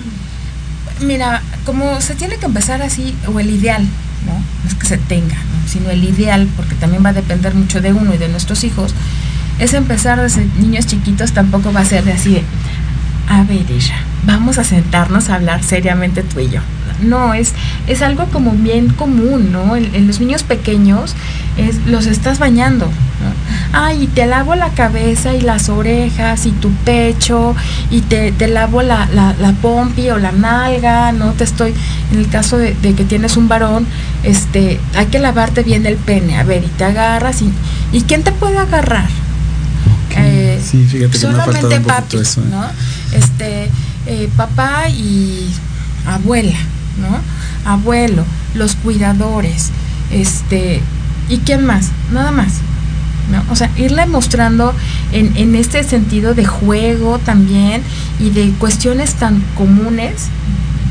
Mira, 1.02 1.42
como 1.66 2.00
se 2.02 2.16
tiene 2.16 2.38
que 2.38 2.46
empezar 2.46 2.82
así, 2.82 3.16
o 3.28 3.40
el 3.40 3.50
ideal, 3.50 3.84
¿no? 4.26 4.34
No 4.34 4.70
es 4.70 4.76
que 4.76 4.88
se 4.88 4.98
tenga, 4.98 5.36
¿no? 5.36 5.68
sino 5.68 5.90
el 5.90 6.04
ideal, 6.04 6.48
porque 6.56 6.76
también 6.76 7.04
va 7.04 7.10
a 7.10 7.14
depender 7.14 7.54
mucho 7.54 7.82
de 7.82 7.92
uno 7.92 8.14
y 8.14 8.18
de 8.18 8.30
nuestros 8.30 8.64
hijos, 8.64 8.94
es 9.60 9.74
empezar 9.74 10.22
desde 10.22 10.46
niños 10.60 10.86
chiquitos, 10.86 11.34
tampoco 11.34 11.74
va 11.74 11.82
a 11.82 11.86
ser 11.86 12.04
de 12.04 12.14
así 12.14 12.32
de, 12.32 12.44
a 13.28 13.44
ver, 13.44 13.70
Isha, 13.70 13.96
vamos 14.26 14.58
a 14.58 14.64
sentarnos 14.64 15.30
a 15.30 15.36
hablar 15.36 15.64
seriamente 15.64 16.24
tú 16.24 16.40
y 16.40 16.50
yo. 16.50 16.62
No, 17.02 17.34
es, 17.34 17.54
es 17.88 18.02
algo 18.02 18.26
como 18.28 18.52
bien 18.52 18.88
común, 18.90 19.52
¿no? 19.52 19.76
En, 19.76 19.94
en 19.94 20.08
los 20.08 20.22
niños 20.22 20.44
pequeños 20.44 21.14
es, 21.58 21.86
los 21.86 22.06
estás 22.06 22.40
bañando. 22.40 22.86
¿no? 22.86 23.78
Ay, 23.78 24.04
y 24.04 24.08
te 24.08 24.26
lavo 24.26 24.56
la 24.56 24.70
cabeza 24.70 25.34
y 25.34 25.42
las 25.42 25.68
orejas 25.68 26.46
y 26.46 26.52
tu 26.52 26.72
pecho 26.72 27.54
y 27.92 28.02
te, 28.02 28.32
te 28.32 28.48
lavo 28.48 28.82
la, 28.82 29.08
la, 29.14 29.36
la 29.40 29.52
pompi 29.52 30.10
o 30.10 30.18
la 30.18 30.32
nalga, 30.32 31.12
¿no? 31.12 31.34
Te 31.34 31.44
estoy, 31.44 31.74
en 32.14 32.20
el 32.20 32.30
caso 32.30 32.58
de, 32.58 32.74
de 32.76 32.94
que 32.94 33.04
tienes 33.04 33.36
un 33.36 33.50
varón, 33.50 33.86
este, 34.24 34.80
hay 34.96 35.08
que 35.08 35.20
lavarte 35.20 35.64
bien 35.64 35.86
el 35.86 35.98
pene, 35.98 36.38
a 36.38 36.44
ver, 36.44 36.64
y 36.64 36.68
te 36.68 36.86
agarras 36.86 37.42
y, 37.42 37.52
¿y 37.92 38.02
quién 38.04 38.24
te 38.24 38.32
puede 38.32 38.58
agarrar? 38.58 39.08
Eh, 40.18 40.62
sí, 40.64 40.86
fíjate 40.86 41.20
que 41.20 41.28
me 41.28 41.34
ha 41.34 41.46
solamente 41.46 41.78
un 41.78 41.84
papi, 41.84 42.18
eso. 42.18 42.42
¿eh? 42.42 42.46
¿no? 42.50 42.66
Este, 43.12 43.70
eh, 44.06 44.30
papá 44.36 44.90
y 44.90 45.50
abuela, 46.06 46.58
¿no? 47.00 47.20
Abuelo, 47.70 48.26
los 48.54 48.76
cuidadores, 48.76 49.72
este, 50.12 50.82
¿y 51.30 51.38
quién 51.40 51.66
más? 51.66 51.90
Nada 52.12 52.32
más. 52.32 52.54
¿no? 53.32 53.44
O 53.52 53.56
sea, 53.56 53.72
irle 53.76 54.06
mostrando 54.06 54.74
en, 55.12 55.36
en 55.36 55.56
este 55.56 55.84
sentido 55.84 56.36
de 56.36 56.46
juego 56.46 57.20
también 57.20 57.82
y 58.20 58.30
de 58.30 58.52
cuestiones 58.60 59.16
tan 59.16 59.42
comunes, 59.56 60.28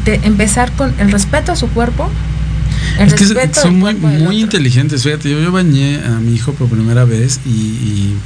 de 0.04 0.20
empezar 0.24 0.72
con 0.72 0.94
el 0.98 1.10
respeto 1.10 1.52
a 1.52 1.56
su 1.56 1.68
cuerpo. 1.68 2.10
El 2.98 3.08
Es 3.08 3.14
que 3.14 3.54
son 3.54 3.78
muy, 3.78 3.94
muy 3.94 4.40
inteligentes. 4.40 5.02
Fíjate, 5.02 5.30
yo, 5.30 5.40
yo 5.40 5.50
bañé 5.52 6.00
a 6.04 6.20
mi 6.20 6.34
hijo 6.34 6.52
por 6.52 6.68
primera 6.68 7.04
vez 7.04 7.40
y, 7.46 7.50
y, 7.50 8.16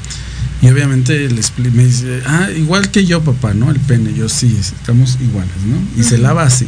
y 0.60 0.68
obviamente 0.68 1.28
le 1.28 1.40
expli- 1.40 1.70
me 1.70 1.84
dice, 1.86 2.20
ah, 2.26 2.48
igual 2.56 2.90
que 2.90 3.04
yo, 3.06 3.22
papá, 3.22 3.54
¿no? 3.54 3.70
El 3.70 3.78
pene. 3.80 4.12
Yo 4.14 4.28
sí, 4.28 4.56
estamos 4.60 5.16
iguales, 5.20 5.52
¿no? 5.66 6.00
Y 6.00 6.04
se 6.04 6.18
lava 6.18 6.42
así. 6.44 6.66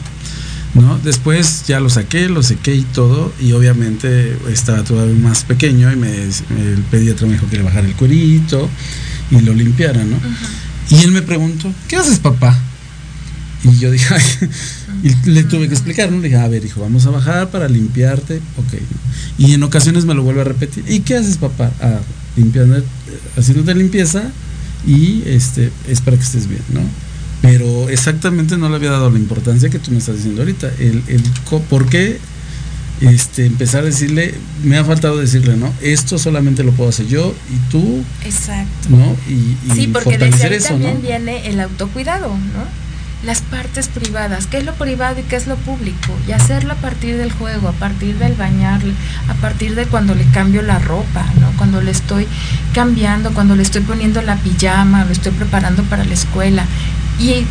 ¿no? 0.75 0.99
Después 1.01 1.65
ya 1.67 1.81
lo 1.81 1.91
saqué, 1.91 2.29
lo 2.29 2.45
sequé 2.45 2.77
y 2.77 2.83
todo, 2.83 3.33
y 3.41 3.51
obviamente 3.53 4.37
estaba 4.53 4.85
todavía 4.85 5.17
más 5.17 5.43
pequeño 5.43 5.91
y 5.93 5.97
me, 5.97 6.09
el 6.23 6.85
pediatra 6.93 7.27
me 7.27 7.33
dijo 7.33 7.49
que 7.51 7.57
le 7.57 7.65
bajara 7.65 7.89
el 7.89 7.95
cuerito 7.97 8.69
y 9.33 9.41
lo 9.41 9.53
limpiara, 9.53 10.05
¿no? 10.05 10.17
Y 10.91 11.03
él 11.03 11.11
me 11.11 11.23
preguntó, 11.23 11.73
¿qué 11.89 11.97
haces, 11.97 12.21
papá? 12.21 12.57
Y 13.65 13.79
yo 13.79 13.91
dije, 13.91 14.15
"Ay", 14.15 14.23
y 15.25 15.31
le 15.31 15.43
tuve 15.43 15.67
que 15.67 15.75
explicar, 15.75 16.11
¿no? 16.13 16.19
Le 16.19 16.29
dije, 16.29 16.37
a 16.41 16.47
ver, 16.47 16.65
hijo, 16.65 16.81
vamos 16.83 17.05
a 17.07 17.11
bajar 17.11 17.51
para 17.51 17.69
limpiarte, 17.69 18.37
ok. 18.57 18.81
Y 19.39 19.55
en 19.55 19.63
ocasiones 19.65 20.05
me 20.05 20.15
lo 20.15 20.23
vuelve 20.23 20.43
a 20.43 20.45
repetir, 20.45 20.85
¿y 20.89 21.01
qué 21.01 21.17
haces, 21.17 21.37
papá? 21.37 21.73
Ah, 21.81 21.99
limpiando, 22.37 22.81
haciéndote 23.37 23.75
limpieza 23.75 24.31
y 24.87 25.23
este, 25.27 25.71
es 25.89 26.01
para 26.01 26.17
que 26.17 26.23
estés 26.23 26.47
bien, 26.49 26.63
¿no? 26.73 26.81
Pero 27.43 27.89
exactamente 27.89 28.57
no 28.57 28.69
le 28.69 28.77
había 28.77 28.91
dado 28.91 29.11
la 29.11 29.19
importancia 29.19 29.71
que 29.71 29.79
tú 29.79 29.93
me 29.93 29.99
estás 29.99 30.17
diciendo 30.17 30.43
ahorita. 30.43 30.71
El, 30.79 31.03
el 31.09 31.23
¿Por 31.69 31.89
qué 31.89 32.19
este, 33.01 33.47
empezar 33.47 33.83
a 33.83 33.87
decirle, 33.87 34.35
me 34.63 34.77
ha 34.77 34.85
faltado 34.85 35.17
decirle, 35.17 35.57
¿no? 35.57 35.73
Esto 35.81 36.19
solamente 36.19 36.63
lo 36.63 36.73
puedo 36.73 36.91
hacer 36.91 37.07
yo 37.07 37.35
y 37.51 37.71
tú, 37.71 38.05
Exacto. 38.25 38.91
¿no? 38.91 39.17
Y, 39.29 39.57
y 39.67 39.75
Sí, 39.75 39.87
porque 39.87 40.19
desde 40.19 40.45
ahí 40.45 40.55
eso, 40.55 40.69
también 40.69 40.95
¿no? 40.95 41.01
viene 41.01 41.49
el 41.49 41.61
autocuidado, 41.61 42.29
¿no? 42.29 42.90
Las 43.25 43.43
partes 43.43 43.89
privadas, 43.89 44.47
qué 44.47 44.59
es 44.59 44.65
lo 44.65 44.73
privado 44.75 45.21
y 45.21 45.23
qué 45.25 45.37
es 45.37 45.47
lo 45.47 45.57
público, 45.57 46.17
y 46.27 46.33
hacerlo 46.33 46.73
a 46.73 46.77
partir 46.77 47.19
del 47.19 47.31
juego, 47.31 47.69
a 47.69 47.73
partir 47.73 48.17
del 48.17 48.33
bañarle, 48.33 48.95
a 49.29 49.35
partir 49.35 49.75
de 49.75 49.85
cuando 49.85 50.15
le 50.15 50.25
cambio 50.27 50.63
la 50.63 50.79
ropa, 50.79 51.27
¿no? 51.39 51.53
Cuando 51.59 51.83
le 51.83 51.91
estoy 51.91 52.27
cambiando, 52.73 53.33
cuando 53.33 53.57
le 53.57 53.63
estoy 53.63 53.83
poniendo 53.83 54.23
la 54.23 54.37
pijama, 54.37 55.05
lo 55.05 55.13
estoy 55.13 55.33
preparando 55.33 55.83
para 55.83 56.05
la 56.05 56.15
escuela. 56.15 56.65
Y 57.19 57.45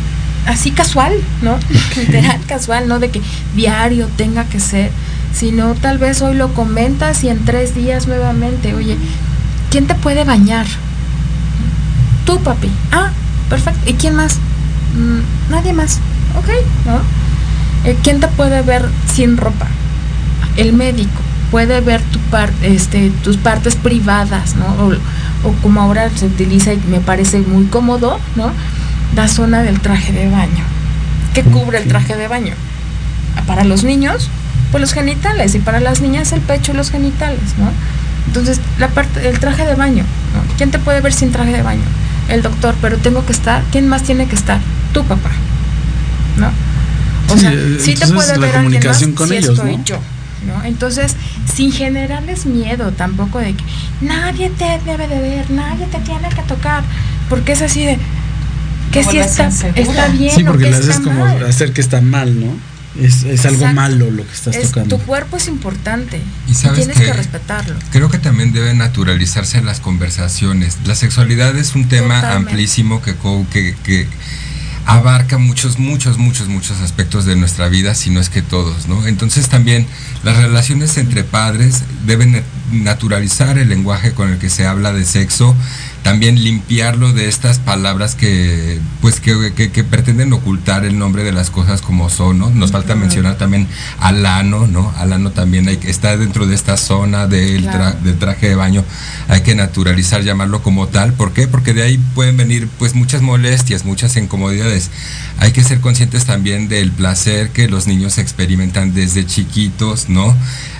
así 0.46 0.72
casual, 0.72 1.12
¿no? 1.42 1.56
Literal 1.96 2.40
casual, 2.46 2.88
no 2.88 2.98
de 2.98 3.10
que 3.10 3.22
diario 3.54 4.08
tenga 4.16 4.44
que 4.46 4.58
ser, 4.58 4.90
sino 5.32 5.74
tal 5.74 5.98
vez 5.98 6.20
hoy 6.22 6.34
lo 6.34 6.52
comentas 6.52 7.22
y 7.22 7.28
en 7.28 7.44
tres 7.44 7.76
días 7.76 8.08
nuevamente, 8.08 8.74
oye, 8.74 8.96
¿quién 9.70 9.86
te 9.86 9.94
puede 9.94 10.24
bañar? 10.24 10.66
Tú, 12.26 12.40
papi. 12.40 12.70
Ah, 12.90 13.10
perfecto. 13.48 13.88
¿Y 13.88 13.94
quién 13.94 14.14
más? 14.16 14.38
Mm, 14.96 15.50
nadie 15.52 15.72
más. 15.72 15.98
Ok, 16.38 16.48
¿no? 16.86 17.00
Eh, 17.88 17.96
¿Quién 18.02 18.20
te 18.20 18.28
puede 18.28 18.62
ver 18.62 18.84
sin 19.12 19.36
ropa? 19.36 19.66
El 20.56 20.72
médico. 20.72 21.20
Puede 21.50 21.80
ver 21.80 22.00
tu 22.02 22.18
par- 22.30 22.52
este, 22.62 23.10
tus 23.24 23.36
partes 23.36 23.74
privadas, 23.74 24.54
¿no? 24.56 24.66
O, 24.84 25.48
o 25.48 25.52
como 25.62 25.80
ahora 25.80 26.08
se 26.14 26.26
utiliza 26.26 26.72
y 26.72 26.80
me 26.88 27.00
parece 27.00 27.40
muy 27.40 27.64
cómodo, 27.66 28.18
¿no? 28.36 28.52
La 29.16 29.26
zona 29.26 29.62
del 29.62 29.80
traje 29.80 30.12
de 30.12 30.28
baño. 30.28 30.64
¿Qué 31.34 31.42
cubre 31.42 31.78
el 31.78 31.88
traje 31.88 32.16
de 32.16 32.28
baño? 32.28 32.54
Ah, 33.36 33.42
Para 33.46 33.64
los 33.64 33.82
niños, 33.84 34.28
pues 34.70 34.80
los 34.80 34.92
genitales. 34.92 35.54
Y 35.54 35.58
para 35.58 35.80
las 35.80 36.00
niñas, 36.00 36.32
el 36.32 36.40
pecho 36.40 36.72
y 36.72 36.76
los 36.76 36.90
genitales, 36.90 37.40
¿no? 37.58 37.70
Entonces, 38.26 38.60
la 38.78 38.88
parte, 38.88 39.28
el 39.28 39.38
traje 39.40 39.66
de 39.66 39.74
baño, 39.74 40.04
¿no? 40.34 40.56
¿Quién 40.56 40.70
te 40.70 40.78
puede 40.78 41.00
ver 41.00 41.12
sin 41.12 41.32
traje 41.32 41.52
de 41.52 41.62
baño? 41.62 41.82
El 42.28 42.42
doctor, 42.42 42.74
pero 42.80 42.96
tengo 42.98 43.26
que 43.26 43.32
estar. 43.32 43.62
¿Quién 43.72 43.88
más 43.88 44.04
tiene 44.04 44.26
que 44.26 44.36
estar? 44.36 44.60
Tu 44.92 45.04
papá, 45.04 45.30
¿no? 46.36 46.48
O 47.28 47.34
Sí, 47.34 47.40
sea, 47.40 47.52
eh, 47.52 47.78
sí 47.80 47.94
te 47.94 48.06
puede 48.08 48.32
la 48.32 48.38
ver 48.38 48.56
alguien 48.56 48.82
más 48.82 48.96
comunicación 48.98 49.12
con 49.12 49.28
si 49.28 49.36
ellos, 49.36 49.50
estoy 49.58 49.76
¿no? 49.76 49.84
yo, 49.84 50.00
¿no? 50.46 50.64
Entonces, 50.64 51.14
sin 51.52 51.70
generarles 51.72 52.44
miedo 52.46 52.90
tampoco 52.92 53.38
de 53.38 53.54
que 53.54 53.64
nadie 54.00 54.50
te 54.50 54.80
debe 54.84 55.06
de 55.06 55.20
ver, 55.20 55.50
nadie 55.50 55.86
te 55.86 55.98
tiene 56.00 56.28
que 56.30 56.42
tocar, 56.42 56.82
porque 57.28 57.52
es 57.52 57.62
así 57.62 57.84
de 57.84 57.98
que 58.90 59.04
si 59.04 59.18
está, 59.18 59.46
está 59.48 60.08
bien 60.08 60.34
Sí, 60.34 60.42
o 60.42 60.46
porque 60.46 60.64
que 60.64 60.70
le 60.72 60.76
está 60.78 60.92
haces 60.92 61.04
como 61.04 61.24
mal. 61.24 61.44
hacer 61.44 61.72
que 61.72 61.80
está 61.80 62.00
mal, 62.00 62.40
¿no? 62.40 62.56
Es, 63.00 63.22
es 63.22 63.44
algo 63.46 63.58
Exacto. 63.60 63.74
malo 63.76 64.10
lo 64.10 64.26
que 64.26 64.32
estás 64.34 64.56
Es- 64.56 64.66
tocando. 64.72 64.96
Tu 64.98 65.02
cuerpo 65.04 65.36
es 65.36 65.46
importante 65.46 66.20
Y 66.48 66.54
sabes 66.54 66.78
tienes 66.78 66.96
que- 66.98 67.04
que 67.04 67.12
respetarlo. 67.12 67.76
Creo 67.92 68.10
que 68.10 68.18
también 68.18 68.52
debe 68.52 68.74
naturalizarse 68.74 69.58
en 69.58 69.66
las 69.66 69.78
conversaciones. 69.78 70.78
La 70.84 70.96
sexualidad 70.96 71.56
es 71.56 71.76
un 71.76 71.88
tema 71.88 72.16
Totalmente. 72.16 72.50
amplísimo 72.50 73.00
que, 73.00 73.14
co- 73.14 73.46
que, 73.52 73.76
que 73.84 74.08
abarca 74.86 75.38
muchos, 75.38 75.78
muchos, 75.78 76.18
muchos, 76.18 76.48
muchos 76.48 76.80
aspectos 76.80 77.24
de 77.24 77.36
nuestra 77.36 77.68
vida, 77.68 77.94
si 77.94 78.10
no 78.10 78.20
es 78.20 78.28
que 78.30 78.42
todos, 78.42 78.88
¿no? 78.88 79.06
Entonces 79.06 79.48
también 79.48 79.86
las 80.24 80.36
relaciones 80.36 80.96
entre 80.96 81.22
padres 81.22 81.82
deben 82.06 82.32
na- 82.32 82.42
naturalizar 82.72 83.58
el 83.58 83.68
lenguaje 83.68 84.12
con 84.12 84.30
el 84.30 84.38
que 84.38 84.50
se 84.50 84.66
habla 84.66 84.92
de 84.92 85.04
sexo, 85.04 85.54
también 86.02 86.42
limpiarlo 86.42 87.12
de 87.12 87.28
estas 87.28 87.58
palabras 87.58 88.14
que 88.14 88.78
pues 89.02 89.20
que, 89.20 89.52
que- 89.54 89.70
que 89.70 89.84
pretenden 89.84 90.32
ocultar 90.32 90.84
el 90.84 90.98
nombre 90.98 91.24
de 91.24 91.32
las 91.32 91.50
cosas 91.50 91.82
como 91.82 92.08
son, 92.10 92.38
¿no? 92.38 92.50
Nos 92.50 92.72
falta 92.72 92.94
mencionar 92.94 93.36
también 93.36 93.66
al 93.98 94.24
ano, 94.24 94.66
¿no? 94.66 94.92
Al 94.96 95.12
ano 95.12 95.30
también 95.32 95.68
hay 95.68 95.78
está 95.84 96.16
dentro 96.16 96.46
de 96.46 96.54
esta 96.54 96.76
zona 96.76 97.26
del, 97.26 97.66
tra- 97.66 97.98
del 98.00 98.18
traje 98.18 98.48
de 98.48 98.54
baño, 98.54 98.84
hay 99.28 99.42
que 99.42 99.54
naturalizar, 99.54 100.22
llamarlo 100.22 100.62
como 100.62 100.88
tal, 100.88 101.12
¿por 101.12 101.32
qué? 101.32 101.46
Porque 101.48 101.74
de 101.74 101.82
ahí 101.82 101.98
pueden 102.14 102.36
venir 102.36 102.68
pues 102.78 102.94
muchas 102.94 103.20
molestias, 103.22 103.84
muchas 103.84 104.16
incomodidades. 104.16 104.90
Hay 105.38 105.52
que 105.52 105.62
ser 105.64 105.80
conscientes 105.80 106.24
también 106.24 106.68
del 106.68 106.92
placer 106.92 107.50
que 107.50 107.68
los 107.68 107.86
niños 107.86 108.18
experimentan 108.18 108.94
desde 108.94 109.26
chiquitos, 109.26 110.08
¿no? 110.08 110.34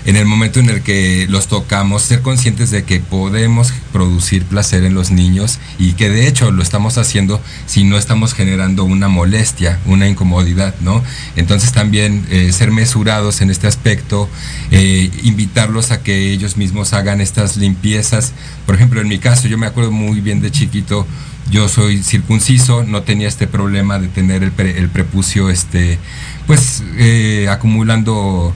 En 0.05 0.15
el 0.15 0.25
momento 0.25 0.59
en 0.59 0.69
el 0.69 0.81
que 0.81 1.27
los 1.29 1.47
tocamos, 1.47 2.01
ser 2.01 2.21
conscientes 2.21 2.71
de 2.71 2.83
que 2.83 2.99
podemos 2.99 3.71
producir 3.93 4.45
placer 4.45 4.83
en 4.83 4.93
los 4.95 5.10
niños 5.11 5.59
y 5.77 5.93
que 5.93 6.09
de 6.09 6.27
hecho 6.27 6.51
lo 6.51 6.63
estamos 6.63 6.97
haciendo 6.97 7.41
si 7.65 7.83
no 7.83 7.97
estamos 7.97 8.33
generando 8.33 8.83
una 8.83 9.07
molestia, 9.07 9.79
una 9.85 10.07
incomodidad, 10.07 10.73
¿no? 10.81 11.03
Entonces 11.35 11.71
también 11.71 12.25
eh, 12.29 12.51
ser 12.51 12.71
mesurados 12.71 13.41
en 13.41 13.49
este 13.49 13.67
aspecto, 13.67 14.29
eh, 14.71 15.11
invitarlos 15.23 15.91
a 15.91 16.01
que 16.01 16.31
ellos 16.31 16.57
mismos 16.57 16.93
hagan 16.93 17.21
estas 17.21 17.57
limpiezas. 17.57 18.33
Por 18.65 18.75
ejemplo, 18.75 19.01
en 19.01 19.07
mi 19.07 19.19
caso, 19.19 19.47
yo 19.47 19.57
me 19.57 19.67
acuerdo 19.67 19.91
muy 19.91 20.21
bien 20.21 20.41
de 20.41 20.51
chiquito, 20.51 21.05
yo 21.49 21.67
soy 21.67 22.01
circunciso, 22.03 22.83
no 22.83 23.03
tenía 23.03 23.27
este 23.27 23.47
problema 23.47 23.99
de 23.99 24.07
tener 24.07 24.43
el, 24.43 24.51
pre- 24.51 24.77
el 24.77 24.89
prepucio, 24.89 25.49
este, 25.49 25.99
pues 26.47 26.83
eh, 26.97 27.47
acumulando 27.49 28.53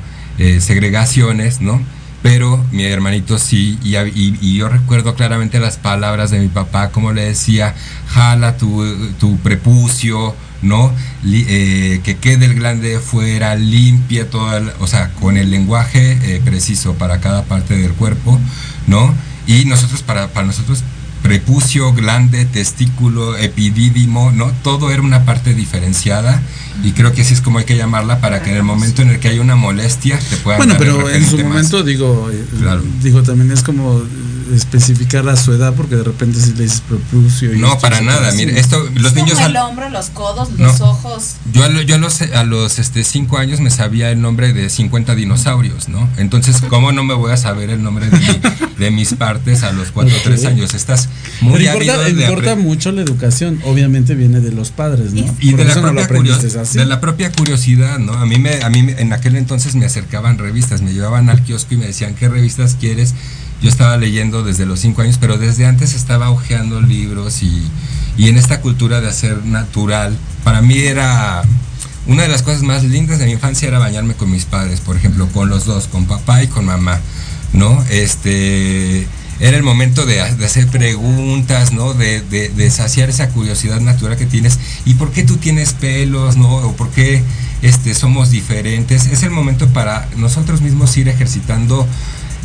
segregaciones, 0.59 1.61
¿no? 1.61 1.81
Pero 2.25 2.65
mi 2.71 2.85
hermanito 2.85 3.37
sí, 3.37 3.77
y, 3.83 4.55
yo 4.57 4.67
recuerdo 4.67 5.13
claramente 5.13 5.59
las 5.59 5.77
palabras 5.77 6.31
de 6.31 6.39
mi 6.39 6.47
papá, 6.47 6.89
como 6.89 7.13
le 7.13 7.21
decía, 7.21 7.75
jala 8.07 8.57
tu, 8.57 8.83
tu 9.19 9.37
prepucio, 9.37 10.33
¿no? 10.63 10.91
Eh, 11.23 12.01
que 12.03 12.17
quede 12.17 12.45
el 12.45 12.55
glande 12.55 12.99
fuera, 12.99 13.53
limpia 13.53 14.27
toda, 14.27 14.59
la- 14.59 14.73
o 14.79 14.87
sea, 14.87 15.11
con 15.21 15.37
el 15.37 15.51
lenguaje 15.51 16.17
eh, 16.23 16.41
preciso 16.43 16.95
para 16.95 17.19
cada 17.19 17.43
parte 17.43 17.77
del 17.77 17.91
cuerpo, 17.93 18.39
¿no? 18.87 19.13
Y 19.45 19.65
nosotros, 19.65 20.01
para, 20.01 20.29
para 20.29 20.47
nosotros, 20.47 20.83
prepucio, 21.21 21.93
glande, 21.93 22.45
testículo, 22.45 23.37
epidídimo, 23.37 24.31
¿no? 24.31 24.51
Todo 24.63 24.89
era 24.89 25.03
una 25.03 25.25
parte 25.25 25.53
diferenciada 25.53 26.41
y 26.83 26.91
creo 26.91 27.11
que 27.13 27.21
así 27.21 27.33
es 27.33 27.41
como 27.41 27.59
hay 27.59 27.65
que 27.65 27.77
llamarla 27.77 28.19
para 28.19 28.43
que 28.43 28.51
en 28.51 28.57
el 28.57 28.63
momento 28.63 29.01
en 29.01 29.09
el 29.09 29.19
que 29.19 29.27
hay 29.29 29.39
una 29.39 29.55
molestia 29.55 30.19
te 30.19 30.37
puedan 30.37 30.59
Bueno, 30.59 30.73
dar 30.73 30.81
el 30.83 30.87
pero 30.93 31.09
en 31.09 31.25
su 31.29 31.37
más. 31.37 31.45
momento 31.45 31.83
digo, 31.83 32.29
Claro. 32.59 32.83
digo 33.01 33.23
también 33.23 33.51
es 33.51 33.63
como 33.63 34.01
especificar 34.53 35.27
a 35.27 35.35
su 35.35 35.53
edad 35.53 35.73
porque 35.75 35.95
de 35.95 36.03
repente 36.03 36.39
si 36.39 36.53
le 36.53 36.63
dices 36.63 36.81
prepucio 36.87 37.53
y 37.53 37.57
No, 37.59 37.67
esto, 37.69 37.79
para 37.79 38.01
nada, 38.01 38.27
así. 38.29 38.37
mire, 38.45 38.59
esto, 38.59 38.77
los 38.93 39.07
Es 39.11 39.15
niños... 39.15 39.33
como 39.35 39.47
el 39.47 39.57
al- 39.57 39.69
hombro, 39.69 39.89
los 39.89 40.09
codos, 40.11 40.49
No. 40.57 40.67
los 40.67 40.81
ojos. 40.81 41.35
Yo 41.51 41.63
a, 41.63 41.69
lo- 41.69 41.81
yo 41.81 41.95
a 41.95 41.97
los, 41.97 42.21
a 42.21 42.43
los 42.43 42.77
este, 42.79 43.03
cinco 43.03 43.37
años 43.37 43.59
me 43.59 43.71
sabía 43.71 44.11
el 44.11 44.21
nombre 44.21 44.53
de 44.53 44.69
50 44.69 45.15
dinosaurios, 45.15 45.89
¿no? 45.89 46.07
Entonces, 46.17 46.57
¿cómo 46.69 46.91
no 46.91 47.03
me 47.03 47.13
voy 47.15 47.31
a 47.31 47.37
saber 47.37 47.69
el 47.71 47.81
nombre 47.81 48.07
de, 48.09 48.17
mi- 48.19 48.39
de 48.77 48.91
mis 48.91 49.13
partes 49.15 49.63
a 49.63 49.71
los 49.71 49.91
4 49.91 50.15
o 50.15 50.19
3 50.23 50.39
Ok. 50.41 50.45
años? 50.47 50.73
Estás 50.75 51.09
muy 51.41 51.53
Pero 51.59 51.73
importa, 51.83 51.97
de 52.03 52.09
importa 52.11 52.55
mucho 52.55 52.91
la 52.91 53.01
educación, 53.01 53.59
obviamente 53.65 54.13
viene 54.15 54.41
de 54.41 54.51
los 54.51 54.69
padres, 54.69 55.13
¿no? 55.13 55.25
y 55.39 55.51
Por 55.51 55.59
de 55.59 55.65
la, 55.65 55.71
eso 55.71 55.81
no 55.81 55.91
lo 55.93 56.07
propia 56.07 56.33
de 56.73 56.85
la 56.85 56.99
propia 56.99 57.31
curiosidad, 57.31 57.99
¿no? 57.99 58.13
A 58.13 58.25
mí, 58.25 58.37
me, 58.37 58.61
a 58.63 58.69
mí 58.69 58.79
en 58.97 59.13
aquel 59.13 59.35
entonces 59.35 59.75
me 59.75 59.85
acercaban 59.85 60.37
revistas, 60.37 60.81
me 60.81 60.93
llevaban 60.93 61.29
al 61.29 61.43
kiosco 61.43 61.73
y 61.73 61.77
me 61.77 61.87
decían, 61.87 62.15
¿qué 62.15 62.29
revistas 62.29 62.75
quieres? 62.79 63.13
Yo 63.61 63.69
estaba 63.69 63.97
leyendo 63.97 64.43
desde 64.43 64.65
los 64.65 64.79
cinco 64.79 65.01
años, 65.01 65.17
pero 65.19 65.37
desde 65.37 65.65
antes 65.65 65.93
estaba 65.93 66.29
hojeando 66.29 66.81
libros 66.81 67.41
y, 67.43 67.63
y 68.17 68.29
en 68.29 68.37
esta 68.37 68.61
cultura 68.61 69.01
de 69.01 69.07
hacer 69.07 69.45
natural, 69.45 70.17
para 70.43 70.61
mí 70.61 70.77
era... 70.77 71.43
Una 72.07 72.21
de 72.21 72.29
las 72.29 72.43
cosas 72.43 72.61
más 72.61 72.83
lindas 72.83 73.17
de 73.17 73.25
mi 73.25 73.31
infancia 73.31 73.67
era 73.67 73.79
bañarme 73.79 74.13
con 74.13 74.29
mis 74.29 74.45
padres, 74.45 74.79
por 74.79 74.95
ejemplo, 74.95 75.27
con 75.29 75.49
los 75.49 75.65
dos, 75.65 75.87
con 75.87 76.05
papá 76.05 76.43
y 76.43 76.47
con 76.47 76.65
mamá, 76.65 76.99
¿no? 77.51 77.83
Este, 77.89 79.07
era 79.39 79.57
el 79.57 79.63
momento 79.63 80.05
de, 80.05 80.21
hacer 80.21 80.67
preguntas, 80.67 81.73
¿no? 81.73 81.93
De, 81.93 82.71
saciar 82.71 83.09
esa 83.09 83.29
curiosidad 83.29 83.81
natural 83.81 84.17
que 84.17 84.25
tienes. 84.25 84.59
¿Y 84.85 84.93
por 84.95 85.11
qué 85.11 85.23
tú 85.23 85.37
tienes 85.37 85.73
pelos, 85.73 86.37
¿no? 86.37 86.55
O 86.57 86.75
por 86.75 86.89
qué 86.91 87.21
este, 87.61 87.93
somos 87.95 88.29
diferentes. 88.29 89.07
Es 89.07 89.23
el 89.23 89.31
momento 89.31 89.67
para 89.69 90.07
nosotros 90.17 90.61
mismos 90.61 90.95
ir 90.97 91.09
ejercitando 91.09 91.85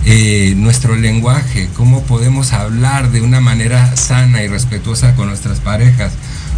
eh, 0.06 0.54
nuestro 0.56 0.96
lenguaje, 0.96 1.68
cómo 1.76 2.02
podemos 2.04 2.54
hablar 2.54 3.10
de 3.10 3.20
una 3.20 3.40
manera 3.40 3.96
sana 3.96 4.42
y 4.42 4.48
respetuosa 4.48 5.14
con 5.14 5.28
nuestras 5.28 5.60
parejas, 5.60 6.12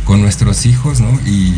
con 0.05 0.23
nuestros 0.23 0.65
hijos, 0.65 1.01
¿no? 1.01 1.11
Y, 1.27 1.55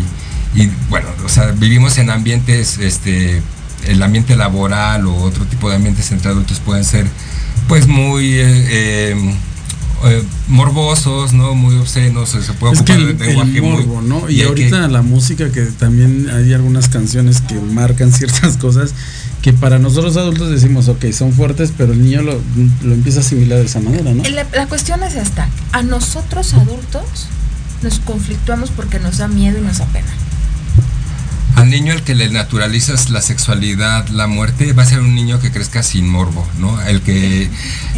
bueno, 0.88 1.08
o 1.24 1.28
sea, 1.28 1.50
vivimos 1.50 1.98
en 1.98 2.10
ambientes, 2.10 2.78
este, 2.78 3.42
el 3.86 4.02
ambiente 4.02 4.34
laboral 4.34 5.06
o 5.06 5.14
otro 5.16 5.44
tipo 5.44 5.68
de 5.68 5.76
ambientes 5.76 6.10
entre 6.10 6.30
adultos 6.30 6.60
pueden 6.60 6.84
ser 6.84 7.06
pues 7.68 7.86
muy 7.86 8.34
eh, 8.34 9.10
em, 9.10 9.34
eh, 10.04 10.22
morbosos, 10.48 11.32
¿no? 11.32 11.54
Muy 11.54 11.76
obscenos, 11.76 12.30
se 12.30 12.52
puede 12.54 12.76
ocupar 12.76 12.98
el, 12.98 13.18
lenguaje 13.18 13.60
morbo, 13.62 14.02
¿no? 14.02 14.28
Y, 14.28 14.42
ahorita 14.42 14.88
la 14.88 15.02
música 15.02 15.50
que 15.50 15.62
también 15.62 16.28
hay 16.30 16.52
algunas 16.52 16.88
canciones 16.88 17.40
que 17.40 17.54
marcan 17.54 18.12
ciertas 18.12 18.56
cosas 18.56 18.94
que 19.40 19.52
para 19.52 19.78
nosotros 19.78 20.16
adultos 20.16 20.50
decimos, 20.50 20.88
ok, 20.88 21.06
son 21.12 21.32
fuertes, 21.32 21.72
pero 21.76 21.92
el 21.92 22.02
niño 22.02 22.22
lo, 22.22 22.40
empieza 22.82 23.18
a 23.18 23.22
asimilar 23.22 23.58
de 23.58 23.66
esa 23.66 23.80
manera, 23.80 24.12
¿no? 24.12 24.22
La, 24.24 24.46
la, 24.52 24.66
cuestión 24.66 25.02
es 25.02 25.14
esta, 25.16 25.48
a 25.72 25.82
nosotros 25.82 26.54
adultos 26.54 27.28
nos 27.82 27.98
conflictuamos 28.00 28.70
porque 28.70 28.98
nos 28.98 29.18
da 29.18 29.28
miedo 29.28 29.58
y 29.58 29.60
nos 29.60 29.78
da 29.78 29.86
pena. 29.86 30.08
Al 31.56 31.70
niño 31.70 31.92
al 31.92 32.02
que 32.02 32.14
le 32.14 32.28
naturalizas 32.30 33.10
la 33.10 33.22
sexualidad, 33.22 34.08
la 34.08 34.26
muerte, 34.26 34.72
va 34.72 34.82
a 34.82 34.86
ser 34.86 35.00
un 35.00 35.14
niño 35.14 35.38
que 35.40 35.52
crezca 35.52 35.82
sin 35.82 36.08
morbo, 36.08 36.46
¿no? 36.58 36.80
El 36.82 37.00
que 37.00 37.48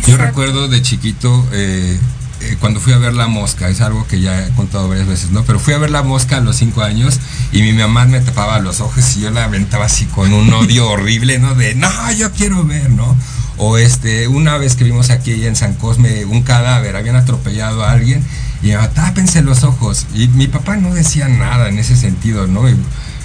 yo 0.07 0.17
recuerdo 0.19 0.69
de 0.69 0.83
chiquito, 0.83 1.47
eh, 1.53 1.99
eh, 2.41 2.57
cuando 2.61 2.81
fui 2.81 2.93
a 2.93 2.99
ver 2.99 3.15
La 3.15 3.29
Mosca, 3.29 3.71
es 3.71 3.81
algo 3.81 4.07
que 4.07 4.21
ya 4.21 4.47
he 4.47 4.51
contado 4.51 4.89
varias 4.89 5.09
veces, 5.09 5.31
¿no? 5.31 5.43
Pero 5.45 5.59
fui 5.59 5.73
a 5.73 5.79
ver 5.79 5.91
La 5.91 6.03
Mosca 6.03 6.37
a 6.37 6.41
los 6.41 6.57
cinco 6.57 6.83
años 6.83 7.19
y 7.51 7.63
mi 7.63 7.73
mamá 7.73 8.05
me 8.05 8.21
tapaba 8.21 8.59
los 8.61 8.81
ojos 8.81 9.17
y 9.17 9.21
yo 9.21 9.31
la 9.31 9.45
aventaba 9.45 9.87
así 9.87 10.05
con 10.05 10.35
un 10.35 10.53
odio 10.53 10.87
horrible, 10.91 11.39
¿no? 11.39 11.55
De, 11.55 11.75
no, 11.75 11.89
yo 12.13 12.31
quiero 12.33 12.63
ver, 12.65 12.91
¿no? 12.91 13.17
O 13.57 13.79
este, 13.79 14.29
una 14.29 14.59
vez 14.59 14.77
que 14.77 14.85
vimos 14.85 15.09
aquí 15.09 15.47
en 15.47 15.57
San 15.57 15.75
Cosme 15.75 16.27
un 16.27 16.43
cadáver, 16.43 16.95
habían 16.95 17.17
atropellado 17.17 17.85
a 17.85 17.93
alguien 17.93 18.23
y 18.63 18.69
me 18.69 18.89
tápense 18.89 19.41
los 19.43 19.65
ojos. 19.65 20.07
Y 20.15 20.29
mi 20.29 20.47
papá 20.47 20.77
no 20.77 20.93
decía 20.93 21.29
nada 21.29 21.69
en 21.69 21.79
ese 21.79 21.97
sentido, 21.97 22.47
¿no? 22.47 22.65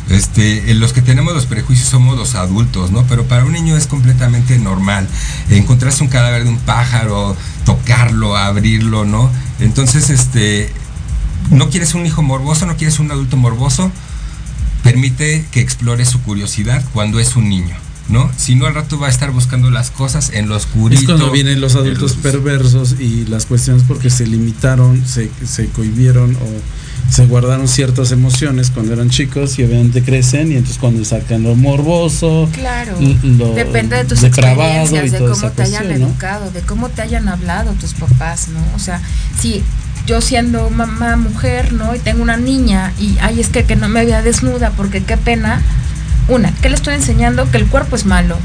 Este, 0.09 0.73
los 0.73 0.93
que 0.93 1.01
tenemos 1.01 1.33
los 1.33 1.45
prejuicios 1.45 1.87
somos 1.87 2.17
los 2.17 2.35
adultos, 2.35 2.91
¿no? 2.91 3.05
Pero 3.07 3.25
para 3.25 3.45
un 3.45 3.53
niño 3.53 3.77
es 3.77 3.87
completamente 3.87 4.57
normal 4.57 5.07
encontrarse 5.49 6.03
un 6.03 6.09
cadáver 6.09 6.43
de 6.43 6.49
un 6.49 6.57
pájaro, 6.57 7.35
tocarlo, 7.65 8.35
abrirlo, 8.35 9.05
¿no? 9.05 9.31
Entonces, 9.59 10.09
este, 10.09 10.69
no 11.49 11.69
quieres 11.69 11.93
un 11.93 12.05
hijo 12.05 12.21
morboso, 12.21 12.65
no 12.65 12.75
quieres 12.75 12.99
un 12.99 13.11
adulto 13.11 13.37
morboso, 13.37 13.91
permite 14.83 15.45
que 15.51 15.61
explore 15.61 16.05
su 16.05 16.21
curiosidad 16.21 16.83
cuando 16.93 17.19
es 17.19 17.35
un 17.35 17.49
niño. 17.49 17.75
¿no? 18.09 18.29
Si 18.35 18.55
no, 18.55 18.65
al 18.65 18.75
rato 18.75 18.99
va 18.99 19.07
a 19.07 19.09
estar 19.09 19.31
buscando 19.31 19.71
las 19.71 19.89
cosas 19.89 20.31
en 20.33 20.49
los 20.49 20.65
oscurito. 20.65 21.01
Es 21.01 21.05
cuando 21.05 21.31
vienen 21.31 21.61
los 21.61 21.75
adultos 21.75 22.13
perversos 22.13 22.97
y 22.99 23.25
las 23.27 23.45
cuestiones 23.45 23.83
porque 23.87 24.09
se 24.09 24.27
limitaron, 24.27 25.05
se, 25.07 25.31
se 25.45 25.67
cohibieron 25.67 26.35
o 26.35 26.47
se 27.09 27.25
guardaron 27.25 27.67
ciertas 27.67 28.11
emociones 28.11 28.71
cuando 28.71 28.93
eran 28.93 29.09
chicos 29.09 29.59
y 29.59 29.63
obviamente 29.63 30.01
crecen 30.03 30.51
y 30.51 30.55
entonces 30.55 30.77
cuando 30.77 31.03
sacan 31.03 31.43
lo 31.43 31.55
morboso, 31.55 32.49
claro, 32.53 32.95
depende 33.55 33.97
de 33.97 34.05
tus 34.05 34.23
experiencias, 34.23 35.11
de 35.11 35.19
cómo 35.19 35.51
te 35.51 35.63
hayan 35.63 35.91
educado, 35.91 36.51
de 36.51 36.61
cómo 36.61 36.89
te 36.89 37.01
hayan 37.01 37.27
hablado 37.27 37.71
tus 37.73 37.93
papás, 37.93 38.47
¿no? 38.49 38.59
O 38.75 38.79
sea, 38.79 39.01
si 39.39 39.63
yo 40.05 40.21
siendo 40.21 40.69
mamá 40.69 41.15
mujer, 41.15 41.73
¿no? 41.73 41.95
Y 41.95 41.99
tengo 41.99 42.21
una 42.23 42.37
niña 42.37 42.93
y 42.99 43.17
ay 43.21 43.39
es 43.39 43.49
que, 43.49 43.65
que 43.65 43.75
no 43.75 43.89
me 43.89 44.05
vea 44.05 44.21
desnuda 44.21 44.71
porque 44.71 45.03
qué 45.03 45.17
pena. 45.17 45.61
Una, 46.27 46.53
¿qué 46.61 46.69
le 46.69 46.75
estoy 46.75 46.93
enseñando? 46.93 47.49
Que 47.49 47.57
el 47.57 47.67
cuerpo 47.67 47.95
es 47.95 48.05
malo, 48.05 48.37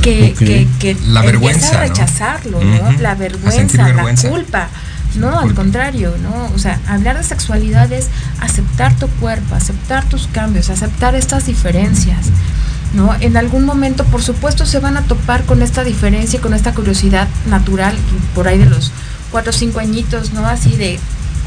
que, 0.00 0.34
que, 0.34 0.66
que 0.78 0.96
la 1.06 1.22
vergüenza, 1.22 1.78
a 1.78 1.80
rechazarlo, 1.82 2.62
¿no? 2.62 2.92
La 3.00 3.14
vergüenza, 3.14 3.88
la 3.88 4.14
culpa. 4.28 4.68
No, 5.16 5.38
al 5.38 5.54
contrario, 5.54 6.14
¿no? 6.22 6.50
O 6.54 6.58
sea, 6.58 6.80
hablar 6.86 7.16
de 7.18 7.24
sexualidad 7.24 7.92
es 7.92 8.08
aceptar 8.40 8.96
tu 8.96 9.08
cuerpo, 9.08 9.54
aceptar 9.54 10.08
tus 10.08 10.28
cambios, 10.28 10.70
aceptar 10.70 11.14
estas 11.14 11.46
diferencias. 11.46 12.26
¿No? 12.92 13.14
En 13.20 13.36
algún 13.36 13.64
momento, 13.64 14.04
por 14.04 14.20
supuesto, 14.20 14.66
se 14.66 14.80
van 14.80 14.96
a 14.96 15.02
topar 15.02 15.44
con 15.44 15.62
esta 15.62 15.84
diferencia, 15.84 16.40
con 16.40 16.54
esta 16.54 16.74
curiosidad 16.74 17.28
natural, 17.46 17.96
por 18.34 18.48
ahí 18.48 18.58
de 18.58 18.66
los 18.66 18.90
cuatro 19.30 19.50
o 19.50 19.52
cinco 19.52 19.78
añitos, 19.78 20.32
¿no? 20.32 20.44
Así 20.44 20.74
de, 20.74 20.98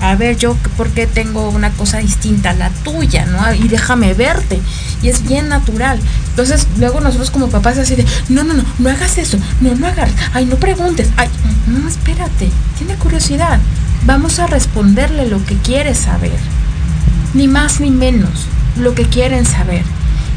a 0.03 0.15
ver, 0.17 0.35
yo, 0.35 0.55
¿por 0.75 0.89
qué 0.89 1.07
tengo 1.07 1.49
una 1.49 1.69
cosa 1.69 1.99
distinta 1.99 2.49
a 2.49 2.53
la 2.53 2.69
tuya, 2.69 3.25
¿no? 3.25 3.53
Y 3.53 3.69
déjame 3.69 4.13
verte. 4.13 4.59
Y 5.01 5.07
es 5.07 5.25
bien 5.25 5.47
natural. 5.47 5.97
Entonces, 6.31 6.67
luego 6.77 6.99
nosotros 6.99 7.31
como 7.31 7.47
papás 7.47 7.77
así 7.77 7.95
de, 7.95 8.05
no, 8.27 8.43
no, 8.43 8.53
no, 8.53 8.65
no 8.79 8.89
hagas 8.89 9.17
eso, 9.17 9.37
no, 9.61 9.73
no 9.75 9.87
hagas, 9.87 10.11
ay, 10.33 10.45
no 10.45 10.57
preguntes, 10.57 11.09
ay, 11.15 11.29
no, 11.67 11.87
espérate, 11.87 12.51
tiene 12.77 12.95
curiosidad. 12.95 13.59
Vamos 14.05 14.39
a 14.39 14.47
responderle 14.47 15.25
lo 15.27 15.43
que 15.45 15.55
quiere 15.55 15.95
saber. 15.95 16.37
Ni 17.33 17.47
más 17.47 17.79
ni 17.79 17.89
menos, 17.89 18.47
lo 18.77 18.95
que 18.95 19.05
quieren 19.05 19.45
saber. 19.45 19.83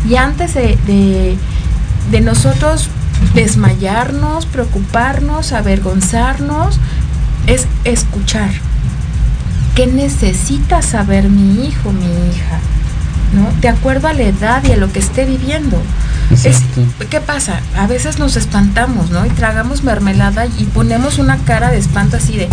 Y 0.09 0.14
antes 0.14 0.55
de, 0.55 0.79
de, 0.87 1.37
de 2.12 2.21
nosotros 2.21 2.89
desmayarnos, 3.35 4.47
preocuparnos, 4.47 5.53
avergonzarnos, 5.53 6.79
es 7.49 7.67
escuchar. 7.83 8.51
¿Qué 9.77 9.87
necesita 9.87 10.83
saber 10.83 11.29
mi 11.29 11.66
hijo, 11.66 11.93
mi 11.93 12.07
hija? 12.07 12.61
¿no? 13.33 13.53
De 13.61 13.68
acuerdo 13.68 14.09
a 14.09 14.12
la 14.12 14.22
edad 14.22 14.64
y 14.66 14.72
a 14.72 14.77
lo 14.77 14.93
que 14.93 14.99
esté 14.99 15.24
viviendo. 15.24 15.81
¿Qué 17.11 17.20
pasa? 17.20 17.61
A 17.77 17.87
veces 17.87 18.18
nos 18.18 18.37
espantamos, 18.37 19.11
¿no? 19.11 19.24
Y 19.27 19.31
tragamos 19.31 19.85
mermelada 19.85 20.47
y 20.47 20.64
ponemos 20.64 21.18
una 21.18 21.39
cara 21.39 21.70
de 21.70 21.79
espanto 21.79 22.16
así 22.16 22.37
de, 22.37 22.49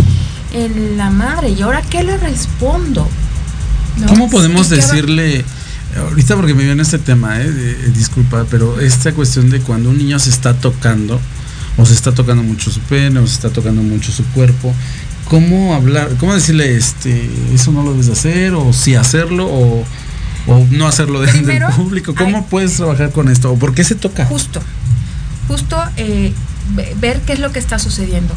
en 0.53 0.97
la 0.97 1.09
madre, 1.09 1.49
¿y 1.49 1.61
ahora 1.61 1.81
qué 1.81 2.03
le 2.03 2.17
respondo? 2.17 3.07
¿Cómo 4.07 4.29
podemos 4.29 4.69
decirle, 4.69 5.45
ahorita 5.97 6.35
porque 6.35 6.53
me 6.53 6.63
viene 6.63 6.81
este 6.81 6.99
tema, 6.99 7.39
eh, 7.39 7.45
eh, 7.47 7.91
disculpa, 7.95 8.45
pero 8.49 8.79
esta 8.79 9.13
cuestión 9.13 9.49
de 9.49 9.59
cuando 9.61 9.89
un 9.89 9.97
niño 9.97 10.19
se 10.19 10.29
está 10.29 10.53
tocando, 10.55 11.19
o 11.77 11.85
se 11.85 11.93
está 11.93 12.11
tocando 12.11 12.43
mucho 12.43 12.71
su 12.71 12.79
pene, 12.81 13.19
o 13.19 13.27
se 13.27 13.33
está 13.33 13.49
tocando 13.49 13.81
mucho 13.81 14.11
su 14.11 14.23
cuerpo, 14.25 14.73
¿cómo 15.29 15.73
hablar, 15.73 16.09
cómo 16.19 16.33
decirle, 16.33 16.75
este, 16.75 17.29
eso 17.53 17.71
no 17.71 17.83
lo 17.83 17.91
debes 17.91 18.09
hacer, 18.09 18.53
o 18.53 18.73
si 18.73 18.95
hacerlo, 18.95 19.47
o 19.47 19.83
o 20.47 20.65
no 20.71 20.87
hacerlo 20.87 21.21
delante 21.21 21.59
del 21.59 21.63
público. 21.75 22.13
¿Cómo 22.15 22.45
puedes 22.47 22.75
trabajar 22.75 23.11
con 23.11 23.29
esto? 23.29 23.51
¿O 23.51 23.57
por 23.57 23.73
qué 23.73 23.83
se 23.83 23.95
toca? 23.95 24.25
Justo, 24.25 24.61
justo 25.47 25.81
eh, 25.97 26.33
ver 26.99 27.21
qué 27.21 27.33
es 27.33 27.39
lo 27.39 27.51
que 27.51 27.59
está 27.59 27.79
sucediendo. 27.79 28.33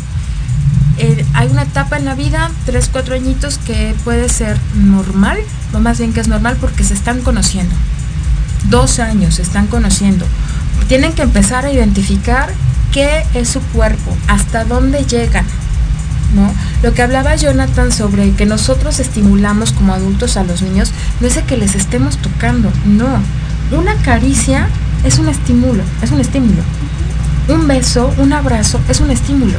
Eh, 0.99 1.27
hay 1.35 1.49
una 1.49 1.63
etapa 1.63 1.97
en 1.99 2.05
la 2.05 2.15
vida, 2.15 2.51
tres, 2.65 2.89
cuatro 2.91 3.15
añitos, 3.15 3.59
que 3.59 3.95
puede 4.05 4.29
ser 4.29 4.59
normal, 4.75 5.39
o 5.75 5.81
más 5.81 5.99
bien 5.99 6.13
que 6.13 6.21
es 6.21 6.29
normal 6.29 6.57
porque 6.61 6.85
se 6.85 6.95
están 6.95 7.21
conociendo. 7.21 7.75
Dos 8.71 8.99
años 8.99 9.35
se 9.35 9.43
están 9.43 9.67
conociendo. 9.67 10.25
Tienen 10.89 11.13
que 11.13 11.23
empezar 11.23 11.67
a 11.67 11.73
identificar 11.73 12.51
qué 12.93 13.25
es 13.35 13.49
su 13.49 13.61
cuerpo, 13.61 14.17
hasta 14.27 14.65
dónde 14.65 15.05
llegan, 15.05 15.45
¿no? 16.37 16.53
Lo 16.83 16.95
que 16.95 17.03
hablaba 17.03 17.35
Jonathan 17.35 17.91
sobre 17.91 18.31
que 18.33 18.47
nosotros 18.47 19.01
estimulamos 19.01 19.73
como 19.73 19.95
adultos 19.95 20.37
a 20.37 20.45
los 20.45 20.63
niños 20.63 20.93
no 21.21 21.27
es 21.27 21.35
de 21.35 21.43
que 21.43 21.57
les 21.57 21.75
estemos 21.75 22.19
tocando, 22.19 22.71
no. 22.85 23.21
Una 23.77 23.97
caricia 23.97 24.69
es 25.05 25.19
un 25.19 25.29
estímulo, 25.29 25.83
es 26.03 26.11
un 26.11 26.21
estímulo. 26.21 26.63
Un 27.49 27.67
beso, 27.67 28.13
un 28.19 28.33
abrazo 28.33 28.81
es 28.89 29.01
un 29.01 29.11
estímulo. 29.11 29.59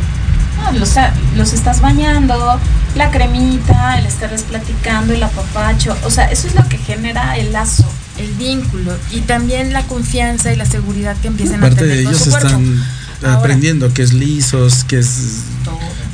los, 0.74 0.96
los 1.36 1.54
estás 1.54 1.82
bañando, 1.82 2.60
la 2.96 3.12
cremita, 3.12 3.98
el 3.98 4.06
estarles 4.06 4.44
platicando, 4.44 5.14
el 5.14 5.24
apapacho, 5.24 5.96
o 6.04 6.12
sea, 6.12 6.26
eso 6.32 6.48
es 6.48 6.56
lo 6.56 6.68
que 6.70 6.78
genera 6.78 7.38
el 7.38 7.52
lazo. 7.52 7.86
El 8.18 8.32
vínculo 8.34 8.94
y 9.12 9.20
también 9.22 9.74
la 9.74 9.84
confianza 9.84 10.52
y 10.52 10.56
la 10.56 10.66
seguridad 10.66 11.16
que 11.18 11.28
empiezan 11.28 11.64
a 11.64 11.70
tener. 11.70 11.98
de 11.98 12.00
ellos 12.02 12.26
están 12.26 12.84
aprendiendo 13.24 13.94
que 13.94 14.02
es 14.02 14.12
lisos, 14.14 14.84
que 14.84 14.98
es 14.98 15.44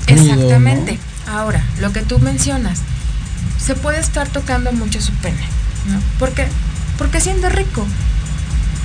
Exactamente. 0.07 0.99
Ahora, 1.27 1.63
lo 1.79 1.93
que 1.93 2.01
tú 2.01 2.19
mencionas, 2.19 2.79
se 3.63 3.75
puede 3.75 3.99
estar 3.99 4.27
tocando 4.27 4.71
mucho 4.73 5.01
su 5.01 5.13
pene, 5.13 5.41
¿no? 5.89 5.99
¿Por 6.19 6.31
qué? 6.33 6.47
Porque 6.97 7.21
siente 7.21 7.49
rico. 7.49 7.85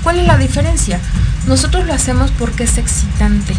¿Cuál 0.02 0.20
es 0.20 0.26
la 0.26 0.38
diferencia? 0.38 1.00
Nosotros 1.46 1.86
lo 1.86 1.92
hacemos 1.92 2.30
porque 2.30 2.64
es 2.64 2.78
excitante, 2.78 3.54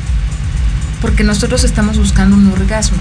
porque 1.02 1.24
nosotros 1.24 1.64
estamos 1.64 1.98
buscando 1.98 2.38
un 2.38 2.52
orgasmo. 2.52 2.98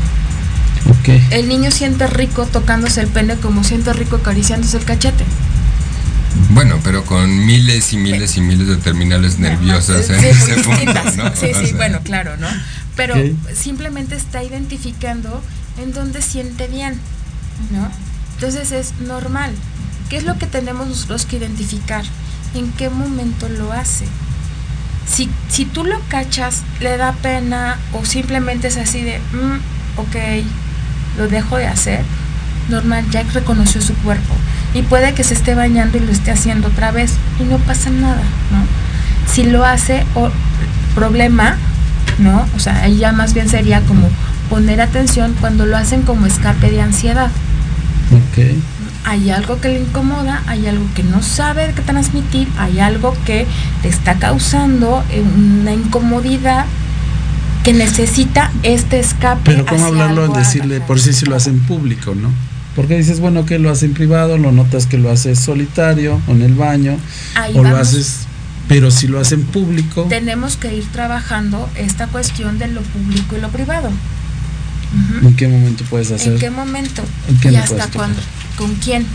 Okay. 1.00 1.24
El 1.30 1.48
niño 1.48 1.70
siente 1.70 2.06
rico 2.06 2.46
tocándose 2.46 3.00
el 3.00 3.08
pene 3.08 3.36
como 3.36 3.64
siente 3.64 3.92
rico 3.92 4.16
acariciándose 4.16 4.78
el 4.78 4.84
cachete. 4.84 5.24
Bueno, 6.50 6.78
pero 6.82 7.04
con 7.04 7.46
miles 7.46 7.92
y 7.92 7.96
miles 7.96 8.36
y 8.36 8.40
miles 8.40 8.68
de 8.68 8.76
terminales 8.76 9.38
nerviosas 9.38 10.08
en 10.10 10.24
ese 10.24 10.54
punto, 10.62 11.04
¿no? 11.16 11.36
Sí, 11.36 11.52
sí, 11.64 11.72
bueno, 11.74 12.00
claro, 12.02 12.36
¿no? 12.36 12.46
Pero 12.98 13.14
simplemente 13.54 14.16
está 14.16 14.42
identificando 14.42 15.40
en 15.80 15.92
dónde 15.92 16.20
siente 16.20 16.66
bien, 16.66 16.98
¿no? 17.70 17.88
Entonces 18.34 18.72
es 18.72 18.92
normal. 19.06 19.52
¿Qué 20.10 20.16
es 20.16 20.24
lo 20.24 20.36
que 20.36 20.46
tenemos 20.46 20.88
nosotros 20.88 21.24
que 21.24 21.36
identificar? 21.36 22.02
¿En 22.54 22.72
qué 22.72 22.90
momento 22.90 23.48
lo 23.48 23.72
hace? 23.72 24.04
Si, 25.06 25.30
si 25.48 25.64
tú 25.64 25.84
lo 25.84 26.00
cachas, 26.08 26.64
le 26.80 26.96
da 26.96 27.12
pena 27.12 27.78
o 27.92 28.04
simplemente 28.04 28.66
es 28.66 28.76
así 28.76 29.02
de, 29.02 29.20
mm, 29.20 30.00
ok, 30.00 30.16
lo 31.18 31.28
dejo 31.28 31.56
de 31.56 31.68
hacer, 31.68 32.04
normal, 32.68 33.08
ya 33.12 33.22
reconoció 33.22 33.80
su 33.80 33.94
cuerpo. 33.98 34.34
Y 34.74 34.82
puede 34.82 35.14
que 35.14 35.22
se 35.22 35.34
esté 35.34 35.54
bañando 35.54 35.98
y 35.98 36.00
lo 36.00 36.10
esté 36.10 36.32
haciendo 36.32 36.66
otra 36.66 36.90
vez 36.90 37.12
y 37.38 37.44
no 37.44 37.58
pasa 37.58 37.90
nada, 37.90 38.24
¿no? 38.50 38.66
Si 39.32 39.44
lo 39.44 39.64
hace, 39.64 40.04
o 40.16 40.32
problema, 40.96 41.56
¿no? 42.18 42.46
O 42.56 42.58
sea, 42.58 42.82
ahí 42.82 42.98
ya 42.98 43.12
más 43.12 43.34
bien 43.34 43.48
sería 43.48 43.80
como 43.82 44.08
poner 44.50 44.80
atención 44.80 45.34
cuando 45.40 45.66
lo 45.66 45.76
hacen 45.76 46.02
como 46.02 46.26
escape 46.26 46.70
de 46.70 46.80
ansiedad. 46.80 47.30
Ok. 48.12 48.44
Hay 49.04 49.30
algo 49.30 49.60
que 49.60 49.68
le 49.68 49.80
incomoda, 49.80 50.42
hay 50.46 50.66
algo 50.66 50.84
que 50.94 51.02
no 51.02 51.22
sabe 51.22 51.72
qué 51.74 51.82
transmitir, 51.82 52.48
hay 52.58 52.80
algo 52.80 53.14
que 53.24 53.46
te 53.82 53.88
está 53.88 54.14
causando 54.14 55.02
eh, 55.10 55.22
una 55.22 55.72
incomodidad 55.72 56.66
que 57.64 57.72
necesita 57.72 58.50
este 58.62 58.98
escape. 58.98 59.42
Pero 59.44 59.66
cómo 59.66 59.86
hablarlo 59.86 60.26
en 60.26 60.32
decirle, 60.32 60.80
por 60.80 61.00
si 61.00 61.12
si 61.12 61.26
lo 61.26 61.36
hace 61.36 61.50
en 61.50 61.60
público, 61.60 62.14
¿no? 62.14 62.30
Porque 62.74 62.96
dices, 62.96 63.18
bueno, 63.18 63.44
que 63.44 63.58
lo 63.58 63.70
hace 63.70 63.86
en 63.86 63.94
privado, 63.94 64.38
lo 64.38 64.52
notas 64.52 64.86
que 64.86 64.98
lo 64.98 65.10
hace 65.10 65.34
solitario 65.34 66.20
o 66.28 66.30
en 66.30 66.42
el 66.42 66.54
baño, 66.54 66.96
o 67.54 67.62
lo 67.64 67.76
haces, 67.76 68.27
pero 68.68 68.90
si 68.90 69.08
lo 69.08 69.18
hace 69.18 69.34
en 69.34 69.44
público. 69.44 70.06
Tenemos 70.08 70.56
que 70.56 70.74
ir 70.74 70.86
trabajando 70.92 71.68
esta 71.74 72.06
cuestión 72.06 72.58
de 72.58 72.68
lo 72.68 72.82
público 72.82 73.36
y 73.36 73.40
lo 73.40 73.48
privado. 73.48 73.90
¿En 75.22 75.36
qué 75.36 75.48
momento 75.48 75.84
puedes 75.90 76.10
hacer? 76.10 76.34
¿En 76.34 76.38
qué 76.38 76.50
momento? 76.50 77.02
¿Y 77.42 77.54
hasta 77.56 77.88
cuándo? 77.88 78.20
¿Con 78.56 78.74
quién? 78.76 79.06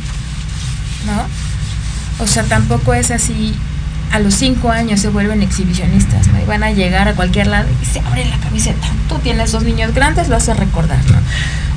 ¿No? 1.06 2.24
O 2.24 2.28
sea, 2.28 2.44
tampoco 2.44 2.94
es 2.94 3.10
así, 3.12 3.54
a 4.12 4.20
los 4.20 4.36
cinco 4.36 4.70
años 4.70 5.00
se 5.00 5.10
vuelven 5.10 5.42
exhibicionistas, 5.42 6.28
¿no? 6.28 6.40
Y 6.40 6.46
van 6.46 6.64
a 6.64 6.72
llegar 6.72 7.08
a 7.08 7.16
cualquier 7.16 7.48
lado 7.48 7.68
y 7.82 7.86
se 7.86 8.00
abren 8.00 8.30
la 8.30 8.38
camiseta. 8.38 8.88
Tú 9.10 9.18
tienes 9.20 9.52
dos 9.52 9.64
niños 9.64 9.94
grandes, 9.94 10.30
lo 10.30 10.36
haces 10.36 10.56
recordar, 10.58 11.00
¿no? 11.10 11.18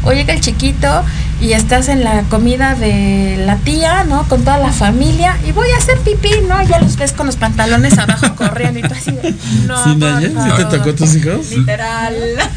O 0.08 0.12
llega 0.12 0.34
el 0.34 0.40
chiquito 0.40 1.02
y 1.40 1.52
estás 1.52 1.88
en 1.88 2.02
la 2.02 2.22
comida 2.24 2.74
de 2.74 3.36
la 3.44 3.56
tía, 3.56 4.04
¿no? 4.04 4.26
Con 4.28 4.40
toda 4.40 4.58
la 4.58 4.72
familia 4.72 5.36
y 5.46 5.52
voy 5.52 5.68
a 5.70 5.76
hacer 5.76 5.98
pipí, 6.00 6.30
¿no? 6.48 6.62
Ya 6.62 6.80
los 6.80 6.96
ves 6.96 7.12
con 7.12 7.26
los 7.26 7.36
pantalones 7.36 7.98
abajo 7.98 8.34
corriendo 8.36 8.78
y 8.80 8.82
tú 8.82 8.94
así 8.94 9.12
no. 9.66 9.84
¿Sí, 9.84 9.98
te 10.56 10.64
tocó 10.64 10.94
tus 10.94 11.14
hijos? 11.14 11.50
Literal. 11.50 12.14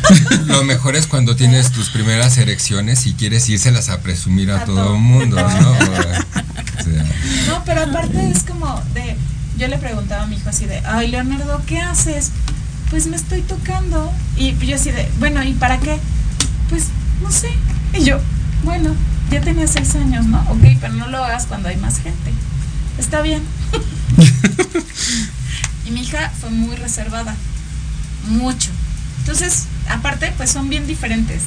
Lo 0.45 0.63
mejor 0.63 0.95
es 0.95 1.07
cuando 1.07 1.35
tienes 1.35 1.71
tus 1.71 1.89
primeras 1.89 2.37
erecciones 2.37 3.05
y 3.05 3.13
quieres 3.13 3.49
írselas 3.49 3.89
a 3.89 4.01
presumir 4.01 4.51
a, 4.51 4.63
todo 4.63 4.95
el 4.95 5.01
mundo, 5.01 5.35
¿no? 5.35 5.75
No, 7.47 7.63
pero 7.65 7.83
aparte 7.83 8.31
es 8.31 8.43
como 8.43 8.81
de, 8.95 9.15
yo 9.57 9.67
le 9.67 9.77
preguntaba 9.77 10.23
a 10.23 10.25
mi 10.27 10.37
hijo 10.37 10.49
así 10.49 10.65
de, 10.65 10.81
ay 10.85 11.07
Leonardo, 11.07 11.61
¿qué 11.67 11.79
haces? 11.79 12.31
Pues 12.89 13.05
me 13.05 13.15
estoy 13.15 13.41
tocando. 13.41 14.11
Y 14.37 14.55
yo 14.65 14.75
así 14.75 14.89
de, 14.89 15.07
bueno, 15.19 15.43
¿y 15.43 15.53
para 15.53 15.79
qué? 15.79 15.99
Pues 16.69 16.85
no 17.21 17.29
sé. 17.29 17.49
Y 17.93 18.03
yo, 18.03 18.19
bueno, 18.63 18.95
ya 19.31 19.41
tenía 19.41 19.67
seis 19.67 19.95
años, 19.95 20.25
¿no? 20.25 20.39
Ok, 20.49 20.77
pero 20.79 20.93
no 20.93 21.07
lo 21.07 21.23
hagas 21.23 21.45
cuando 21.45 21.69
hay 21.69 21.77
más 21.77 21.99
gente. 21.99 22.31
Está 22.97 23.21
bien. 23.21 23.41
y 25.85 25.91
mi 25.91 26.01
hija 26.01 26.31
fue 26.39 26.49
muy 26.49 26.75
reservada, 26.75 27.35
mucho. 28.27 28.69
Entonces, 29.19 29.65
aparte, 29.89 30.33
pues 30.37 30.51
son 30.51 30.69
bien 30.69 30.87
diferentes. 30.87 31.43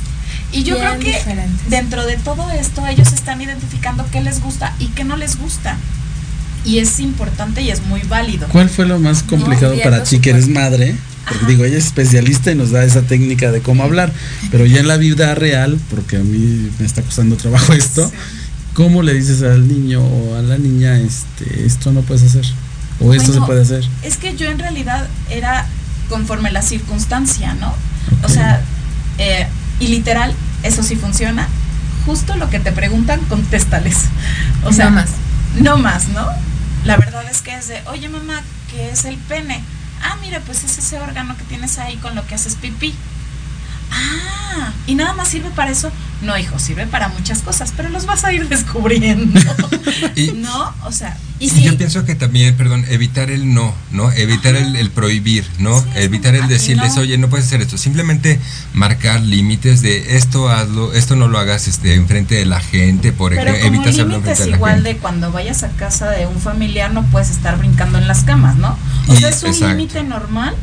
Y 0.53 0.65
yo 0.65 0.79
creo 0.79 0.99
que 0.99 1.19
dentro 1.69 2.05
de 2.05 2.17
todo 2.19 2.51
esto 2.51 2.87
ellos 2.87 3.13
están 3.13 3.41
identificando 3.41 4.05
qué 4.11 4.21
les 4.21 4.41
gusta 4.41 4.75
y 4.79 4.89
qué 4.89 5.05
no 5.05 5.17
les 5.17 5.39
gusta. 5.39 5.77
Y 6.65 6.79
es 6.79 7.01
importante 7.01 7.63
y 7.63 7.71
es 7.71 7.83
muy 7.87 8.03
válido. 8.03 8.47
¿Cuál 8.49 8.69
fue 8.69 8.87
lo 8.87 9.01
más 9.01 9.23
complicado 9.23 9.75
para 9.83 10.05
ti 10.05 10.21
que 10.21 10.31
eres 10.31 10.49
madre? 10.49 10.95
Porque 11.33 11.47
digo, 11.47 11.65
ella 11.65 11.79
es 11.79 11.87
especialista 11.87 12.51
y 12.51 12.55
nos 12.55 12.71
da 12.71 12.85
esa 12.85 13.03
técnica 13.03 13.51
de 13.51 13.61
cómo 13.61 13.83
hablar, 13.83 14.13
pero 14.51 14.67
ya 14.67 14.81
en 14.81 14.89
la 14.89 14.99
vida 14.99 15.35
real, 15.35 15.79
porque 15.91 16.17
a 16.17 16.21
mí 16.21 16.71
me 16.79 16.85
está 16.85 17.03
costando 17.03 17.37
trabajo 17.37 17.73
esto, 17.73 18.11
¿cómo 18.75 19.03
le 19.03 19.15
dices 19.15 19.43
al 19.43 19.67
niño 19.67 20.03
o 20.03 20.37
a 20.37 20.43
la 20.43 20.59
niña, 20.59 20.99
este, 20.99 21.65
esto 21.65 21.93
no 21.93 22.03
puedes 22.03 22.25
hacer? 22.25 22.45
O 23.01 23.15
esto 23.15 23.33
se 23.33 23.41
puede 23.41 23.63
hacer. 23.63 23.85
Es 24.03 24.17
que 24.17 24.37
yo 24.37 24.49
en 24.49 24.59
realidad 24.59 25.09
era 25.31 25.67
conforme 26.09 26.53
la 26.53 26.63
circunstancia, 26.63 27.55
¿no? 27.55 27.75
O 28.23 28.29
sea, 28.29 28.61
eh, 29.19 29.47
y 29.81 29.89
literal, 29.89 30.35
eso 30.63 30.83
sí 30.83 30.97
funciona. 30.97 31.49
Justo 32.07 32.37
lo 32.37 32.51
que 32.51 32.61
te 32.61 32.73
preguntan, 32.73 33.21
contéstales. 33.29 33.97
O 34.65 34.73
sea, 34.73 34.87
no 34.87 34.91
más. 34.93 35.11
No 35.61 35.77
más, 35.79 36.09
¿no? 36.09 36.27
La 36.85 36.97
verdad 36.97 37.25
es 37.31 37.43
que 37.43 37.55
es 37.55 37.69
de, 37.69 37.81
oye 37.87 38.09
mamá, 38.09 38.43
¿qué 38.71 38.91
es 38.91 39.05
el 39.05 39.17
pene? 39.17 39.63
Ah, 40.03 40.17
mira, 40.21 40.41
pues 40.41 40.65
es 40.65 40.79
ese 40.79 40.99
órgano 40.99 41.37
que 41.37 41.45
tienes 41.45 41.79
ahí 41.79 41.97
con 41.97 42.15
lo 42.15 42.27
que 42.27 42.35
haces 42.35 42.57
pipí. 42.57 42.95
Ah, 43.91 44.73
¿y 44.87 44.95
nada 44.95 45.13
más 45.13 45.29
sirve 45.29 45.51
para 45.51 45.71
eso? 45.71 45.91
No, 46.23 46.39
hijo, 46.39 46.59
sirve 46.59 46.87
para 46.87 47.09
muchas 47.09 47.41
cosas, 47.43 47.73
pero 47.77 47.89
los 47.89 48.07
vas 48.07 48.25
a 48.25 48.33
ir 48.33 48.49
descubriendo. 48.49 49.41
¿No? 50.37 50.75
O 50.85 50.93
sea, 50.93 51.17
y 51.43 51.63
yo 51.63 51.77
pienso 51.77 52.05
que 52.05 52.15
también, 52.15 52.57
perdón, 52.57 52.85
evitar 52.89 53.31
el 53.31 53.53
no, 53.53 53.75
¿no? 53.91 54.13
Evitar 54.13 54.55
el, 54.55 54.91
prohibir, 54.91 55.45
¿no? 55.59 55.85
evitar 55.97 56.37
el 56.37 56.47
decirles, 56.47 56.97
oye, 56.97 57.19
no 57.19 57.29
puedes 57.29 57.47
hacer 57.47 57.61
esto. 57.61 57.77
Simplemente 57.77 58.39
marcar 58.75 59.21
límites 59.21 59.83
de 59.83 60.17
esto 60.17 60.49
hazlo, 60.49 60.93
esto 60.93 61.17
no 61.17 61.27
lo 61.27 61.39
hagas 61.39 61.67
este, 61.67 61.95
enfrente 61.95 62.37
de 62.37 62.47
la 62.47 62.61
gente, 62.61 63.11
por 63.11 63.33
ejemplo, 63.33 63.57
evitas 63.57 63.89
hacerlo 63.89 64.17
enfrente 64.17 64.45
de 64.45 64.51
la 64.51 64.57
igual 64.57 64.83
de 64.85 64.97
cuando 64.99 65.33
vayas 65.33 65.65
a 65.65 65.71
casa 65.71 66.11
de 66.11 66.27
un 66.27 66.41
familiar 66.41 66.93
no 66.93 67.03
puedes 67.07 67.31
estar 67.31 67.59
brincando 67.59 67.99
en 67.99 68.07
las 68.07 68.23
camas, 68.23 68.57
¿no? 68.57 68.79
O 69.09 69.17
sea, 69.17 69.31
es 69.31 69.43
un 69.43 69.69
límite 69.69 70.05
normal 70.05 70.55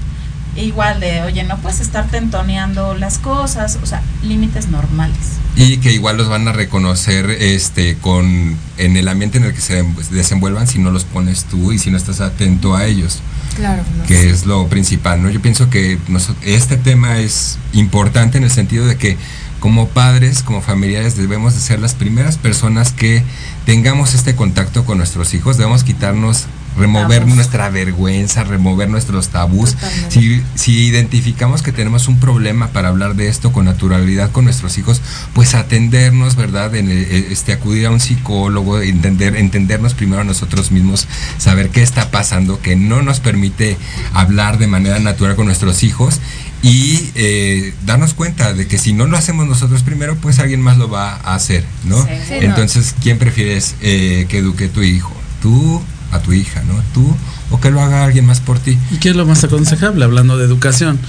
igual 0.64 1.00
de, 1.00 1.22
oye, 1.22 1.44
no 1.44 1.58
puedes 1.58 1.80
estar 1.80 2.08
tentoneando 2.10 2.94
las 2.94 3.18
cosas, 3.18 3.78
o 3.82 3.86
sea, 3.86 4.02
límites 4.24 4.70
normales. 4.70 5.18
Y 5.56 5.78
que 5.78 5.92
igual 5.92 6.18
los 6.18 6.30
van 6.30 6.48
a 6.48 6.54
reconocer 6.54 7.30
este 7.30 7.98
con 7.98 8.58
en 8.78 8.98
el 8.98 9.08
ambiente 9.08 9.38
en 9.38 9.46
el 9.46 9.54
que 9.54 9.62
se 9.62 9.84
desenvuelvan 10.12 10.68
si 10.68 10.80
no 10.80 10.92
los 10.92 11.04
pones 11.04 11.46
tú 11.46 11.72
y 11.72 11.80
si 11.80 11.92
no 11.92 11.98
estás 11.98 12.22
atento 12.22 12.76
a 12.76 12.86
ellos. 12.86 13.20
Claro. 13.56 13.84
Que 14.08 14.30
es 14.30 14.46
lo 14.46 14.68
principal, 14.68 15.22
¿no? 15.22 15.30
Yo 15.30 15.42
pienso 15.42 15.70
que 15.70 15.98
este 16.44 16.78
tema 16.78 17.20
es 17.20 17.58
importante 17.74 18.38
en 18.38 18.46
el 18.46 18.52
sentido 18.52 18.86
de 18.86 18.96
que 18.96 19.18
como 19.60 19.90
padres, 19.90 20.44
como 20.44 20.62
familiares, 20.62 21.18
debemos 21.18 21.54
de 21.54 21.60
ser 21.60 21.80
las 21.80 21.94
primeras 21.94 22.38
personas 22.38 22.94
que 22.94 23.24
tengamos 23.66 24.14
este 24.14 24.36
contacto 24.36 24.86
con 24.86 24.98
nuestros 24.98 25.34
hijos, 25.34 25.58
debemos 25.58 25.84
quitarnos 25.84 26.46
remover 26.78 27.28
nuestra 27.28 27.70
vergüenza, 27.70 28.44
remover 28.44 28.90
nuestros 28.90 29.30
tabús. 29.30 29.76
Si, 30.10 30.44
si, 30.56 30.86
identificamos 30.86 31.62
que 31.62 31.72
tenemos 31.72 32.08
un 32.08 32.20
problema 32.20 32.70
para 32.70 32.90
hablar 32.90 33.16
de 33.16 33.28
esto 33.28 33.52
con 33.52 33.66
naturalidad 33.66 34.32
con 34.32 34.46
nuestros 34.46 34.78
hijos, 34.78 35.02
pues 35.34 35.56
atendernos, 35.56 36.36
¿verdad? 36.36 36.76
En, 36.76 36.90
eh, 36.90 37.28
este, 37.32 37.54
acudir 37.54 37.86
a 37.86 37.92
un 37.92 38.00
psicólogo, 38.00 38.82
entender, 38.82 39.36
entendernos 39.36 39.94
primero 39.94 40.22
a 40.22 40.26
nosotros 40.26 40.72
mismos, 40.72 41.08
saber 41.38 41.70
qué 41.70 41.82
está 41.82 42.12
pasando, 42.12 42.62
que 42.62 42.76
no 42.76 43.02
nos 43.02 43.20
permite 43.20 43.78
hablar 44.14 44.58
de 44.58 44.68
manera 44.68 45.00
natural 45.00 45.36
con 45.36 45.46
nuestros 45.46 45.84
hijos 45.84 46.20
y 46.62 47.12
eh, 47.16 47.74
darnos 47.86 48.14
cuenta 48.14 48.54
de 48.54 48.68
que 48.68 48.78
si 48.78 48.94
no 48.94 49.08
lo 49.08 49.18
hacemos 49.18 49.48
nosotros 49.48 49.84
primero, 49.84 50.16
pues 50.18 50.40
alguien 50.40 50.62
más 50.62 50.78
lo 50.78 50.90
va 50.90 51.12
a 51.12 51.36
hacer, 51.36 51.64
¿no? 51.86 52.06
Entonces, 52.30 52.96
¿quién 53.02 53.18
prefieres 53.18 53.76
eh, 53.82 54.26
que 54.28 54.40
eduque 54.40 54.68
tu 54.68 54.84
hijo? 54.84 55.14
¿Tú 55.42 55.82
a 56.12 56.20
tu 56.20 56.34
hija, 56.34 56.62
¿no? 56.64 56.76
Tú 56.94 57.16
o 57.52 57.60
que 57.60 57.72
lo 57.72 57.82
haga 57.82 58.06
alguien 58.06 58.26
más 58.26 58.40
por 58.40 58.60
ti. 58.60 58.78
¿Y 58.92 58.98
qué 58.98 59.10
es 59.10 59.16
lo 59.16 59.26
más 59.26 59.44
aconsejable 59.44 60.04
hablando 60.06 60.38
de 60.38 60.46
educación? 60.46 61.00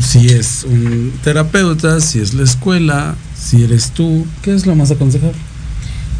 Si 0.00 0.28
es 0.28 0.64
un 0.64 1.12
terapeuta, 1.22 2.00
si 2.00 2.20
es 2.20 2.34
la 2.34 2.44
escuela, 2.44 3.14
si 3.36 3.64
eres 3.64 3.90
tú, 3.90 4.26
¿qué 4.42 4.54
es 4.54 4.66
lo 4.66 4.74
más 4.74 4.90
aconsejable? 4.90 5.38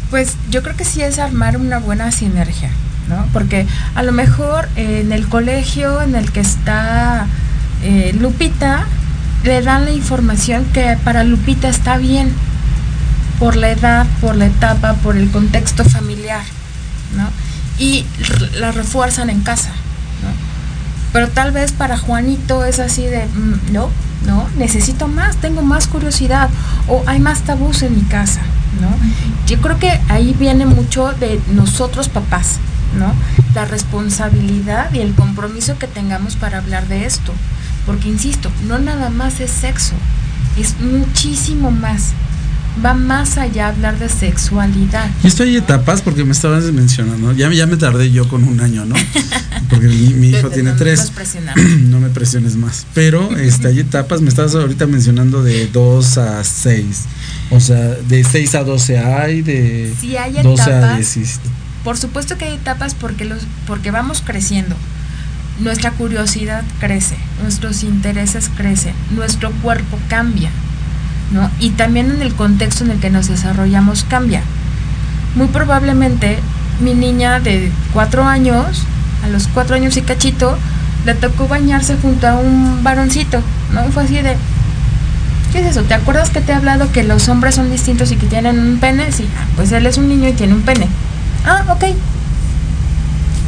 Pues 0.09 0.33
yo 0.51 0.61
creo 0.61 0.75
que 0.75 0.85
sí 0.85 1.01
es 1.01 1.17
armar 1.17 1.57
una 1.57 1.79
buena 1.79 2.11
sinergia, 2.11 2.69
¿no? 3.09 3.25
Porque 3.33 3.65
a 3.95 4.03
lo 4.03 4.11
mejor 4.11 4.69
en 4.75 5.11
el 5.11 5.27
colegio 5.27 6.01
en 6.01 6.15
el 6.15 6.31
que 6.31 6.41
está 6.41 7.27
eh, 7.83 8.15
Lupita, 8.19 8.85
le 9.43 9.61
dan 9.61 9.85
la 9.85 9.91
información 9.91 10.65
que 10.73 10.97
para 11.03 11.23
Lupita 11.23 11.67
está 11.67 11.97
bien, 11.97 12.31
por 13.39 13.55
la 13.55 13.71
edad, 13.71 14.05
por 14.21 14.35
la 14.35 14.45
etapa, 14.45 14.93
por 14.95 15.17
el 15.17 15.31
contexto 15.31 15.83
familiar, 15.83 16.43
¿no? 17.17 17.27
Y 17.79 18.05
la 18.59 18.71
refuerzan 18.71 19.29
en 19.29 19.41
casa. 19.41 19.71
Pero 21.11 21.29
tal 21.29 21.51
vez 21.51 21.71
para 21.71 21.97
Juanito 21.97 22.65
es 22.65 22.79
así 22.79 23.03
de, 23.03 23.25
mm, 23.27 23.71
no, 23.71 23.89
no, 24.25 24.47
necesito 24.57 25.07
más, 25.07 25.37
tengo 25.37 25.61
más 25.61 25.87
curiosidad 25.87 26.49
o 26.87 27.03
hay 27.05 27.19
más 27.19 27.41
tabús 27.41 27.83
en 27.83 27.95
mi 27.95 28.01
casa. 28.03 28.41
¿no? 28.81 28.89
Yo 29.47 29.61
creo 29.61 29.77
que 29.77 29.99
ahí 30.09 30.35
viene 30.37 30.65
mucho 30.65 31.13
de 31.13 31.39
nosotros 31.51 32.09
papás, 32.09 32.57
¿no? 32.97 33.13
La 33.53 33.65
responsabilidad 33.65 34.91
y 34.93 34.99
el 34.99 35.13
compromiso 35.13 35.77
que 35.77 35.87
tengamos 35.87 36.35
para 36.35 36.57
hablar 36.57 36.87
de 36.87 37.05
esto. 37.05 37.33
porque 37.85 38.07
insisto, 38.07 38.49
no 38.65 38.79
nada 38.79 39.09
más 39.09 39.41
es 39.41 39.51
sexo, 39.51 39.93
es 40.57 40.79
muchísimo 40.79 41.69
más. 41.69 42.13
Va 42.83 42.93
más 42.93 43.37
allá 43.37 43.67
hablar 43.67 43.99
de 43.99 44.09
sexualidad. 44.09 45.09
Y 45.23 45.27
esto 45.27 45.43
hay 45.43 45.57
etapas 45.57 46.01
porque 46.01 46.23
me 46.23 46.31
estabas 46.31 46.63
mencionando, 46.71 47.31
ya, 47.33 47.51
ya 47.51 47.67
me 47.67 47.77
tardé 47.77 48.11
yo 48.11 48.27
con 48.27 48.43
un 48.43 48.59
año, 48.61 48.85
¿no? 48.85 48.95
Porque 49.69 49.87
mi, 49.87 50.13
mi 50.13 50.29
hijo 50.29 50.49
tiene 50.49 50.71
no- 50.71 50.75
tres. 50.77 51.11
no 51.81 51.99
me 51.99 52.09
presiones 52.09 52.55
más. 52.55 52.85
Pero 52.93 53.37
este, 53.37 53.67
hay 53.67 53.79
etapas, 53.79 54.21
me 54.21 54.29
estabas 54.29 54.55
ahorita 54.55 54.87
mencionando 54.87 55.43
de 55.43 55.67
2 55.67 56.17
a 56.17 56.43
6. 56.43 56.85
O 57.51 57.59
sea, 57.59 57.77
de 57.77 58.23
6 58.23 58.55
a 58.55 58.63
12 58.63 58.97
hay, 58.97 59.41
de 59.43 59.93
Sí 59.99 60.17
hay 60.17 60.41
12 60.41 60.63
a 60.63 60.77
etapas. 60.79 60.97
16. 60.97 61.39
Por 61.83 61.97
supuesto 61.97 62.37
que 62.37 62.45
hay 62.45 62.55
etapas 62.55 62.95
porque 62.95 63.25
los 63.25 63.39
porque 63.67 63.91
vamos 63.91 64.23
creciendo. 64.25 64.75
Nuestra 65.59 65.91
curiosidad 65.91 66.63
crece, 66.79 67.15
nuestros 67.43 67.83
intereses 67.83 68.49
crecen, 68.57 68.95
nuestro 69.11 69.51
cuerpo 69.61 69.99
cambia, 70.09 70.49
Y 71.59 71.71
también 71.71 72.11
en 72.11 72.21
el 72.21 72.33
contexto 72.33 72.83
en 72.83 72.91
el 72.91 72.99
que 72.99 73.09
nos 73.09 73.27
desarrollamos 73.27 74.03
cambia. 74.03 74.41
Muy 75.35 75.47
probablemente 75.47 76.37
mi 76.79 76.93
niña 76.93 77.39
de 77.39 77.71
cuatro 77.91 78.23
años, 78.23 78.83
a 79.23 79.29
los 79.29 79.47
cuatro 79.47 79.75
años 79.75 79.97
y 79.97 80.01
cachito, 80.01 80.57
le 81.05 81.13
tocó 81.15 81.47
bañarse 81.47 81.97
junto 82.01 82.27
a 82.27 82.35
un 82.35 82.83
varoncito, 82.83 83.41
¿no? 83.73 83.83
Fue 83.91 84.03
así 84.03 84.15
de, 84.15 84.37
¿qué 85.51 85.59
es 85.59 85.67
eso? 85.67 85.83
¿Te 85.83 85.93
acuerdas 85.93 86.29
que 86.29 86.41
te 86.41 86.51
he 86.51 86.55
hablado 86.55 86.91
que 86.91 87.03
los 87.03 87.27
hombres 87.29 87.55
son 87.55 87.71
distintos 87.71 88.11
y 88.11 88.15
que 88.15 88.27
tienen 88.27 88.59
un 88.59 88.77
pene? 88.79 89.11
Sí, 89.11 89.27
ah, 89.37 89.45
pues 89.55 89.71
él 89.71 89.85
es 89.85 89.97
un 89.97 90.07
niño 90.07 90.29
y 90.29 90.33
tiene 90.33 90.53
un 90.53 90.61
pene. 90.61 90.87
Ah, 91.45 91.63
ok. 91.69 91.83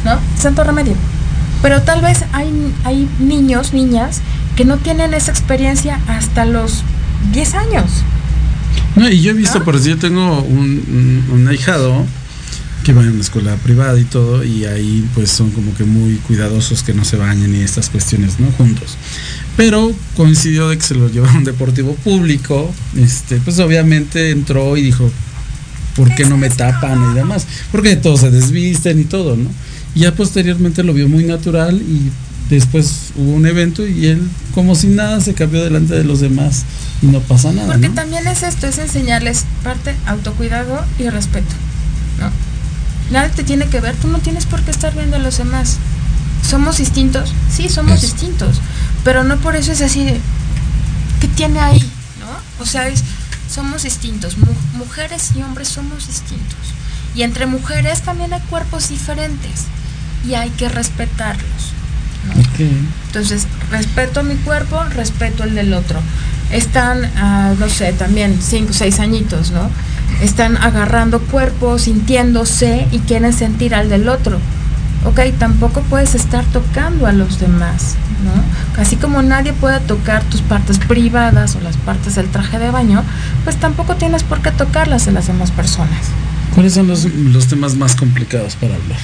¿No? 0.04 0.18
Santo 0.38 0.64
remedio. 0.64 0.94
Pero 1.62 1.82
tal 1.82 2.00
vez 2.00 2.24
hay, 2.32 2.74
hay 2.84 3.08
niños, 3.18 3.72
niñas, 3.72 4.20
que 4.56 4.64
no 4.64 4.76
tienen 4.76 5.14
esa 5.14 5.30
experiencia 5.30 6.00
hasta 6.08 6.44
los 6.44 6.84
10 7.32 7.54
años. 7.54 7.90
No, 8.94 9.08
y 9.10 9.20
yo 9.20 9.32
he 9.32 9.34
visto, 9.34 9.62
por 9.64 9.76
decir, 9.76 9.94
yo 9.94 9.98
tengo 9.98 10.40
un, 10.42 11.24
un, 11.30 11.40
un 11.40 11.48
ahijado 11.48 12.04
que 12.86 12.92
va 12.92 13.02
en 13.02 13.08
una 13.08 13.20
escuela 13.20 13.56
privada 13.56 13.98
y 13.98 14.04
todo, 14.04 14.44
y 14.44 14.64
ahí 14.64 15.04
pues 15.12 15.30
son 15.30 15.50
como 15.50 15.74
que 15.74 15.82
muy 15.82 16.14
cuidadosos 16.18 16.84
que 16.84 16.94
no 16.94 17.04
se 17.04 17.16
bañen 17.16 17.52
y 17.54 17.58
estas 17.58 17.90
cuestiones, 17.90 18.38
¿no? 18.38 18.50
Juntos. 18.52 18.96
Pero 19.56 19.92
coincidió 20.16 20.68
de 20.68 20.78
que 20.78 20.84
se 20.84 20.94
lo 20.94 21.10
llevó 21.10 21.26
a 21.26 21.32
un 21.32 21.42
deportivo 21.42 21.94
público, 21.96 22.72
este, 22.96 23.38
pues 23.38 23.58
obviamente 23.58 24.30
entró 24.30 24.76
y 24.76 24.82
dijo, 24.82 25.10
¿por 25.96 26.14
qué 26.14 26.26
no 26.26 26.36
me 26.36 26.48
tapan 26.48 27.10
y 27.10 27.14
demás? 27.14 27.46
Porque 27.72 27.96
todos 27.96 28.20
se 28.20 28.30
desvisten 28.30 29.00
y 29.00 29.04
todo, 29.04 29.36
¿no? 29.36 29.50
Y 29.96 30.00
ya 30.00 30.14
posteriormente 30.14 30.84
lo 30.84 30.94
vio 30.94 31.08
muy 31.08 31.24
natural 31.24 31.82
y 31.82 32.12
después 32.50 33.10
hubo 33.16 33.32
un 33.32 33.46
evento 33.46 33.86
y 33.86 34.06
él 34.06 34.28
como 34.54 34.74
si 34.74 34.86
nada 34.88 35.20
se 35.20 35.34
cambió 35.34 35.62
delante 35.64 35.94
de 35.94 36.04
los 36.04 36.20
demás 36.20 36.64
y 37.02 37.06
no 37.06 37.20
pasa 37.20 37.52
nada. 37.52 37.72
Porque 37.72 37.88
¿no? 37.88 37.94
también 37.94 38.26
es 38.26 38.42
esto, 38.42 38.66
es 38.66 38.78
enseñarles 38.78 39.44
parte 39.62 39.94
autocuidado 40.06 40.84
y 40.98 41.08
respeto. 41.08 41.54
¿no? 42.18 42.30
Nada 43.12 43.28
te 43.28 43.44
tiene 43.44 43.66
que 43.66 43.80
ver, 43.80 43.94
tú 43.96 44.08
no 44.08 44.18
tienes 44.18 44.46
por 44.46 44.62
qué 44.62 44.70
estar 44.70 44.94
viendo 44.94 45.16
a 45.16 45.20
los 45.20 45.38
demás. 45.38 45.76
¿Somos 46.48 46.78
distintos? 46.78 47.32
Sí, 47.54 47.68
somos 47.68 48.02
distintos. 48.02 48.60
Pero 49.04 49.24
no 49.24 49.36
por 49.38 49.56
eso 49.56 49.72
es 49.72 49.80
así 49.82 50.04
de, 50.04 50.20
¿qué 51.20 51.28
tiene 51.28 51.58
ahí? 51.60 51.80
¿no? 52.20 52.62
O 52.62 52.66
sea, 52.66 52.88
es, 52.88 53.02
somos 53.52 53.82
distintos. 53.82 54.38
Mu- 54.38 54.46
mujeres 54.78 55.30
y 55.36 55.42
hombres 55.42 55.68
somos 55.68 56.06
distintos. 56.06 56.56
Y 57.14 57.22
entre 57.22 57.46
mujeres 57.46 58.02
también 58.02 58.32
hay 58.32 58.40
cuerpos 58.42 58.88
diferentes. 58.88 59.64
Y 60.28 60.34
hay 60.34 60.50
que 60.50 60.68
respetarlos. 60.68 61.72
¿No? 62.26 62.40
Ok. 62.40 62.60
Entonces, 63.06 63.46
respeto 63.70 64.22
mi 64.22 64.34
cuerpo, 64.36 64.82
respeto 64.84 65.44
el 65.44 65.54
del 65.54 65.72
otro. 65.72 66.00
Están, 66.50 67.04
ah, 67.16 67.54
no 67.58 67.68
sé, 67.68 67.92
también 67.92 68.38
cinco, 68.40 68.72
seis 68.72 69.00
añitos, 69.00 69.50
¿no? 69.50 69.70
Están 70.20 70.56
agarrando 70.56 71.20
cuerpos, 71.20 71.82
sintiéndose 71.82 72.86
y 72.92 73.00
quieren 73.00 73.32
sentir 73.32 73.74
al 73.74 73.88
del 73.88 74.08
otro. 74.08 74.38
Ok, 75.04 75.20
tampoco 75.38 75.82
puedes 75.82 76.14
estar 76.14 76.44
tocando 76.46 77.06
a 77.06 77.12
los 77.12 77.38
demás, 77.38 77.94
¿no? 78.24 78.80
Así 78.80 78.96
como 78.96 79.22
nadie 79.22 79.52
puede 79.52 79.78
tocar 79.80 80.24
tus 80.24 80.40
partes 80.40 80.78
privadas 80.78 81.56
o 81.56 81.60
las 81.60 81.76
partes 81.76 82.16
del 82.16 82.26
traje 82.28 82.58
de 82.58 82.70
baño, 82.70 83.02
pues 83.44 83.56
tampoco 83.56 83.96
tienes 83.96 84.22
por 84.24 84.40
qué 84.42 84.50
tocarlas 84.50 85.06
de 85.06 85.12
las 85.12 85.26
demás 85.28 85.50
personas. 85.52 86.06
¿Cuáles 86.54 86.74
son 86.74 86.88
los, 86.88 87.04
los 87.04 87.46
temas 87.46 87.76
más 87.76 87.94
complicados 87.94 88.56
para 88.56 88.74
hablar? 88.74 88.98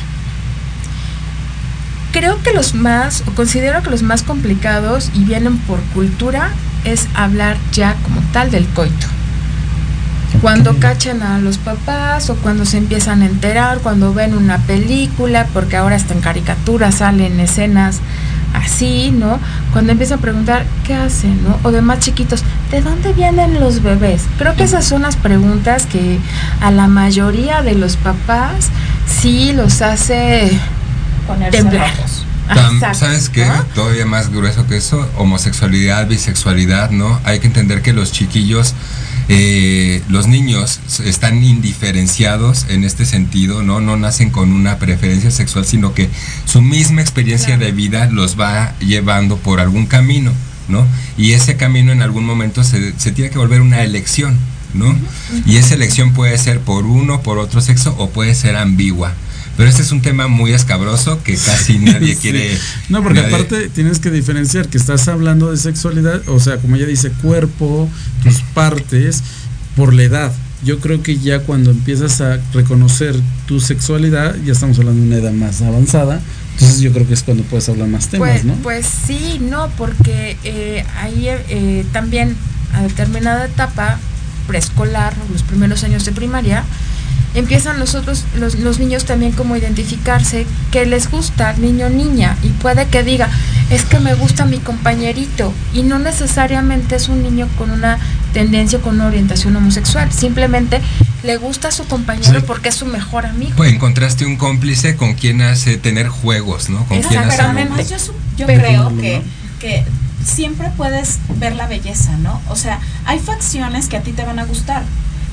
Creo 2.12 2.42
que 2.42 2.52
los 2.52 2.74
más, 2.74 3.24
o 3.26 3.30
considero 3.32 3.82
que 3.82 3.90
los 3.90 4.02
más 4.02 4.22
complicados 4.22 5.10
y 5.14 5.24
vienen 5.24 5.56
por 5.58 5.80
cultura, 5.94 6.50
es 6.84 7.08
hablar 7.14 7.56
ya 7.72 7.94
como 8.02 8.20
tal 8.32 8.50
del 8.50 8.66
coito. 8.66 9.06
Cuando 10.42 10.78
cachan 10.78 11.22
a 11.22 11.38
los 11.38 11.56
papás 11.56 12.28
o 12.28 12.36
cuando 12.36 12.66
se 12.66 12.78
empiezan 12.78 13.22
a 13.22 13.26
enterar, 13.26 13.78
cuando 13.78 14.12
ven 14.12 14.34
una 14.36 14.58
película, 14.58 15.46
porque 15.54 15.76
ahora 15.76 15.96
hasta 15.96 16.14
en 16.14 16.20
caricaturas 16.20 16.96
salen 16.96 17.40
escenas 17.40 18.00
así, 18.52 19.10
¿no? 19.10 19.38
Cuando 19.72 19.92
empiezan 19.92 20.18
a 20.18 20.22
preguntar, 20.22 20.66
¿qué 20.84 20.94
hacen, 20.94 21.42
no? 21.44 21.58
O 21.62 21.70
de 21.70 21.80
más 21.80 22.00
chiquitos, 22.00 22.44
¿de 22.70 22.82
dónde 22.82 23.12
vienen 23.12 23.60
los 23.60 23.82
bebés? 23.82 24.24
Creo 24.36 24.54
que 24.54 24.64
esas 24.64 24.84
son 24.84 25.02
las 25.02 25.16
preguntas 25.16 25.86
que 25.86 26.18
a 26.60 26.70
la 26.70 26.88
mayoría 26.88 27.62
de 27.62 27.74
los 27.74 27.96
papás 27.96 28.68
sí 29.06 29.52
los 29.52 29.80
hace 29.80 30.60
Ponerse 31.26 31.58
temblar. 31.58 31.90
rojos. 31.96 32.24
Tam- 32.48 32.94
¿Sabes 32.94 33.28
qué? 33.28 33.46
Todavía 33.74 34.04
más 34.04 34.30
grueso 34.30 34.66
que 34.66 34.76
eso, 34.76 35.08
homosexualidad, 35.16 36.06
bisexualidad, 36.08 36.90
¿no? 36.90 37.20
Hay 37.24 37.38
que 37.40 37.46
entender 37.46 37.82
que 37.82 37.92
los 37.92 38.12
chiquillos, 38.12 38.74
eh, 39.28 40.02
los 40.08 40.26
niños 40.26 40.80
están 41.04 41.42
indiferenciados 41.42 42.66
en 42.68 42.84
este 42.84 43.06
sentido, 43.06 43.62
¿no? 43.62 43.80
No 43.80 43.96
nacen 43.96 44.30
con 44.30 44.52
una 44.52 44.78
preferencia 44.78 45.30
sexual, 45.30 45.64
sino 45.64 45.94
que 45.94 46.10
su 46.44 46.60
misma 46.62 47.00
experiencia 47.00 47.48
Claro. 47.56 47.64
de 47.66 47.72
vida 47.72 48.06
los 48.10 48.38
va 48.38 48.74
llevando 48.80 49.36
por 49.38 49.60
algún 49.60 49.86
camino, 49.86 50.32
¿no? 50.68 50.86
Y 51.16 51.32
ese 51.32 51.56
camino 51.56 51.92
en 51.92 52.02
algún 52.02 52.24
momento 52.24 52.64
se, 52.64 52.92
se 52.98 53.12
tiene 53.12 53.30
que 53.30 53.38
volver 53.38 53.60
una 53.60 53.82
elección, 53.82 54.36
¿no? 54.74 54.94
Y 55.46 55.56
esa 55.56 55.74
elección 55.74 56.12
puede 56.12 56.36
ser 56.38 56.60
por 56.60 56.84
uno, 56.86 57.22
por 57.22 57.38
otro 57.38 57.60
sexo 57.60 57.94
o 57.98 58.10
puede 58.10 58.34
ser 58.34 58.56
ambigua. 58.56 59.14
Pero 59.56 59.68
este 59.68 59.82
es 59.82 59.92
un 59.92 60.00
tema 60.00 60.28
muy 60.28 60.52
escabroso 60.52 61.22
que 61.22 61.34
casi 61.36 61.78
nadie 61.78 62.14
Sí. 62.14 62.20
quiere. 62.22 62.58
No, 62.88 63.02
porque 63.02 63.20
nadie- 63.20 63.34
aparte 63.34 63.68
tienes 63.68 63.98
que 63.98 64.10
diferenciar 64.10 64.68
que 64.68 64.78
estás 64.78 65.08
hablando 65.08 65.50
de 65.50 65.56
sexualidad, 65.58 66.22
o 66.28 66.40
sea, 66.40 66.56
como 66.58 66.76
ella 66.76 66.86
dice, 66.86 67.10
cuerpo, 67.10 67.88
tus 68.22 68.40
partes, 68.54 69.22
por 69.76 69.92
la 69.94 70.02
edad. 70.04 70.32
Yo 70.64 70.78
creo 70.78 71.02
que 71.02 71.18
ya 71.18 71.40
cuando 71.40 71.70
empiezas 71.72 72.20
a 72.20 72.38
reconocer 72.54 73.14
tu 73.46 73.58
sexualidad, 73.60 74.36
ya 74.44 74.52
estamos 74.52 74.78
hablando 74.78 75.00
de 75.02 75.06
una 75.08 75.16
edad 75.16 75.32
más 75.32 75.60
avanzada, 75.60 76.20
entonces 76.54 76.80
yo 76.80 76.92
creo 76.92 77.06
que 77.08 77.14
es 77.14 77.22
cuando 77.22 77.42
puedes 77.44 77.68
hablar 77.68 77.88
más 77.88 78.08
temas, 78.08 78.28
Pues, 78.30 78.44
¿no? 78.44 78.54
pues 78.62 78.86
sí, 79.06 79.38
no, 79.40 79.68
porque 79.76 80.36
eh, 80.44 80.84
ahí 81.00 81.26
eh, 81.28 81.84
también 81.92 82.36
a 82.74 82.82
determinada 82.82 83.46
etapa 83.46 83.98
preescolar, 84.46 85.14
los 85.32 85.42
primeros 85.42 85.82
años 85.84 86.04
de 86.04 86.12
primaria, 86.12 86.64
empiezan 87.34 87.78
los 87.78 87.94
otros, 87.94 88.24
los, 88.36 88.56
los 88.56 88.78
niños 88.78 89.04
también 89.06 89.32
como 89.32 89.56
identificarse 89.56 90.46
que 90.70 90.84
les 90.86 91.10
gusta 91.10 91.54
niño 91.54 91.86
o 91.86 91.88
niña 91.88 92.36
y 92.42 92.48
puede 92.48 92.86
que 92.88 93.02
diga, 93.02 93.28
es 93.70 93.84
que 93.84 93.98
me 94.00 94.14
gusta 94.14 94.44
mi 94.44 94.58
compañerito 94.58 95.52
y 95.72 95.82
no 95.82 95.98
necesariamente 95.98 96.96
es 96.96 97.08
un 97.08 97.22
niño 97.22 97.48
con 97.56 97.70
una 97.70 97.98
tendencia 98.34 98.80
con 98.80 98.96
una 98.96 99.06
orientación 99.06 99.56
homosexual, 99.56 100.12
simplemente 100.12 100.80
le 101.22 101.36
gusta 101.36 101.68
a 101.68 101.72
su 101.72 101.84
compañero 101.86 102.40
Sí. 102.40 102.44
porque 102.46 102.68
es 102.70 102.74
su 102.74 102.86
mejor 102.86 103.26
amigo. 103.26 103.52
Pues 103.56 103.72
encontraste 103.72 104.26
un 104.26 104.36
cómplice 104.36 104.96
con 104.96 105.14
quien 105.14 105.40
hace 105.42 105.76
tener 105.78 106.08
juegos, 106.08 106.68
¿no? 106.68 106.84
Con 106.86 107.00
quien 107.00 107.20
hace. 107.20 107.28
Exactamente. 107.30 107.72
Además, 107.72 107.90
yo, 107.90 107.98
su- 107.98 108.14
yo 108.36 108.46
Pero- 108.46 108.60
creo 108.62 108.96
que, 108.98 109.22
que 109.60 109.84
siempre 110.24 110.68
puedes 110.76 111.18
ver 111.38 111.54
la 111.54 111.66
belleza, 111.66 112.16
¿no? 112.18 112.40
O 112.48 112.56
sea, 112.56 112.80
hay 113.04 113.18
facciones 113.20 113.86
que 113.88 113.96
a 113.96 114.02
ti 114.02 114.12
te 114.12 114.24
van 114.24 114.38
a 114.38 114.44
gustar. 114.44 114.82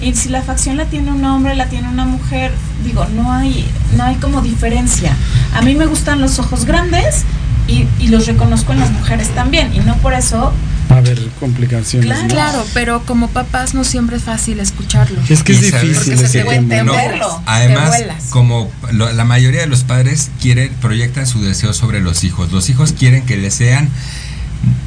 Y 0.02 0.16
si 0.16 0.30
la 0.30 0.42
facción 0.42 0.78
la 0.78 0.86
tiene 0.86 1.12
un 1.12 1.24
hombre, 1.26 1.56
la 1.56 1.66
tiene 1.68 1.90
una 1.90 2.06
mujer, 2.06 2.52
digo, 2.86 3.06
no 3.16 3.32
hay, 3.34 3.66
no 3.98 4.04
hay 4.06 4.16
como 4.16 4.42
diferencia. 4.42 5.14
A 5.54 5.62
mí 5.62 5.76
me 5.76 5.86
gustan 5.88 6.22
los 6.22 6.40
ojos 6.40 6.66
grandes 6.66 7.24
y, 7.68 7.86
y 8.00 8.08
los 8.08 8.26
reconozco 8.26 8.72
en 8.74 8.80
las 8.80 8.92
mujeres 8.92 9.28
también. 9.30 9.74
Y 9.76 9.80
no 9.80 9.96
por 9.98 10.14
eso 10.14 10.54
Va 10.92 10.96
a 10.96 11.00
haber 11.00 11.20
complicaciones. 11.40 12.08
Claro. 12.08 12.24
¿no? 12.24 12.30
Claro, 12.30 12.66
pero 12.74 13.06
como 13.06 13.28
papás 13.28 13.76
no 13.76 13.84
siempre 13.84 14.18
es 14.18 14.24
fácil 14.24 14.60
escucharlo. 14.60 15.20
Es 15.30 15.44
que 15.44 15.52
es 15.52 15.62
difícil 15.62 15.94
Porque 15.94 16.16
se 16.18 16.26
ese 16.26 16.44
te 16.44 16.84
¿no? 16.84 16.94
Además, 17.46 17.92
te 17.92 18.08
como 18.32 18.72
lo- 18.92 19.12
la 19.12 19.24
mayoría 19.24 19.62
de 19.62 19.68
los 19.68 19.84
padres 19.84 20.32
quieren, 20.42 20.74
proyectan 20.82 21.28
su 21.28 21.44
deseo 21.44 21.74
sobre 21.74 22.00
los 22.00 22.24
hijos. 22.24 22.52
Los 22.52 22.70
hijos 22.70 22.94
quieren 22.94 23.24
que 23.28 23.38
les 23.38 23.54
sean, 23.54 23.88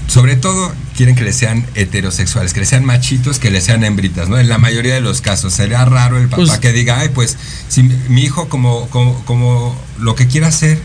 sobre 0.09 0.35
todo, 0.37 0.73
quieren 0.97 1.15
que 1.15 1.25
les 1.25 1.37
sean 1.37 1.65
heterosexuales, 1.75 2.53
que 2.53 2.61
les 2.61 2.69
sean 2.69 2.85
machitos, 2.85 3.39
que 3.39 3.51
les 3.51 3.65
sean 3.65 3.85
hembritas, 3.85 4.29
¿no? 4.29 4.39
En 4.39 4.49
la 4.49 4.59
mayoría 4.59 4.95
de 4.95 5.01
los 5.01 5.21
casos. 5.21 5.53
Sería 5.55 5.85
raro 5.85 6.19
el 6.19 6.29
papá 6.29 6.45
Pues- 6.45 6.59
que 6.59 6.73
diga, 6.73 6.99
ay, 7.01 7.09
pues, 7.09 7.37
si 7.69 7.83
mi 7.83 7.95
mi 8.09 8.23
hijo 8.23 8.49
como, 8.49 8.89
como, 8.91 9.25
como 9.25 9.77
lo 9.99 10.15
que 10.15 10.27
quiera 10.27 10.49
hacer, 10.49 10.79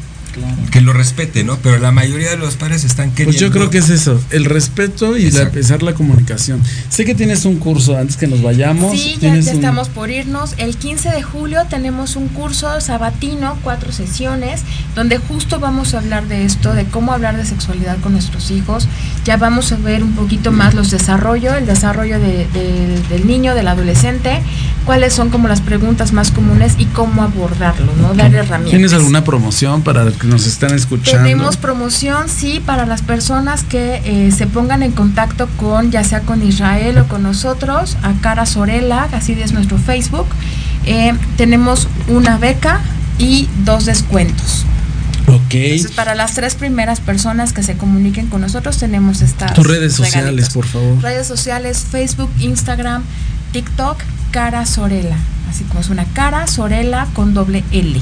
que 0.71 0.81
lo 0.81 0.93
respete, 0.93 1.43
¿no? 1.43 1.57
Pero 1.57 1.79
la 1.79 1.91
mayoría 1.91 2.29
de 2.29 2.37
los 2.37 2.55
padres 2.55 2.83
están 2.83 3.11
queriendo. 3.11 3.31
Pues 3.31 3.39
yo 3.39 3.51
creo 3.51 3.69
que 3.69 3.79
es 3.79 3.89
eso, 3.89 4.21
el 4.31 4.45
respeto 4.45 5.17
y 5.17 5.31
la, 5.31 5.43
empezar 5.43 5.83
la 5.83 5.93
comunicación. 5.93 6.61
Sé 6.89 7.05
que 7.05 7.15
tienes 7.15 7.45
un 7.45 7.57
curso 7.57 7.97
antes 7.97 8.17
que 8.17 8.27
nos 8.27 8.41
vayamos. 8.41 8.91
Sí, 8.91 9.17
ya, 9.19 9.35
estamos 9.35 9.89
por 9.89 10.09
irnos. 10.09 10.53
El 10.57 10.77
15 10.77 11.09
de 11.09 11.23
julio 11.23 11.63
tenemos 11.69 12.15
un 12.15 12.27
curso 12.27 12.79
sabatino, 12.81 13.57
cuatro 13.63 13.91
sesiones, 13.91 14.61
donde 14.95 15.17
justo 15.17 15.59
vamos 15.59 15.93
a 15.93 15.99
hablar 15.99 16.27
de 16.27 16.45
esto, 16.45 16.73
de 16.73 16.85
cómo 16.85 17.11
hablar 17.11 17.37
de 17.37 17.45
sexualidad 17.45 17.97
con 17.99 18.13
nuestros 18.13 18.51
hijos. 18.51 18.87
Ya 19.25 19.37
vamos 19.37 19.71
a 19.71 19.77
ver 19.77 20.03
un 20.03 20.13
poquito 20.13 20.51
más 20.51 20.73
los 20.73 20.91
desarrollos, 20.91 21.55
el 21.55 21.65
desarrollo 21.65 22.19
del 22.19 23.27
niño, 23.27 23.55
del 23.55 23.67
adolescente, 23.67 24.41
cuáles 24.85 25.13
son 25.13 25.29
como 25.29 25.47
las 25.47 25.61
preguntas 25.61 26.13
más 26.13 26.31
comunes 26.31 26.75
y 26.77 26.85
cómo 26.85 27.23
abordarlo, 27.23 27.91
¿no? 28.01 28.13
Dar 28.13 28.33
herramientas. 28.33 28.71
¿Tienes 28.71 28.93
alguna 28.93 29.23
promoción 29.23 29.81
para 29.81 30.11
que 30.11 30.26
nos 30.27 30.45
están 30.45 30.73
escuchando? 30.73 31.23
Tenemos 31.23 31.57
promoción, 31.57 32.29
sí, 32.29 32.61
para 32.65 32.85
las 32.85 33.01
personas 33.01 33.63
que 33.63 34.01
eh, 34.05 34.31
se 34.31 34.47
pongan 34.47 34.83
en 34.83 34.91
contacto 34.91 35.47
con, 35.57 35.91
ya 35.91 36.03
sea 36.03 36.21
con 36.21 36.43
Israel 36.43 36.97
o 36.99 37.07
con 37.07 37.23
nosotros, 37.23 37.97
a 38.03 38.13
Cara 38.21 38.45
Sorela, 38.45 39.07
así 39.11 39.33
es 39.33 39.53
nuestro 39.53 39.77
Facebook. 39.77 40.27
Eh, 40.85 41.13
tenemos 41.35 41.87
una 42.07 42.37
beca 42.37 42.81
y 43.17 43.49
dos 43.65 43.85
descuentos. 43.85 44.65
Ok. 45.27 45.53
Entonces, 45.53 45.91
para 45.91 46.15
las 46.15 46.33
tres 46.33 46.55
primeras 46.55 47.01
personas 47.01 47.51
que 47.51 47.61
se 47.61 47.75
comuniquen 47.75 48.27
con 48.27 48.41
nosotros, 48.41 48.77
tenemos 48.77 49.21
estas. 49.21 49.53
Tus 49.53 49.67
redes 49.67 49.93
sociales, 49.93 50.49
por 50.49 50.65
favor. 50.65 51.01
Redes 51.01 51.27
sociales: 51.27 51.85
Facebook, 51.91 52.29
Instagram, 52.39 53.03
TikTok, 53.51 53.97
Cara 54.31 54.65
Sorela. 54.65 55.17
Así 55.49 55.63
como 55.65 55.81
es 55.81 55.89
una 55.89 56.05
cara, 56.05 56.47
Sorela 56.47 57.07
con 57.13 57.33
doble 57.33 57.63
L. 57.71 57.99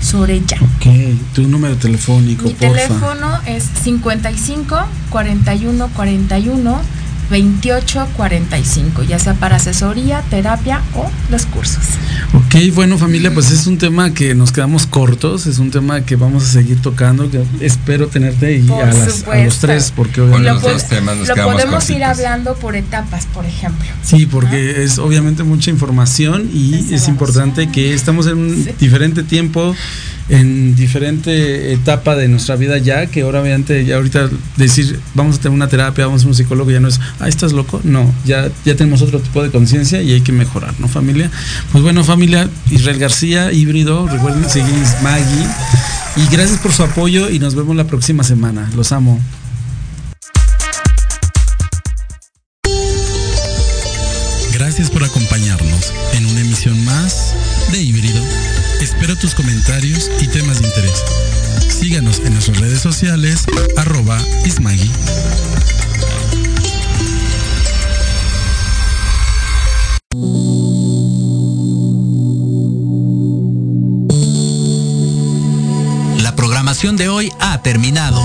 Sorella. 0.00 0.58
Ok, 0.60 0.86
tu 1.34 1.42
número 1.42 1.76
telefónico. 1.76 2.44
Mi 2.44 2.54
teléfono 2.54 3.40
es 3.46 3.64
55 3.82 4.76
41 5.10 5.88
41 5.88 6.80
2845, 7.30 9.02
ya 9.02 9.18
sea 9.18 9.34
para 9.34 9.56
asesoría, 9.56 10.22
terapia 10.30 10.82
o 10.94 11.10
los 11.30 11.46
cursos. 11.46 11.84
Ok, 12.34 12.74
bueno 12.74 12.98
familia, 12.98 13.32
pues 13.32 13.50
es 13.50 13.66
un 13.66 13.78
tema 13.78 14.14
que 14.14 14.34
nos 14.34 14.52
quedamos 14.52 14.86
cortos, 14.86 15.46
es 15.46 15.58
un 15.58 15.70
tema 15.70 16.02
que 16.02 16.16
vamos 16.16 16.44
a 16.44 16.46
seguir 16.46 16.80
tocando, 16.80 17.30
que 17.30 17.42
espero 17.60 18.08
tenerte 18.08 18.46
ahí 18.46 18.68
a, 18.70 19.44
los 19.44 19.58
tres, 19.58 19.92
porque 19.94 20.20
obviamente 20.20 20.72
los 20.72 20.88
temas 20.88 21.16
nos 21.16 21.28
lo 21.28 21.34
podemos 21.34 21.88
ir 21.90 22.04
hablando 22.04 22.54
por 22.54 22.76
etapas, 22.76 23.26
por 23.26 23.44
ejemplo. 23.44 23.86
Sí, 24.02 24.26
porque 24.26 24.82
es 24.84 24.98
obviamente 24.98 25.42
mucha 25.42 25.70
información 25.70 26.50
y 26.52 26.94
es, 26.94 27.08
importante 27.08 27.70
que 27.70 27.94
estamos 27.94 28.26
en 28.26 28.38
un 28.38 28.68
diferente 28.78 29.22
tiempo 29.22 29.74
en 30.28 30.74
diferente 30.74 31.72
etapa 31.72 32.16
de 32.16 32.28
nuestra 32.28 32.56
vida 32.56 32.78
ya, 32.78 33.06
que 33.06 33.22
ahora 33.22 33.40
obviamente 33.40 33.84
ya 33.84 33.96
ahorita 33.96 34.28
decir 34.56 34.98
vamos 35.14 35.36
a 35.36 35.40
tener 35.40 35.54
una 35.54 35.68
terapia, 35.68 36.06
vamos 36.06 36.24
a 36.24 36.28
un 36.28 36.34
psicólogo, 36.34 36.70
ya 36.70 36.80
no 36.80 36.88
es, 36.88 37.00
ah, 37.20 37.28
estás 37.28 37.52
loco, 37.52 37.80
no, 37.84 38.12
ya, 38.24 38.50
ya 38.64 38.76
tenemos 38.76 39.02
otro 39.02 39.20
tipo 39.20 39.42
de 39.42 39.50
conciencia 39.50 40.02
y 40.02 40.12
hay 40.12 40.20
que 40.20 40.32
mejorar, 40.32 40.74
¿no 40.78 40.88
familia? 40.88 41.30
Pues 41.72 41.82
bueno 41.82 42.04
familia, 42.04 42.48
Israel 42.70 42.98
García, 42.98 43.52
híbrido, 43.52 44.06
recuerden 44.08 44.48
seguir 44.48 44.74
Maggie. 45.02 45.46
Y 46.16 46.26
gracias 46.32 46.58
por 46.58 46.72
su 46.72 46.82
apoyo 46.82 47.30
y 47.30 47.38
nos 47.38 47.54
vemos 47.54 47.76
la 47.76 47.84
próxima 47.84 48.24
semana, 48.24 48.68
los 48.74 48.92
amo. 48.92 49.20
Gracias 54.52 54.90
por 54.90 55.04
acompañarnos 55.04 55.92
en 56.14 56.26
una 56.26 56.40
emisión 56.40 56.84
tus 59.20 59.34
comentarios 59.34 60.10
y 60.20 60.28
temas 60.28 60.60
de 60.60 60.68
interés. 60.68 61.02
Síganos 61.68 62.20
en 62.20 62.34
nuestras 62.34 62.58
redes 62.58 62.80
sociales, 62.80 63.44
arroba 63.76 64.18
Ismagui. 64.44 64.90
La 76.22 76.36
programación 76.36 76.96
de 76.96 77.08
hoy 77.08 77.32
ha 77.40 77.60
terminado, 77.62 78.22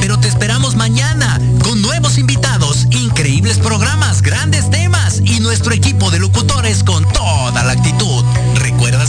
pero 0.00 0.18
te 0.18 0.28
esperamos 0.28 0.76
mañana 0.76 1.40
con 1.62 1.80
nuevos 1.80 2.18
invitados, 2.18 2.86
increíbles 2.90 3.58
programas, 3.58 4.20
grandes 4.20 4.68
temas 4.70 5.22
y 5.24 5.40
nuestro 5.40 5.72
equipo 5.72 6.10
de 6.10 6.18
locutores 6.18 6.84
con 6.84 7.10
toda 7.12 7.62
la 7.62 7.72
actitud 7.72 8.13